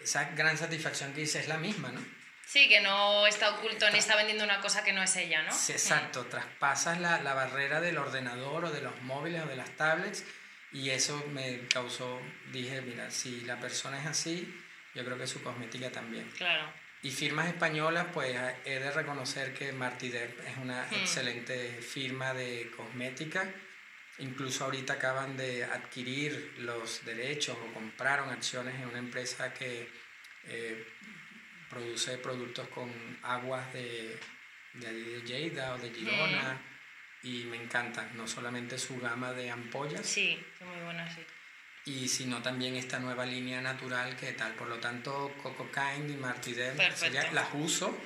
Esa 0.00 0.30
gran 0.30 0.56
satisfacción 0.56 1.12
que 1.12 1.22
dices 1.22 1.42
es 1.42 1.48
la 1.48 1.58
misma 1.58 1.90
no 1.90 2.00
sí 2.46 2.68
que 2.68 2.80
no 2.80 3.26
está 3.26 3.50
oculto 3.50 3.90
ni 3.90 3.98
está 3.98 4.16
vendiendo 4.16 4.44
una 4.44 4.60
cosa 4.60 4.84
que 4.84 4.92
no 4.92 5.02
es 5.02 5.14
ella 5.16 5.42
no 5.42 5.52
sí, 5.52 5.72
exacto. 5.72 6.24
Traspasas 6.26 7.00
la, 7.00 7.20
la 7.20 7.34
barrera 7.34 7.80
del 7.80 7.98
ordenador 7.98 8.66
o 8.66 8.70
de 8.70 8.80
los 8.80 9.02
móviles 9.02 9.42
o 9.42 9.46
de 9.46 9.56
las 9.56 9.70
tablets 9.76 10.24
y 10.72 10.90
eso 10.90 11.22
me 11.32 11.66
causó 11.66 12.20
dije 12.52 12.80
mira 12.82 13.10
si 13.10 13.40
la 13.40 13.58
persona 13.58 14.00
es 14.00 14.06
así 14.06 14.54
yo 14.94 15.04
creo 15.04 15.18
que 15.18 15.26
su 15.26 15.42
cosmética 15.42 15.90
también. 15.90 16.30
Claro 16.36 16.72
y 17.02 17.10
firmas 17.10 17.46
españolas, 17.48 18.06
pues 18.12 18.36
he 18.64 18.78
de 18.78 18.90
reconocer 18.90 19.54
que 19.54 19.72
Martidep 19.72 20.40
es 20.40 20.56
una 20.58 20.82
hmm. 20.82 20.94
excelente 20.94 21.80
firma 21.80 22.34
de 22.34 22.70
cosmética. 22.76 23.48
Incluso 24.18 24.64
ahorita 24.64 24.94
acaban 24.94 25.36
de 25.36 25.64
adquirir 25.64 26.54
los 26.58 27.04
derechos 27.04 27.56
o 27.56 27.72
compraron 27.72 28.30
acciones 28.30 28.74
en 28.74 28.88
una 28.88 28.98
empresa 28.98 29.54
que 29.54 29.88
eh, 30.44 30.86
produce 31.70 32.18
productos 32.18 32.66
con 32.68 32.90
aguas 33.22 33.72
de, 33.72 34.18
de, 34.74 35.22
Lleida 35.22 35.74
o 35.74 35.78
de 35.78 35.90
Girona. 35.90 36.54
Hmm. 36.54 36.78
Y 37.20 37.44
me 37.44 37.56
encanta, 37.56 38.10
no 38.14 38.26
solamente 38.26 38.78
su 38.78 38.98
gama 38.98 39.32
de 39.32 39.50
ampollas. 39.50 40.06
Sí, 40.06 40.40
muy 40.60 40.84
buena, 40.84 41.08
sí 41.12 41.24
y 41.88 42.06
sino 42.06 42.42
también 42.42 42.76
esta 42.76 42.98
nueva 42.98 43.24
línea 43.24 43.60
natural 43.60 44.14
que 44.16 44.32
tal. 44.32 44.52
Por 44.54 44.68
lo 44.68 44.78
tanto, 44.78 45.34
Coco 45.42 45.70
Kind 45.72 46.10
y 46.10 46.16
Martidel 46.16 46.76
las 47.32 47.48
uso. 47.54 47.98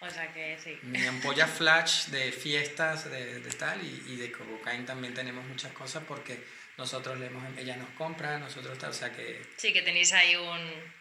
O 0.00 0.10
sea 0.10 0.32
que 0.32 0.58
sí. 0.58 0.78
Mi 0.82 1.04
ampolla 1.06 1.46
flash 1.46 2.06
de 2.06 2.32
fiestas 2.32 3.10
de, 3.10 3.40
de 3.40 3.50
tal 3.52 3.82
y, 3.82 4.04
y, 4.08 4.16
de 4.16 4.32
Coco 4.32 4.60
Kind 4.62 4.86
también 4.86 5.14
tenemos 5.14 5.44
muchas 5.46 5.72
cosas 5.72 6.02
porque 6.06 6.42
nosotros 6.76 7.18
le 7.18 7.26
hemos, 7.26 7.44
ella 7.58 7.76
nos 7.76 7.90
compra, 7.90 8.38
nosotros 8.38 8.78
tal, 8.78 8.90
o 8.90 8.94
sea 8.94 9.12
que... 9.12 9.42
Sí, 9.56 9.72
que 9.72 9.82
tenéis 9.82 10.12
ahí 10.12 10.36
un 10.36 10.94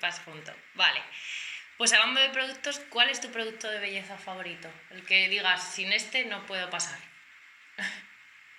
Pass 0.00 0.22
junto. 0.24 0.52
Vale. 0.74 1.00
Pues 1.76 1.92
hablando 1.92 2.20
de 2.20 2.30
productos, 2.30 2.80
¿cuál 2.90 3.10
es 3.10 3.20
tu 3.20 3.30
producto 3.30 3.68
de 3.68 3.80
belleza 3.80 4.16
favorito? 4.16 4.68
El 4.90 5.04
que 5.04 5.28
digas, 5.28 5.74
sin 5.74 5.92
este 5.92 6.24
no 6.24 6.46
puedo 6.46 6.70
pasar. 6.70 6.98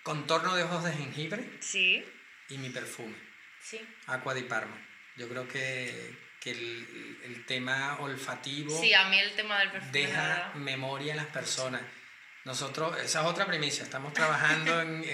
Contorno 0.03 0.55
de 0.55 0.63
ojos 0.63 0.83
de 0.83 0.93
jengibre. 0.93 1.49
Sí 1.61 2.05
y 2.49 2.57
mi 2.57 2.69
perfume. 2.69 3.15
Sí. 3.61 3.79
Aqua 4.07 4.33
di 4.33 4.43
Parma. 4.43 4.75
Yo 5.15 5.29
creo 5.29 5.47
que, 5.47 6.15
que 6.39 6.51
el, 6.51 7.19
el, 7.23 7.45
tema 7.45 7.97
olfativo. 7.99 8.79
Sí, 8.79 8.93
a 8.93 9.07
mí 9.09 9.19
el 9.19 9.35
tema 9.35 9.59
del 9.59 9.71
perfume. 9.71 9.91
Deja 9.91 10.51
memoria 10.55 11.11
en 11.11 11.17
las 11.17 11.27
personas. 11.27 11.81
Nosotros, 12.45 12.97
esa 12.99 13.21
es 13.21 13.25
otra 13.25 13.45
primicia, 13.45 13.83
estamos 13.83 14.11
trabajando 14.11 14.81
en, 14.81 15.05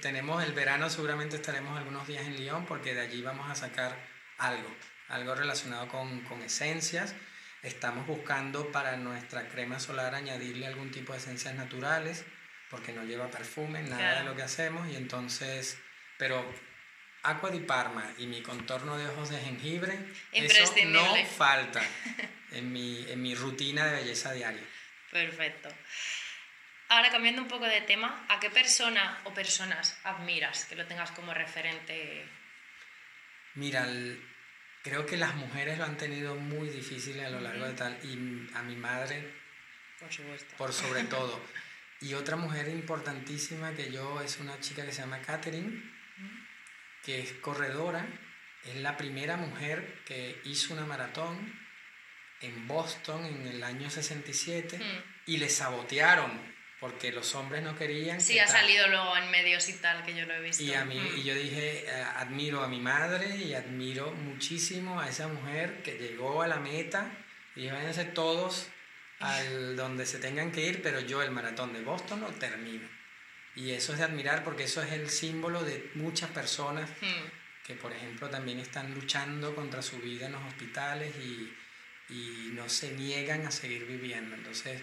tenemos 0.00 0.44
el 0.44 0.52
verano, 0.52 0.88
seguramente 0.88 1.34
estaremos 1.34 1.76
algunos 1.76 2.06
días 2.06 2.24
en 2.24 2.36
Lyon 2.36 2.66
porque 2.66 2.94
de 2.94 3.00
allí 3.00 3.20
vamos 3.20 3.50
a 3.50 3.56
sacar 3.56 3.96
algo, 4.38 4.72
algo 5.08 5.34
relacionado 5.34 5.88
con, 5.88 6.20
con 6.20 6.40
esencias. 6.40 7.16
Estamos 7.64 8.06
buscando 8.06 8.70
para 8.70 8.96
nuestra 8.96 9.48
crema 9.48 9.80
solar 9.80 10.14
añadirle 10.14 10.68
algún 10.68 10.92
tipo 10.92 11.12
de 11.12 11.18
esencias 11.18 11.56
naturales 11.56 12.24
porque 12.70 12.92
no 12.92 13.02
lleva 13.02 13.28
perfume, 13.28 13.82
nada 13.82 14.20
de 14.20 14.24
lo 14.24 14.36
que 14.36 14.42
hacemos 14.42 14.88
y 14.88 14.94
entonces, 14.94 15.78
pero 16.16 16.48
Aqua 17.22 17.50
di 17.50 17.60
Parma 17.60 18.04
y 18.18 18.26
mi 18.26 18.42
contorno 18.42 18.96
de 18.96 19.06
ojos 19.08 19.30
de 19.30 19.38
jengibre, 19.38 19.98
eso 20.32 20.74
no 20.86 21.16
falta 21.26 21.82
en 22.52 22.72
mi, 22.72 23.04
en 23.08 23.20
mi 23.20 23.34
rutina 23.34 23.86
de 23.86 23.96
belleza 23.96 24.32
diaria. 24.32 24.62
Perfecto. 25.10 25.68
Ahora 26.90 27.10
cambiando 27.10 27.42
un 27.42 27.48
poco 27.48 27.66
de 27.66 27.82
tema, 27.82 28.24
¿a 28.28 28.40
qué 28.40 28.50
persona 28.50 29.20
o 29.24 29.34
personas 29.34 29.98
admiras 30.04 30.64
que 30.64 30.74
lo 30.74 30.86
tengas 30.86 31.10
como 31.10 31.34
referente? 31.34 32.24
Mira, 33.54 33.86
creo 34.82 35.04
que 35.04 35.18
las 35.18 35.34
mujeres 35.34 35.76
lo 35.76 35.84
han 35.84 35.98
tenido 35.98 36.34
muy 36.36 36.68
difícil 36.70 37.20
a 37.20 37.28
lo 37.28 37.40
largo 37.40 37.66
de 37.66 37.74
tal, 37.74 37.98
y 38.02 38.14
a 38.56 38.62
mi 38.62 38.76
madre, 38.76 39.34
por 40.00 40.10
supuesto. 40.10 40.56
Por 40.56 40.72
sobre 40.72 41.02
todo. 41.16 41.42
Y 42.00 42.14
otra 42.14 42.36
mujer 42.36 42.68
importantísima 42.68 43.74
que 43.74 43.90
yo 43.90 44.22
es 44.22 44.38
una 44.38 44.58
chica 44.60 44.86
que 44.86 44.92
se 44.92 45.02
llama 45.02 45.20
Catherine, 45.20 45.82
que 47.04 47.20
es 47.20 47.32
corredora, 47.34 48.06
es 48.64 48.76
la 48.76 48.96
primera 48.96 49.36
mujer 49.36 50.02
que 50.04 50.40
hizo 50.44 50.74
una 50.74 50.84
maratón 50.84 51.58
en 52.40 52.68
Boston 52.68 53.24
en 53.24 53.46
el 53.46 53.62
año 53.62 53.90
67 53.90 54.78
hmm. 54.78 54.82
y 55.26 55.38
le 55.38 55.48
sabotearon 55.48 56.58
porque 56.80 57.10
los 57.10 57.34
hombres 57.34 57.62
no 57.62 57.76
querían. 57.76 58.20
Sí, 58.20 58.38
ha 58.38 58.46
salido 58.46 58.86
luego 58.86 59.16
en 59.16 59.30
medios 59.32 59.68
y 59.68 59.72
tal, 59.74 60.04
que 60.04 60.14
yo 60.14 60.26
lo 60.26 60.34
he 60.34 60.40
visto. 60.40 60.62
Y, 60.62 60.74
a 60.74 60.84
mí, 60.84 60.96
hmm. 60.96 61.18
y 61.18 61.22
yo 61.24 61.34
dije, 61.34 61.84
eh, 61.86 62.04
admiro 62.16 62.62
a 62.62 62.68
mi 62.68 62.78
madre 62.78 63.36
y 63.36 63.54
admiro 63.54 64.12
muchísimo 64.12 65.00
a 65.00 65.08
esa 65.08 65.26
mujer 65.28 65.82
que 65.82 65.98
llegó 65.98 66.42
a 66.42 66.46
la 66.46 66.60
meta 66.60 67.10
y 67.56 67.68
váyanse 67.68 68.04
todos 68.04 68.68
al 69.18 69.74
donde 69.74 70.06
se 70.06 70.18
tengan 70.18 70.52
que 70.52 70.60
ir, 70.60 70.80
pero 70.80 71.00
yo 71.00 71.22
el 71.22 71.32
maratón 71.32 71.72
de 71.72 71.80
Boston 71.80 72.20
lo 72.20 72.28
termino. 72.28 72.88
Y 73.58 73.72
eso 73.72 73.92
es 73.92 73.98
de 73.98 74.04
admirar 74.04 74.44
porque 74.44 74.64
eso 74.64 74.80
es 74.82 74.92
el 74.92 75.10
símbolo 75.10 75.64
de 75.64 75.90
muchas 75.94 76.30
personas 76.30 76.88
hmm. 77.00 77.66
que, 77.66 77.74
por 77.74 77.92
ejemplo, 77.92 78.30
también 78.30 78.60
están 78.60 78.94
luchando 78.94 79.52
contra 79.56 79.82
su 79.82 79.98
vida 79.98 80.26
en 80.26 80.32
los 80.32 80.44
hospitales 80.44 81.12
y, 81.16 81.52
y 82.08 82.50
no 82.52 82.68
se 82.68 82.92
niegan 82.92 83.44
a 83.44 83.50
seguir 83.50 83.84
viviendo. 83.84 84.36
Entonces, 84.36 84.80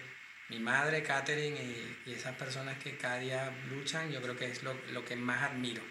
mi 0.50 0.58
madre, 0.58 1.02
Catherine, 1.02 1.56
y, 1.58 2.02
y, 2.04 2.12
esas 2.12 2.36
personas 2.36 2.76
que 2.76 2.98
cada 2.98 3.18
día 3.18 3.50
luchan, 3.70 4.12
yo 4.12 4.20
creo 4.20 4.36
que 4.36 4.44
es 4.44 4.62
lo, 4.62 4.74
lo 4.92 5.06
que 5.06 5.16
más 5.16 5.42
admiro. 5.42 5.82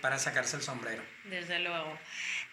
Para 0.00 0.18
sacarse 0.18 0.56
el 0.56 0.62
sombrero. 0.62 1.02
Desde 1.24 1.58
luego. 1.58 1.98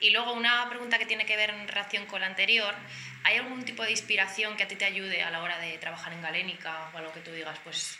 Y 0.01 0.09
luego 0.09 0.33
una 0.33 0.67
pregunta 0.67 0.99
que 0.99 1.05
tiene 1.05 1.25
que 1.25 1.37
ver 1.37 1.51
en 1.51 1.65
relación 1.65 2.05
con 2.05 2.19
la 2.19 2.27
anterior. 2.27 2.75
¿Hay 3.23 3.37
algún 3.37 3.63
tipo 3.63 3.81
de 3.83 3.91
inspiración 3.91 4.57
que 4.57 4.63
a 4.63 4.67
ti 4.67 4.75
te 4.75 4.83
ayude 4.83 5.23
a 5.23 5.31
la 5.31 5.41
hora 5.41 5.57
de 5.57 5.77
trabajar 5.77 6.11
en 6.11 6.21
Galénica 6.21 6.91
o 6.93 6.97
algo 6.97 7.13
que 7.13 7.21
tú 7.21 7.31
digas, 7.31 7.57
pues 7.63 7.97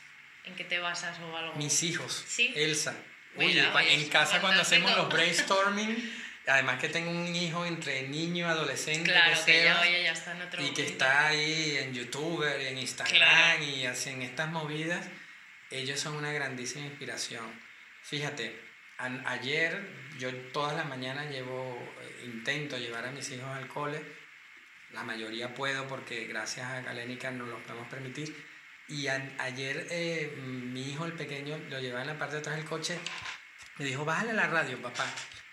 ¿En 0.47 0.55
qué 0.55 0.63
te 0.63 0.79
basas 0.79 1.19
o 1.19 1.35
algo? 1.35 1.53
Mis 1.55 1.83
hijos. 1.83 2.23
¿Sí? 2.25 2.53
Elsa. 2.55 2.95
Oye, 3.35 3.93
en 3.93 4.09
casa 4.09 4.39
cuando 4.39 4.61
hacemos 4.61 4.95
los 4.95 5.09
brainstorming, 5.09 6.13
además 6.47 6.79
que 6.79 6.89
tengo 6.89 7.11
un 7.11 7.35
hijo 7.35 7.65
entre 7.65 8.07
niño 8.07 8.47
y 8.47 8.49
adolescente. 8.49 9.11
Claro, 9.11 9.37
que, 9.45 9.63
ya, 9.63 9.85
ya 9.85 10.11
está 10.11 10.31
en 10.31 10.41
otro 10.41 10.65
Y 10.65 10.73
que 10.73 10.85
está 10.85 11.27
ahí 11.27 11.77
en 11.77 11.93
YouTube, 11.93 12.43
en 12.43 12.77
Instagram 12.77 13.61
y 13.61 13.85
hacen 13.85 14.21
estas 14.21 14.49
movidas. 14.49 15.05
Ellos 15.69 15.99
son 15.99 16.15
una 16.15 16.31
grandísima 16.31 16.85
inspiración. 16.85 17.45
Fíjate, 18.01 18.57
ayer 19.25 19.85
yo 20.17 20.33
todas 20.53 20.75
las 20.75 20.87
mañanas 20.87 21.29
llevo, 21.29 21.77
eh, 22.01 22.21
intento 22.25 22.77
llevar 22.77 23.05
a 23.05 23.11
mis 23.11 23.29
hijos 23.31 23.49
al 23.49 23.67
cole. 23.67 24.01
La 24.93 25.03
mayoría 25.03 25.53
puedo 25.53 25.85
porque 25.87 26.25
gracias 26.25 26.65
a 26.65 26.81
Galénica 26.81 27.29
nos 27.31 27.49
lo 27.49 27.61
podemos 27.63 27.89
permitir 27.89 28.33
y 28.87 29.07
ayer 29.07 29.87
eh, 29.89 30.33
mi 30.37 30.91
hijo, 30.91 31.05
el 31.05 31.13
pequeño, 31.13 31.57
lo 31.69 31.79
llevaba 31.79 32.01
en 32.01 32.07
la 32.07 32.17
parte 32.17 32.35
de 32.35 32.41
atrás 32.41 32.55
del 32.55 32.65
coche, 32.65 32.99
me 33.77 33.85
dijo, 33.85 34.05
bájale 34.05 34.33
la 34.33 34.47
radio, 34.47 34.81
papá, 34.81 35.05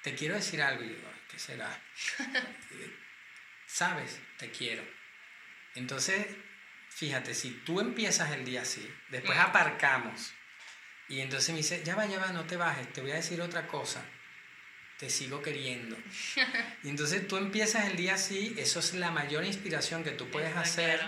te 0.02 0.14
quiero 0.14 0.34
decir 0.34 0.62
algo. 0.62 0.84
Y 0.84 0.88
digo, 0.88 1.10
¿qué 1.30 1.38
será? 1.38 1.82
Sabes, 3.66 4.20
te 4.38 4.50
quiero. 4.50 4.84
Entonces, 5.74 6.26
fíjate, 6.88 7.34
si 7.34 7.50
tú 7.64 7.80
empiezas 7.80 8.30
el 8.30 8.44
día 8.44 8.62
así, 8.62 8.88
después 9.10 9.38
aparcamos, 9.38 10.32
y 11.08 11.20
entonces 11.20 11.50
me 11.50 11.58
dice, 11.58 11.82
ya 11.84 11.96
va, 11.96 12.06
ya 12.06 12.18
va, 12.18 12.32
no 12.32 12.44
te 12.44 12.56
bajes, 12.56 12.92
te 12.92 13.00
voy 13.00 13.10
a 13.10 13.16
decir 13.16 13.40
otra 13.40 13.66
cosa, 13.66 14.04
te 14.98 15.10
sigo 15.10 15.42
queriendo. 15.42 15.96
Y 16.84 16.88
entonces 16.88 17.26
tú 17.26 17.36
empiezas 17.36 17.86
el 17.86 17.96
día 17.96 18.14
así, 18.14 18.54
eso 18.58 18.78
es 18.78 18.94
la 18.94 19.10
mayor 19.10 19.44
inspiración 19.44 20.04
que 20.04 20.10
tú 20.10 20.30
puedes 20.30 20.54
hacer 20.56 21.00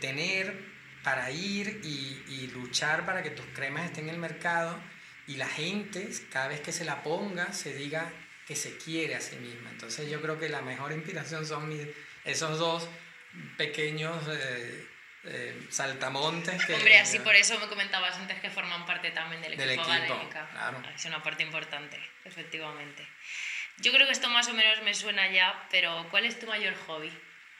tener 0.00 0.71
para 1.02 1.30
ir 1.30 1.80
y, 1.84 2.22
y 2.28 2.46
luchar 2.54 3.04
para 3.04 3.22
que 3.22 3.30
tus 3.30 3.46
cremas 3.54 3.86
estén 3.86 4.08
en 4.08 4.14
el 4.14 4.20
mercado 4.20 4.78
y 5.26 5.36
la 5.36 5.48
gente, 5.48 6.08
cada 6.30 6.48
vez 6.48 6.60
que 6.60 6.72
se 6.72 6.84
la 6.84 7.02
ponga, 7.02 7.52
se 7.52 7.74
diga 7.74 8.10
que 8.46 8.56
se 8.56 8.76
quiere 8.76 9.14
a 9.14 9.20
sí 9.20 9.36
misma. 9.36 9.70
Entonces 9.70 10.10
yo 10.10 10.20
creo 10.20 10.38
que 10.38 10.48
la 10.48 10.62
mejor 10.62 10.92
inspiración 10.92 11.46
son 11.46 11.68
mis, 11.68 11.86
esos 12.24 12.58
dos 12.58 12.88
pequeños 13.56 14.16
eh, 14.28 14.88
eh, 15.24 15.66
saltamontes 15.70 16.64
que... 16.64 16.74
Hombre, 16.74 16.98
así 16.98 17.18
por 17.20 17.34
eso 17.34 17.58
me 17.58 17.68
comentabas 17.68 18.16
antes 18.16 18.40
que 18.40 18.50
forman 18.50 18.84
parte 18.84 19.10
también 19.12 19.40
del 19.42 19.52
equipo, 19.52 19.68
Del 19.68 19.78
equipo, 19.78 19.88
Galénica. 19.88 20.48
claro. 20.50 20.82
Es 20.94 21.04
una 21.04 21.22
parte 21.22 21.42
importante, 21.44 21.98
efectivamente. 22.24 23.06
Yo 23.78 23.92
creo 23.92 24.06
que 24.06 24.12
esto 24.12 24.28
más 24.28 24.48
o 24.48 24.54
menos 24.54 24.82
me 24.82 24.92
suena 24.92 25.30
ya, 25.30 25.66
pero 25.70 26.06
¿cuál 26.10 26.26
es 26.26 26.38
tu 26.38 26.46
mayor 26.46 26.74
hobby? 26.86 27.10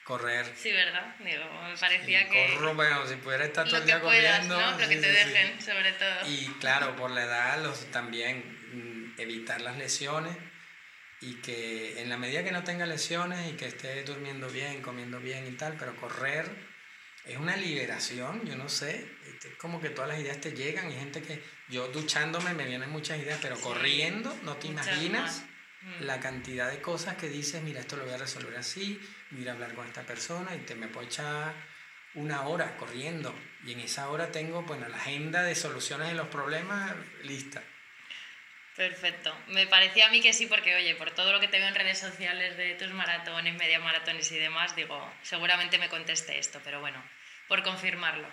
Correr. 0.04 0.52
Sí, 0.56 0.72
¿verdad? 0.72 1.14
Digo, 1.20 1.44
me 1.62 1.76
parecía 1.76 2.28
que... 2.28 2.54
corro, 2.54 2.74
bueno, 2.74 3.06
si 3.06 3.14
pudiera 3.16 3.44
estar 3.44 3.68
todo 3.68 3.78
el 3.78 3.86
día 3.86 4.00
puedas, 4.00 4.38
corriendo. 4.38 4.60
¿no? 4.60 4.70
Lo 4.72 4.78
que 4.78 4.86
sí, 4.86 5.00
te 5.00 5.02
sí, 5.02 5.30
dejen, 5.30 5.62
sobre 5.62 5.92
todo. 5.92 6.28
Y 6.28 6.46
claro, 6.58 6.96
por 6.96 7.10
la 7.12 7.22
edad, 7.24 7.62
los, 7.62 7.88
también 7.92 8.42
mm, 8.72 9.20
evitar 9.20 9.60
las 9.60 9.78
lesiones 9.78 10.36
y 11.20 11.34
que 11.36 12.00
en 12.00 12.08
la 12.08 12.16
medida 12.16 12.42
que 12.42 12.50
no 12.50 12.64
tenga 12.64 12.84
lesiones 12.84 13.48
y 13.48 13.56
que 13.56 13.66
esté 13.66 14.02
durmiendo 14.02 14.48
bien, 14.48 14.82
comiendo 14.82 15.20
bien 15.20 15.46
y 15.46 15.52
tal, 15.52 15.76
pero 15.78 15.94
correr 15.96 16.50
es 17.24 17.36
una 17.36 17.56
liberación, 17.56 18.44
yo 18.44 18.56
no 18.56 18.68
sé, 18.68 19.08
es 19.44 19.54
como 19.56 19.80
que 19.80 19.90
todas 19.90 20.10
las 20.10 20.18
ideas 20.18 20.40
te 20.40 20.50
llegan 20.52 20.90
y 20.90 20.94
gente 20.94 21.22
que 21.22 21.40
yo 21.68 21.86
duchándome 21.88 22.52
me 22.54 22.66
vienen 22.66 22.90
muchas 22.90 23.20
ideas, 23.20 23.38
pero 23.40 23.56
corriendo 23.60 24.36
no 24.42 24.56
te 24.56 24.68
muchas 24.68 24.88
imaginas 24.88 25.22
más. 25.22 25.51
La 26.00 26.20
cantidad 26.20 26.70
de 26.70 26.80
cosas 26.80 27.16
que 27.16 27.28
dices, 27.28 27.62
mira, 27.62 27.80
esto 27.80 27.96
lo 27.96 28.04
voy 28.04 28.14
a 28.14 28.18
resolver 28.18 28.56
así, 28.56 29.00
voy 29.30 29.48
a 29.48 29.52
hablar 29.52 29.74
con 29.74 29.86
esta 29.86 30.02
persona 30.02 30.54
y 30.54 30.60
te 30.60 30.74
me 30.74 30.88
puedo 30.88 31.06
echar 31.06 31.54
una 32.14 32.42
hora 32.42 32.76
corriendo 32.76 33.34
y 33.64 33.72
en 33.72 33.80
esa 33.80 34.08
hora 34.10 34.30
tengo, 34.30 34.62
bueno, 34.62 34.88
la 34.88 34.96
agenda 34.96 35.42
de 35.42 35.54
soluciones 35.54 36.08
de 36.08 36.14
los 36.14 36.28
problemas 36.28 36.94
lista. 37.22 37.62
Perfecto. 38.76 39.36
Me 39.48 39.66
parecía 39.66 40.06
a 40.06 40.10
mí 40.10 40.20
que 40.20 40.32
sí, 40.32 40.46
porque 40.46 40.74
oye, 40.74 40.94
por 40.94 41.10
todo 41.10 41.32
lo 41.32 41.40
que 41.40 41.48
te 41.48 41.58
veo 41.58 41.68
en 41.68 41.74
redes 41.74 41.98
sociales 41.98 42.56
de 42.56 42.74
tus 42.74 42.90
maratones, 42.92 43.54
media 43.54 43.78
maratones 43.80 44.30
y 44.32 44.38
demás, 44.38 44.74
digo, 44.74 45.12
seguramente 45.22 45.78
me 45.78 45.88
conteste 45.88 46.38
esto, 46.38 46.60
pero 46.64 46.80
bueno, 46.80 47.02
por 47.48 47.62
confirmarlo. 47.62 48.28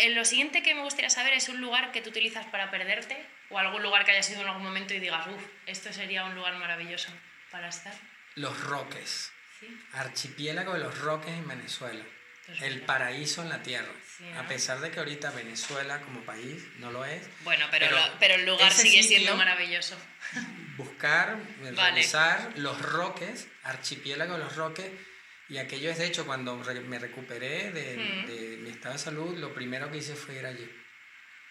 Eh, 0.00 0.10
lo 0.10 0.24
siguiente 0.24 0.62
que 0.62 0.74
me 0.74 0.82
gustaría 0.82 1.10
saber 1.10 1.34
es 1.34 1.48
un 1.48 1.60
lugar 1.60 1.92
que 1.92 2.00
tú 2.00 2.10
utilizas 2.10 2.46
para 2.46 2.70
perderte 2.70 3.16
o 3.50 3.58
algún 3.58 3.82
lugar 3.82 4.04
que 4.04 4.12
hayas 4.12 4.30
ido 4.30 4.40
en 4.42 4.46
algún 4.48 4.62
momento 4.62 4.94
y 4.94 5.00
digas, 5.00 5.26
uff, 5.26 5.42
esto 5.66 5.92
sería 5.92 6.24
un 6.24 6.34
lugar 6.34 6.54
maravilloso 6.56 7.10
para 7.50 7.68
estar. 7.68 7.92
Los 8.36 8.58
Roques, 8.64 9.30
¿Sí? 9.58 9.66
archipiélago 9.92 10.72
de 10.74 10.78
los 10.80 10.98
Roques 11.00 11.30
en 11.34 11.46
Venezuela, 11.48 12.02
el 12.62 12.80
paraíso 12.82 13.42
en 13.42 13.48
la 13.50 13.62
tierra. 13.62 13.92
Sí, 14.16 14.24
A 14.38 14.46
pesar 14.46 14.80
de 14.80 14.90
que 14.90 14.98
ahorita 15.00 15.30
Venezuela 15.30 16.00
como 16.00 16.20
país 16.22 16.62
no 16.78 16.90
lo 16.92 17.04
es, 17.04 17.28
Bueno, 17.44 17.66
pero, 17.70 17.86
Pero 17.88 17.98
lo- 18.00 18.18
pero 18.18 18.34
el 18.36 18.46
lugar 18.46 18.72
sigue 18.72 19.02
siendo 19.02 19.36
maravilloso. 19.36 19.96
buscar, 20.76 21.36
Vale. 21.74 21.90
revisar 21.96 22.52
los 22.56 22.80
Roques, 22.80 23.48
archipiélago 23.64 24.34
de 24.34 24.38
los 24.44 24.56
Roques, 24.56 24.90
y 25.50 25.58
aquello 25.58 25.90
es 25.90 25.98
de 25.98 26.06
hecho 26.06 26.24
cuando 26.24 26.62
re- 26.62 26.80
me 26.80 26.98
recuperé 26.98 27.70
de, 27.72 27.96
Mm. 27.96 28.26
de 28.26 28.56
mi 28.58 28.70
estado 28.70 28.94
de 28.94 28.98
salud, 29.00 29.36
lo 29.36 29.52
primero 29.52 29.90
que 29.90 29.98
hice 29.98 30.14
fue 30.14 30.36
ir 30.38 30.46
allí. 30.46 30.70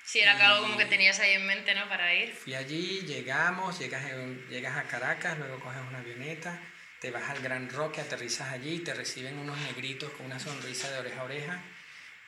Sí, 0.03 0.19
era 0.21 0.35
que 0.37 0.43
algo 0.43 0.61
como 0.63 0.77
que 0.77 0.85
Y- 0.85 0.89
tenías 0.89 1.19
ahí 1.19 1.33
en 1.33 1.45
mente, 1.45 1.75
¿no? 1.75 1.87
Para 1.87 2.11
ir. 2.15 2.33
Fui 2.33 2.55
allí, 2.55 3.01
llegamos, 3.01 3.77
llegas, 3.77 4.09
en- 4.09 4.47
llegas 4.49 4.75
a 4.77 4.83
Caracas, 4.83 5.37
luego 5.37 5.59
coges 5.59 5.81
una 5.87 5.99
avioneta, 5.99 6.59
te 6.99 7.11
vas 7.11 7.29
al 7.29 7.41
Gran 7.41 7.69
Roque, 7.69 8.01
aterrizas 8.01 8.51
allí, 8.51 8.79
te 8.79 8.93
reciben 8.93 9.37
unos 9.37 9.57
negritos 9.59 10.11
con 10.13 10.25
una 10.25 10.39
sonrisa 10.39 10.89
de 10.89 10.97
oreja 10.99 11.21
a 11.21 11.23
oreja 11.25 11.61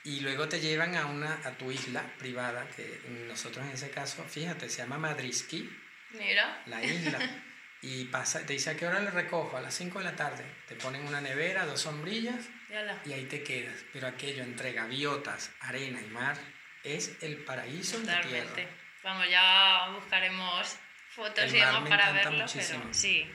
y 0.03 0.19
luego 0.19 0.47
te 0.47 0.59
llevan 0.59 0.95
a, 0.95 1.05
una, 1.07 1.33
a 1.43 1.51
tu 1.57 1.71
isla 1.71 2.03
privada, 2.19 2.67
que 2.75 3.01
nosotros 3.27 3.65
en 3.65 3.71
ese 3.71 3.89
caso, 3.89 4.23
fíjate, 4.25 4.69
se 4.69 4.79
llama 4.79 4.97
Madriski, 4.97 5.69
Mira. 6.11 6.61
la 6.67 6.83
isla. 6.83 7.19
Y 7.83 8.05
pasa, 8.05 8.45
te 8.45 8.53
dice 8.53 8.69
a 8.69 8.77
qué 8.77 8.85
hora 8.85 8.99
le 8.99 9.09
recojo, 9.09 9.57
a 9.57 9.61
las 9.61 9.73
5 9.73 9.99
de 9.99 10.05
la 10.05 10.15
tarde. 10.15 10.45
Te 10.67 10.75
ponen 10.75 11.05
una 11.07 11.19
nevera, 11.19 11.65
dos 11.65 11.81
sombrillas 11.81 12.47
Yala. 12.69 12.97
y 13.05 13.13
ahí 13.13 13.25
te 13.25 13.41
quedas. 13.43 13.75
Pero 13.91 14.07
aquello 14.07 14.43
entre 14.43 14.71
gaviotas, 14.73 15.51
arena 15.61 15.99
y 15.99 16.05
mar 16.09 16.37
es 16.83 17.17
el 17.21 17.37
paraíso 17.43 17.97
en 17.97 18.05
la 18.05 18.21
tierra. 18.21 18.47
Totalmente. 18.49 18.67
Vamos, 19.03 19.27
ya 19.29 19.89
buscaremos 19.95 20.75
fotos 21.09 21.51
y 21.51 21.57
demás 21.57 21.89
para 21.89 22.11
verlo, 22.11 22.31
muchísimo. 22.41 22.81
pero 22.83 22.93
sí, 22.93 23.27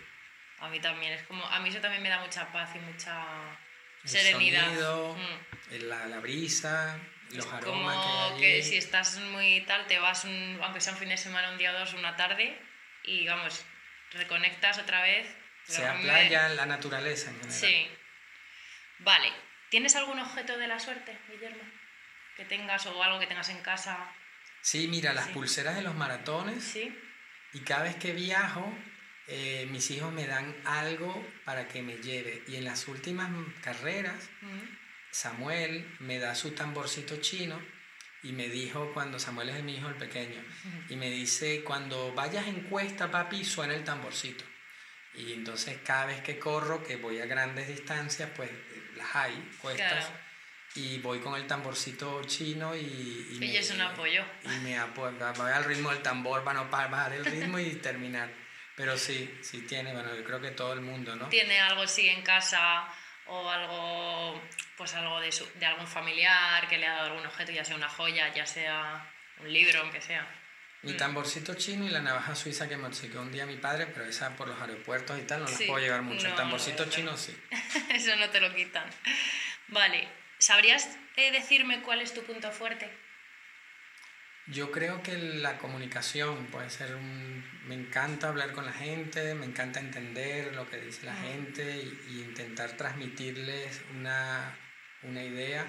a 0.61 0.69
mí 0.69 0.79
también 0.81 1.13
es 1.15 1.23
como, 1.25 1.45
a 1.45 1.59
mí 1.59 1.69
eso 1.69 1.81
también 1.81 2.03
me 2.05 2.09
da 2.09 2.21
mucha 2.21 2.51
paz 2.53 2.71
y 2.77 2.79
mucha 2.79 3.25
El 4.05 4.09
serenidad. 4.11 4.65
sonido, 4.67 5.15
Mm. 5.17 5.75
el- 5.75 5.89
la, 5.89 6.07
la 6.07 6.21
brisa, 6.21 6.99
los 7.33 7.45
Es 7.45 7.53
aromas 7.53 7.97
como 7.97 8.39
que 8.39 8.63
si 8.63 8.77
estás 8.77 9.19
muy 9.19 9.63
tal, 9.67 9.87
te 9.89 9.99
vas, 9.99 10.25
un- 10.25 10.61
aunque 10.63 10.81
sea 10.81 10.93
un 10.93 11.01
fin 11.01 11.09
de 11.09 11.17
semana, 11.17 11.51
un 11.51 11.59
día 11.59 11.73
o 11.73 11.79
dos, 11.81 11.95
una 11.95 12.15
tarde, 12.15 12.57
y 13.03 13.27
vamos, 13.27 13.65
reconectas 14.13 14.79
otra 14.79 15.03
vez. 15.03 15.27
sea 15.65 15.99
playa, 16.01 16.49
la 16.51 16.65
naturaleza 16.65 17.29
en 17.31 17.41
general. 17.41 17.61
Sí. 17.61 17.89
Vale. 19.01 19.33
¿Tienes 19.69 19.97
algún 19.97 20.19
objeto 20.21 20.57
de 20.59 20.69
la 20.69 20.79
suerte, 20.79 21.19
Guillermo? 21.29 21.63
Que 22.37 22.45
tengas 22.45 22.87
o 22.87 23.03
algo 23.03 23.19
que 23.19 23.27
tengas 23.27 23.49
en 23.49 23.61
casa. 23.63 23.99
Sí, 24.61 24.87
mira, 24.87 25.13
las 25.13 25.27
Sí. 25.27 25.33
pulseras 25.33 25.75
de 25.75 25.83
los 25.83 25.97
maratones 25.97 26.63
Sí. 26.63 26.97
y 27.53 27.61
cada 27.63 27.83
vez 27.83 27.97
que 27.97 28.13
viajo, 28.13 28.73
eh, 29.27 29.67
mis 29.71 29.91
hijos 29.91 30.13
me 30.13 30.29
dan 30.29 30.55
algo 30.65 31.27
para 31.45 31.67
que 31.67 31.83
me 31.83 31.97
lleve. 31.97 32.45
Y 32.47 32.55
en 32.57 32.65
las 32.65 32.87
últimas 32.87 33.29
carreras. 33.61 34.31
Samuel 35.11 35.97
me 35.99 36.19
da 36.21 36.35
su 36.37 36.53
tamborcito 36.55 37.17
chino 37.21 37.61
y 38.29 38.33
me 38.33 38.49
dijo 38.49 38.91
cuando 38.95 39.19
Samuel 39.19 39.51
es 39.51 39.63
mi 39.63 39.77
hijo 39.77 39.89
el 39.89 39.95
pequeño 39.97 40.43
y 40.89 40.97
me 40.97 41.09
dice 41.11 41.63
cuando 41.65 42.13
vayas 42.15 42.47
en 42.47 42.61
cuesta 42.63 43.11
papi 43.11 43.45
suena 43.45 43.75
el 43.75 43.85
tamborcito 43.85 44.45
y 45.15 45.33
entonces 45.33 45.79
cada 45.85 46.07
vez 46.07 46.21
que 46.23 46.39
corro 46.39 46.83
que 46.85 46.97
voy 46.97 47.21
a 47.21 47.27
grandes 47.27 47.69
distancias 47.69 48.31
pues 48.37 48.51
las 48.97 49.15
hay 49.15 49.35
cuestas 49.63 50.07
Claro. 50.07 50.19
y 50.75 50.99
voy 50.99 51.21
con 51.21 51.35
el 51.37 51.47
tamborcito 51.47 52.23
chino 52.25 52.75
y, 52.77 52.81
y 53.31 53.39
Y 53.45 53.57
es 53.57 53.71
un 53.71 53.81
apoyo. 53.81 54.25
y 54.45 54.49
me 54.65 54.77
apoyo 54.79 55.17
voy 55.37 55.53
al 55.53 55.65
ritmo 55.65 55.91
del 55.91 56.03
tambor 56.03 56.43
para 56.45 56.63
no 56.63 56.71
bajar 56.71 57.13
el 57.15 57.25
ritmo 57.25 57.59
y 57.59 57.75
terminar 57.77 58.29
pero 58.75 58.99
sí 58.99 59.39
sí 59.43 59.63
tiene 59.63 59.93
bueno 59.93 60.15
yo 60.15 60.23
creo 60.25 60.41
que 60.41 60.51
todo 60.51 60.73
el 60.75 60.81
mundo 60.83 61.17
no 61.17 61.29
tiene 61.29 61.59
algo 61.61 61.87
sí 61.87 62.09
en 62.09 62.23
casa 62.23 62.87
o 63.29 63.51
algo 63.51 64.43
pues 64.77 64.95
algo 64.95 65.21
de, 65.21 65.33
su- 65.33 65.49
de 65.59 65.67
algún 65.67 65.87
familiar 65.87 66.69
que 66.69 66.79
le 66.79 66.87
ha 66.87 66.93
dado 66.95 67.07
algún 67.13 67.27
objeto 67.27 67.53
ya 67.53 67.65
sea 67.65 67.77
una 67.77 67.89
joya 67.89 68.33
ya 68.35 68.47
sea 68.47 69.11
un 69.41 69.53
libro 69.53 69.81
aunque 69.81 70.01
sea 70.01 70.27
Mi 70.83 70.93
Mm. 70.93 70.97
tamborcito 70.99 71.55
chino 71.55 71.87
y 71.87 71.89
la 71.89 72.01
navaja 72.01 72.35
suiza 72.37 72.69
que 72.69 72.77
me 72.77 72.87
obsequió 72.87 73.21
un 73.23 73.33
día 73.33 73.45
mi 73.47 73.57
padre, 73.57 73.87
pero 73.87 74.05
esa 74.05 74.37
por 74.37 74.47
los 74.47 74.61
aeropuertos 74.61 75.19
y 75.19 75.23
tal 75.23 75.41
no 75.41 75.47
las 75.49 75.57
Sí, 75.59 75.65
puedo 75.65 75.83
llevar 75.85 76.03
mucho. 76.03 76.23
no, 76.25 76.29
el 76.29 76.35
tamborcito 76.37 76.85
no, 76.85 76.87
no. 76.87 76.93
chino 76.93 77.17
sí. 77.17 77.37
eso 77.91 78.15
no 78.17 78.29
te 78.31 78.41
lo 78.41 78.55
quitan 78.55 78.85
vale 79.69 80.07
sabrías 80.39 80.89
eh, 81.17 81.33
decirme 81.33 81.81
cuál 81.83 82.03
es 82.03 82.13
tu 82.15 82.23
punto 82.25 82.53
fuerte 82.53 82.89
Yo 84.49 84.71
creo 84.71 85.03
que 85.03 85.17
la 85.19 85.59
comunicación 85.59 86.47
puede 86.47 86.71
ser 86.71 86.95
un... 86.95 87.45
Me 87.67 87.75
encanta 87.75 88.29
hablar 88.29 88.53
con 88.53 88.65
la 88.65 88.73
gente, 88.73 89.35
me 89.35 89.45
encanta 89.47 89.81
entender 89.81 90.55
lo 90.55 90.69
que 90.71 90.77
dice 90.79 91.05
la 91.05 91.17
gente 91.17 91.65
y, 91.65 92.15
y 92.15 92.21
intentar 92.21 92.77
transmitirles 92.77 93.81
una, 93.97 94.57
una 95.03 95.23
idea 95.25 95.67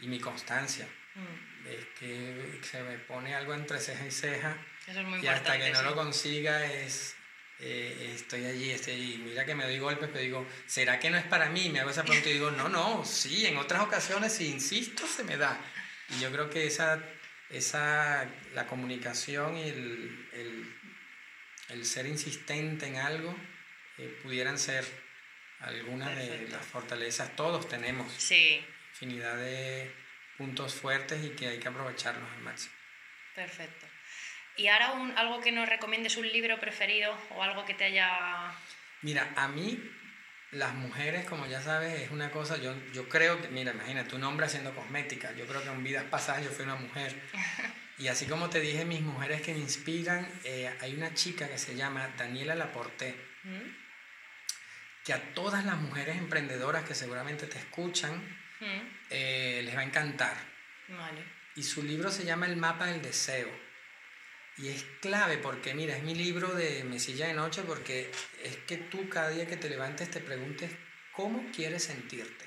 y 0.00 0.08
mi 0.08 0.20
constancia. 0.20 0.86
Mm, 1.14 1.66
Es 1.66 1.86
que 1.98 2.60
se 2.62 2.82
me 2.82 2.98
pone 2.98 3.34
algo 3.34 3.54
entre 3.54 3.78
ceja 3.80 4.06
y 4.06 4.10
ceja 4.10 4.56
eso 4.86 5.00
es 5.00 5.06
muy 5.06 5.20
y 5.22 5.26
hasta 5.26 5.58
que 5.58 5.70
no 5.70 5.78
sí. 5.78 5.84
lo 5.84 5.94
consiga 5.94 6.64
es 6.66 7.14
eh, 7.58 8.12
estoy 8.14 8.44
allí, 8.46 8.70
estoy 8.70 8.94
allí. 8.94 9.18
Mira 9.24 9.44
que 9.44 9.54
me 9.54 9.64
doy 9.64 9.78
golpes, 9.78 10.08
pero 10.10 10.22
digo, 10.24 10.46
¿será 10.66 10.98
que 10.98 11.10
no 11.10 11.18
es 11.18 11.24
para 11.24 11.50
mí? 11.50 11.68
Me 11.68 11.80
hago 11.80 11.90
esa 11.90 12.02
pregunta 12.02 12.28
y 12.30 12.34
digo, 12.34 12.50
no, 12.50 12.68
no, 12.68 13.04
sí, 13.04 13.46
en 13.46 13.56
otras 13.58 13.82
ocasiones 13.82 14.32
si 14.32 14.48
insisto 14.48 15.06
se 15.06 15.24
me 15.24 15.36
da. 15.36 15.60
Y 16.08 16.20
yo 16.20 16.32
creo 16.32 16.48
que 16.48 16.66
esa, 16.66 16.98
esa 17.50 18.28
la 18.54 18.66
comunicación 18.66 19.56
y 19.56 19.62
el, 19.62 20.28
el, 20.32 20.76
el 21.70 21.84
ser 21.84 22.06
insistente 22.06 22.86
en 22.86 22.96
algo 22.96 23.34
eh, 23.98 24.18
pudieran 24.22 24.58
ser 24.58 24.84
algunas 25.60 26.16
de 26.16 26.48
las 26.48 26.64
fortalezas. 26.64 27.34
Todos 27.36 27.68
tenemos 27.68 28.12
sí 28.14 28.64
infinidad 29.00 29.36
de 29.36 29.90
puntos 30.36 30.74
fuertes 30.74 31.24
y 31.24 31.30
que 31.30 31.48
hay 31.48 31.58
que 31.58 31.68
aprovecharlos 31.68 32.28
al 32.32 32.40
máximo. 32.40 32.74
perfecto 33.34 33.86
y 34.56 34.68
ahora 34.68 34.92
un, 34.92 35.16
algo 35.16 35.40
que 35.40 35.52
nos 35.52 35.68
recomiendes 35.68 36.16
un 36.18 36.28
libro 36.30 36.58
preferido 36.60 37.16
o 37.30 37.42
algo 37.42 37.64
que 37.64 37.74
te 37.74 37.84
haya 37.84 38.52
Mira, 39.02 39.32
a 39.36 39.48
mí 39.48 39.80
las 40.52 40.74
mujeres, 40.74 41.24
como 41.26 41.46
ya 41.46 41.62
sabes, 41.62 42.00
es 42.00 42.10
una 42.10 42.30
cosa, 42.30 42.56
yo, 42.56 42.74
yo 42.92 43.08
creo 43.08 43.40
que, 43.40 43.48
mira, 43.48 43.72
imagínate, 43.72 44.16
un 44.16 44.24
hombre 44.24 44.46
haciendo 44.46 44.74
cosmética, 44.74 45.32
yo 45.32 45.46
creo 45.46 45.62
que 45.62 45.68
en 45.68 45.84
vidas 45.84 46.04
pasadas 46.04 46.44
yo 46.44 46.50
fui 46.50 46.64
una 46.64 46.76
mujer. 46.76 47.14
Y 47.98 48.08
así 48.08 48.24
como 48.24 48.48
te 48.48 48.60
dije, 48.60 48.86
mis 48.86 49.02
mujeres 49.02 49.42
que 49.42 49.52
me 49.52 49.60
inspiran, 49.60 50.26
eh, 50.44 50.74
hay 50.80 50.94
una 50.94 51.12
chica 51.12 51.46
que 51.48 51.58
se 51.58 51.76
llama 51.76 52.08
Daniela 52.16 52.54
Laporte, 52.54 53.14
¿Mm? 53.44 55.04
que 55.04 55.12
a 55.12 55.34
todas 55.34 55.66
las 55.66 55.76
mujeres 55.76 56.16
emprendedoras 56.16 56.84
que 56.84 56.94
seguramente 56.94 57.46
te 57.46 57.58
escuchan 57.58 58.22
Mm, 58.60 58.88
eh, 59.08 59.62
les 59.64 59.74
va 59.74 59.80
a 59.80 59.84
encantar. 59.84 60.36
Vale. 60.88 61.24
Y 61.56 61.62
su 61.62 61.82
libro 61.82 62.10
se 62.10 62.24
llama 62.24 62.46
El 62.46 62.56
mapa 62.56 62.86
del 62.86 63.02
deseo. 63.02 63.48
Y 64.60 64.68
es 64.68 64.84
clave 65.00 65.38
porque, 65.38 65.74
mira, 65.74 65.96
es 65.96 66.02
mi 66.02 66.14
libro 66.14 66.54
de 66.54 66.84
mesilla 66.84 67.26
de 67.26 67.34
noche 67.34 67.62
porque 67.62 68.10
es 68.42 68.56
que 68.66 68.76
tú 68.76 69.08
cada 69.08 69.30
día 69.30 69.46
que 69.46 69.56
te 69.56 69.70
levantes 69.70 70.10
te 70.10 70.20
preguntes 70.20 70.70
cómo 71.12 71.50
quieres 71.54 71.84
sentirte. 71.84 72.44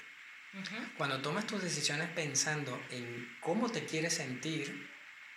Cuando 0.98 1.20
tomas 1.20 1.48
tus 1.48 1.64
decisiones 1.64 2.10
pensando 2.10 2.80
en 2.92 3.36
cómo 3.40 3.72
te 3.72 3.86
quieres 3.86 4.14
sentir, 4.14 4.88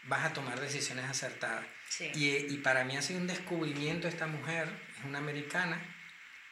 vas 0.05 0.27
a 0.27 0.33
tomar 0.35 0.61
decisiones 0.61 1.07
acertadas. 1.07 1.65
Sí. 1.89 2.11
Y, 2.15 2.53
y 2.53 2.59
para 2.59 2.85
mí 2.85 2.97
ha 2.97 3.03
sido 3.03 3.21
un 3.21 3.27
descubrimiento 3.27 4.09
esta 4.09 4.27
mujer, 4.27 4.69
es 4.99 5.05
una 5.05 5.19
americana, 5.19 5.81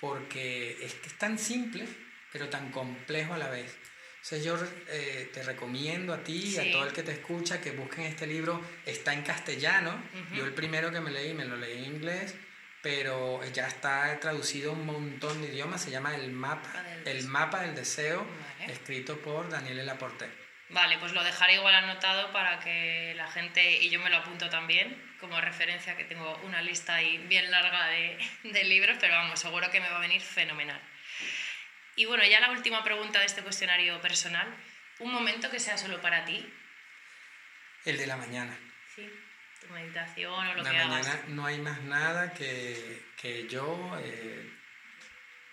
porque 0.01 0.83
es 0.83 0.95
que 0.95 1.09
es 1.09 1.19
tan 1.19 1.39
simple, 1.39 1.87
pero 2.33 2.49
tan 2.49 2.71
complejo 2.71 3.35
a 3.35 3.39
la 3.39 3.51
vez. 3.51 3.77
Entonces 4.25 4.45
yo 4.47 4.57
eh, 4.89 5.31
te 5.35 5.43
recomiendo 5.43 6.15
a 6.15 6.25
ti 6.25 6.33
y 6.33 6.53
Sí. 6.53 6.59
a 6.71 6.73
todo 6.73 6.87
el 6.87 6.95
que 6.95 7.03
te 7.03 7.13
escucha 7.13 7.61
que 7.61 7.73
busquen 7.73 8.05
este 8.07 8.27
libro. 8.27 8.59
Está 8.87 9.13
en 9.13 9.21
castellano. 9.21 10.03
Ujú. 10.15 10.35
Yo 10.37 10.45
el 10.47 10.55
primero 10.55 10.91
que 10.91 10.99
me 11.01 11.11
leí, 11.11 11.35
me 11.35 11.45
lo 11.45 11.57
leí 11.57 11.77
en 11.85 11.97
inglés, 11.97 12.35
pero 12.81 13.45
ya 13.53 13.67
está 13.69 14.19
traducido 14.21 14.71
a 14.71 14.75
un 14.75 14.87
montón 14.87 15.43
de 15.43 15.49
idiomas. 15.49 15.83
Se 15.83 15.91
llama 15.91 16.15
El 16.15 16.31
Mapa, 16.31 16.73
del 16.85 16.99
el 17.09 17.15
Deseo. 17.17 17.29
mapa 17.31 17.61
del 17.61 17.75
Deseo, 17.75 18.27
Vale. 18.61 18.73
escrito 18.73 19.19
por 19.21 19.51
Daniele 19.51 19.85
Laporte. 19.85 20.27
Vale, 20.71 20.97
pues 20.99 21.13
lo 21.13 21.23
dejaré 21.23 21.57
igual 21.57 21.75
anotado 21.75 22.33
para 22.33 22.61
que 22.61 23.13
la 23.17 23.31
gente, 23.31 23.83
y 23.83 23.91
yo 23.91 24.01
me 24.01 24.09
lo 24.09 24.17
apunto 24.17 24.49
también, 24.49 24.97
como 25.21 25.39
referencia, 25.39 25.99
que 25.99 26.05
tengo 26.05 26.35
una 26.45 26.63
lista 26.63 26.95
ahí 26.95 27.19
bien 27.29 27.51
larga 27.51 27.89
de, 27.89 28.19
de 28.45 28.65
libros, 28.65 28.97
pero 28.99 29.13
vamos, 29.13 29.39
seguro 29.39 29.71
que 29.71 29.81
me 29.81 29.91
va 29.91 29.99
a 29.99 30.01
venir 30.01 30.23
fenomenal. 30.23 30.81
Y 31.97 32.07
bueno, 32.07 32.25
ya 32.25 32.41
la 32.41 32.51
última 32.51 32.83
pregunta 32.83 33.21
de 33.21 33.27
este 33.27 33.43
cuestionario 33.43 34.01
personal. 34.01 34.47
Un 34.99 35.13
momento 35.13 35.51
que 35.51 35.59
sea 35.59 35.77
solo 35.77 36.01
para 36.01 36.25
ti, 36.25 36.49
El 37.85 37.97
de 37.99 38.07
la 38.07 38.17
mañana. 38.17 38.57
¿sí? 38.95 39.09
Tu 39.61 39.73
meditación 39.73 40.33
o 40.33 40.55
lo 40.55 40.63
la 40.63 40.71
que 40.71 40.77
mañana 40.77 40.97
hagas. 40.97 41.29
no 41.29 41.47
hay 41.47 41.59
más 41.59 41.83
nada 41.83 42.33
que, 42.33 43.03
que 43.21 43.47
yo, 43.49 43.99
eh, 44.03 44.51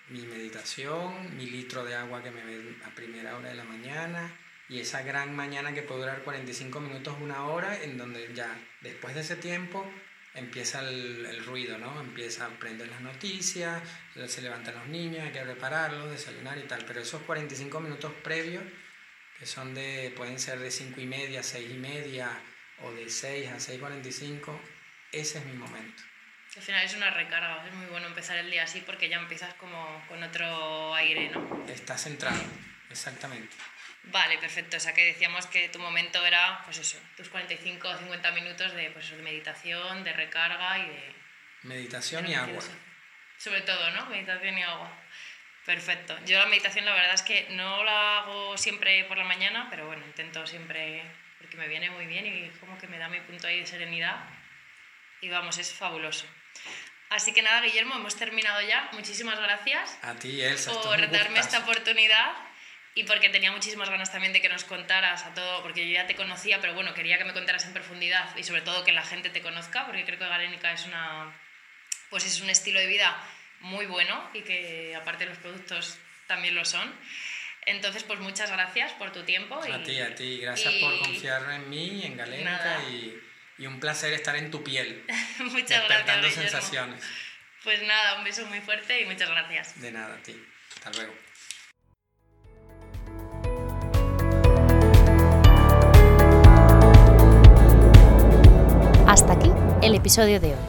mi 0.10 0.22
meditación, 0.22 1.36
mi 1.36 1.48
litro 1.48 1.84
de 1.84 1.96
agua 1.96 2.22
que 2.24 2.32
me 2.32 2.44
bebo 2.44 2.86
a 2.86 2.90
primera 2.90 3.36
hora 3.36 3.50
de 3.50 3.56
la 3.56 3.64
mañana 3.64 4.32
y 4.70 4.80
esa 4.80 5.02
gran 5.02 5.36
mañana 5.36 5.74
que 5.74 5.82
puede 5.82 6.02
durar 6.02 6.22
45 6.24 6.80
minutos, 6.80 7.18
una 7.20 7.46
hora, 7.46 7.82
en 7.82 7.98
donde 7.98 8.34
ya 8.34 8.56
después 8.82 9.16
de 9.16 9.22
ese 9.22 9.36
tiempo 9.36 9.92
empieza 10.34 10.80
el, 10.80 11.26
el 11.26 11.46
ruido, 11.46 11.78
¿no? 11.78 12.00
Empieza 12.00 12.46
a 12.46 12.50
prender 12.50 12.88
las 12.88 13.02
noticias, 13.02 13.82
se 14.28 14.42
levantan 14.42 14.76
los 14.76 14.88
niños, 14.88 15.24
hay 15.24 15.32
que 15.32 15.42
prepararlos, 15.42 16.12
desayunar 16.12 16.58
y 16.58 16.64
tal, 16.64 16.86
pero 16.86 17.02
esos 17.02 17.22
45 17.24 17.80
minutos 17.80 18.14
previos 18.24 18.64
que 19.42 19.48
son 19.48 19.74
de, 19.74 20.14
pueden 20.16 20.38
ser 20.40 20.60
de 20.60 20.70
5 20.70 21.02
y 21.02 21.08
media, 21.08 21.42
6 21.42 21.72
y 21.72 21.74
media 21.74 22.30
o 22.84 22.92
de 22.92 23.10
6 23.10 23.50
a 23.50 23.56
6.45, 23.56 24.56
ese 25.12 25.40
es 25.40 25.46
mi 25.46 25.54
momento. 25.54 26.04
Al 26.56 26.62
final 26.62 26.86
es 26.86 26.94
una 26.96 27.10
recarga, 27.10 27.66
es 27.66 27.74
muy 27.74 27.88
bueno 27.88 28.06
empezar 28.06 28.38
el 28.38 28.52
día 28.52 28.66
así 28.66 28.82
porque 28.82 29.10
ya 29.10 29.18
empiezas 29.18 29.56
como 29.56 30.06
con 30.08 30.22
otro 30.22 30.94
aire, 30.94 31.32
¿no? 31.32 31.66
Está 31.68 31.98
centrado, 31.98 32.40
exactamente. 32.92 33.56
Vale, 34.04 34.38
perfecto. 34.40 34.78
O 34.78 34.80
sea 34.80 34.94
que 34.94 35.06
decíamos 35.06 35.46
que 35.48 35.70
tu 35.70 35.80
momento 35.80 36.26
era, 36.26 36.62
pues 36.66 36.78
eso, 36.80 36.98
tus 37.16 37.30
45 37.30 37.88
o 37.88 37.98
50 37.98 38.32
minutos 38.32 38.74
de, 38.74 38.90
pues, 38.92 39.06
eso, 39.06 39.16
de 39.16 39.24
meditación, 39.24 40.04
de 40.04 40.14
recarga 40.14 40.80
y 40.80 40.88
de... 40.88 41.16
Meditación 41.64 42.28
y 42.28 42.34
agua. 42.34 42.64
Sobre 43.38 43.62
todo, 43.62 43.92
¿no? 43.92 44.08
Meditación 44.08 44.58
y 44.58 44.64
agua. 44.64 44.92
Perfecto. 45.66 46.18
Yo 46.26 46.40
la 46.40 46.48
meditación 46.48 46.86
la 46.86 46.94
verdad 46.94 47.14
es 47.14 47.22
que 47.22 47.48
no 47.52 47.84
la 47.84 48.20
hago 48.20 48.58
siempre 48.58 49.04
por 49.06 49.18
la 49.18 49.24
mañana, 49.24 49.68
pero 49.70 49.86
bueno, 49.86 50.04
intento 50.06 50.48
siempre, 50.48 51.04
porque 51.38 51.56
me 51.58 51.68
viene 51.68 51.92
muy 51.92 52.08
bien 52.08 52.26
y 52.26 52.50
como 52.60 52.78
que 52.80 52.88
me 52.88 52.98
da 52.98 53.08
mi 53.08 53.20
punto 53.22 53.48
ahí 53.48 53.60
de 53.60 53.68
serenidad. 53.68 54.24
Y 55.22 55.30
vamos, 55.30 55.60
es 55.60 55.72
fabuloso. 55.72 56.26
Así 57.10 57.34
que 57.34 57.44
nada, 57.44 57.62
Guillermo, 57.62 57.96
hemos 57.96 58.16
terminado 58.16 58.62
ya. 58.62 58.90
Muchísimas 58.94 59.40
gracias 59.40 60.00
A 60.02 60.16
ti, 60.16 60.42
Elsa. 60.42 60.72
por 60.72 61.12
darme 61.12 61.40
esta 61.40 61.60
oportunidad 61.60 62.34
y 62.96 63.04
porque 63.04 63.30
tenía 63.30 63.52
muchísimas 63.52 63.90
ganas 63.90 64.12
también 64.12 64.34
de 64.34 64.42
que 64.42 64.50
nos 64.50 64.64
contaras 64.66 65.24
a 65.26 65.34
todo, 65.34 65.62
porque 65.62 65.88
yo 65.88 65.94
ya 65.94 66.08
te 66.08 66.16
conocía, 66.16 66.60
pero 66.60 66.74
bueno, 66.74 66.94
quería 66.94 67.18
que 67.18 67.24
me 67.26 67.34
contaras 67.34 67.66
en 67.66 67.74
profundidad 67.74 68.36
y 68.36 68.44
sobre 68.44 68.62
todo 68.62 68.84
que 68.84 68.92
la 68.92 69.04
gente 69.04 69.30
te 69.30 69.42
conozca, 69.42 69.86
porque 69.86 70.04
creo 70.06 70.20
que 70.20 70.26
Galénica 70.28 70.74
es 70.74 70.86
una 70.86 71.34
pues 72.10 72.26
es 72.26 72.42
un 72.42 72.50
estilo 72.50 72.80
de 72.80 72.88
vida 72.88 73.18
muy 73.62 73.86
bueno 73.86 74.30
y 74.34 74.42
que 74.42 74.94
aparte 74.96 75.26
los 75.26 75.38
productos 75.38 75.98
también 76.28 76.56
lo 76.56 76.66
son. 76.66 76.94
Entonces, 77.66 78.04
pues 78.04 78.20
muchas 78.20 78.52
gracias 78.52 78.92
por 78.94 79.12
tu 79.14 79.24
tiempo. 79.24 79.62
Y, 79.66 79.72
A 79.72 79.84
ti, 79.84 80.02
a 80.02 80.16
ti. 80.16 80.40
Gracias 80.40 80.74
por 80.76 80.94
y- 80.94 81.00
confiar 81.00 81.50
en 81.52 81.70
mí, 81.70 82.04
en 82.04 82.18
Nada. 82.44 82.84
y, 82.90 83.18
y 83.60 83.66
un 83.68 83.80
placer 83.80 84.12
estar 84.14 84.36
en 84.36 84.50
tu 84.52 84.64
piel, 84.64 85.06
muchas 85.40 85.70
despertando 85.70 86.28
gracias. 86.28 86.52
Sensaciones. 86.52 87.04
Pues 87.64 87.82
nada, 87.84 88.16
un 88.16 88.24
beso 88.24 88.46
muy 88.48 88.60
fuerte 88.62 89.00
y 89.00 89.06
muchas 89.06 89.30
gracias. 89.30 89.80
De 89.80 89.92
nada, 89.92 90.16
a 90.16 90.24
ti. 90.24 90.36
Hasta 90.76 90.90
luego. 90.92 91.14
Hasta 99.12 99.34
aquí 99.34 99.52
el 99.82 99.94
episodio 99.94 100.40
de 100.40 100.52
hoy. 100.52 100.60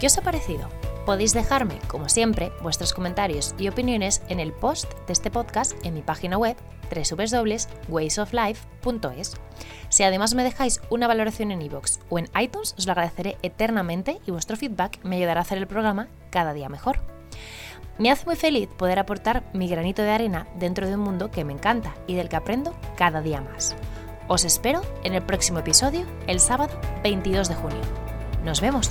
¿Qué 0.00 0.06
os 0.06 0.16
ha 0.16 0.22
parecido? 0.22 0.70
Podéis 1.04 1.34
dejarme, 1.34 1.78
como 1.86 2.08
siempre, 2.08 2.50
vuestros 2.62 2.94
comentarios 2.94 3.54
y 3.58 3.68
opiniones 3.68 4.22
en 4.30 4.40
el 4.40 4.54
post 4.54 4.90
de 5.06 5.12
este 5.12 5.30
podcast 5.30 5.74
en 5.84 5.92
mi 5.92 6.00
página 6.00 6.38
web 6.38 6.56
www.waysoflife.es. 6.90 9.36
Si 9.90 10.02
además 10.02 10.34
me 10.34 10.44
dejáis 10.44 10.80
una 10.88 11.08
valoración 11.08 11.50
en 11.50 11.60
iVoox 11.60 11.98
o 12.08 12.18
en 12.18 12.30
iTunes, 12.40 12.74
os 12.78 12.86
lo 12.86 12.92
agradeceré 12.92 13.36
eternamente 13.42 14.18
y 14.26 14.30
vuestro 14.30 14.56
feedback 14.56 14.98
me 15.04 15.16
ayudará 15.16 15.40
a 15.40 15.42
hacer 15.42 15.58
el 15.58 15.66
programa 15.66 16.08
cada 16.30 16.54
día 16.54 16.70
mejor. 16.70 17.00
Me 17.98 18.10
hace 18.10 18.24
muy 18.24 18.36
feliz 18.36 18.70
poder 18.78 18.98
aportar 18.98 19.42
mi 19.52 19.68
granito 19.68 20.00
de 20.00 20.12
arena 20.12 20.46
dentro 20.58 20.86
de 20.86 20.94
un 20.94 21.02
mundo 21.02 21.30
que 21.30 21.44
me 21.44 21.52
encanta 21.52 21.94
y 22.06 22.14
del 22.14 22.30
que 22.30 22.36
aprendo 22.36 22.74
cada 22.96 23.20
día 23.20 23.42
más. 23.42 23.76
Os 24.32 24.44
espero 24.44 24.82
en 25.02 25.14
el 25.14 25.22
próximo 25.22 25.58
episodio, 25.58 26.06
el 26.28 26.38
sábado 26.38 26.72
22 27.02 27.48
de 27.48 27.56
junio. 27.56 27.80
Nos 28.44 28.60
vemos. 28.60 28.88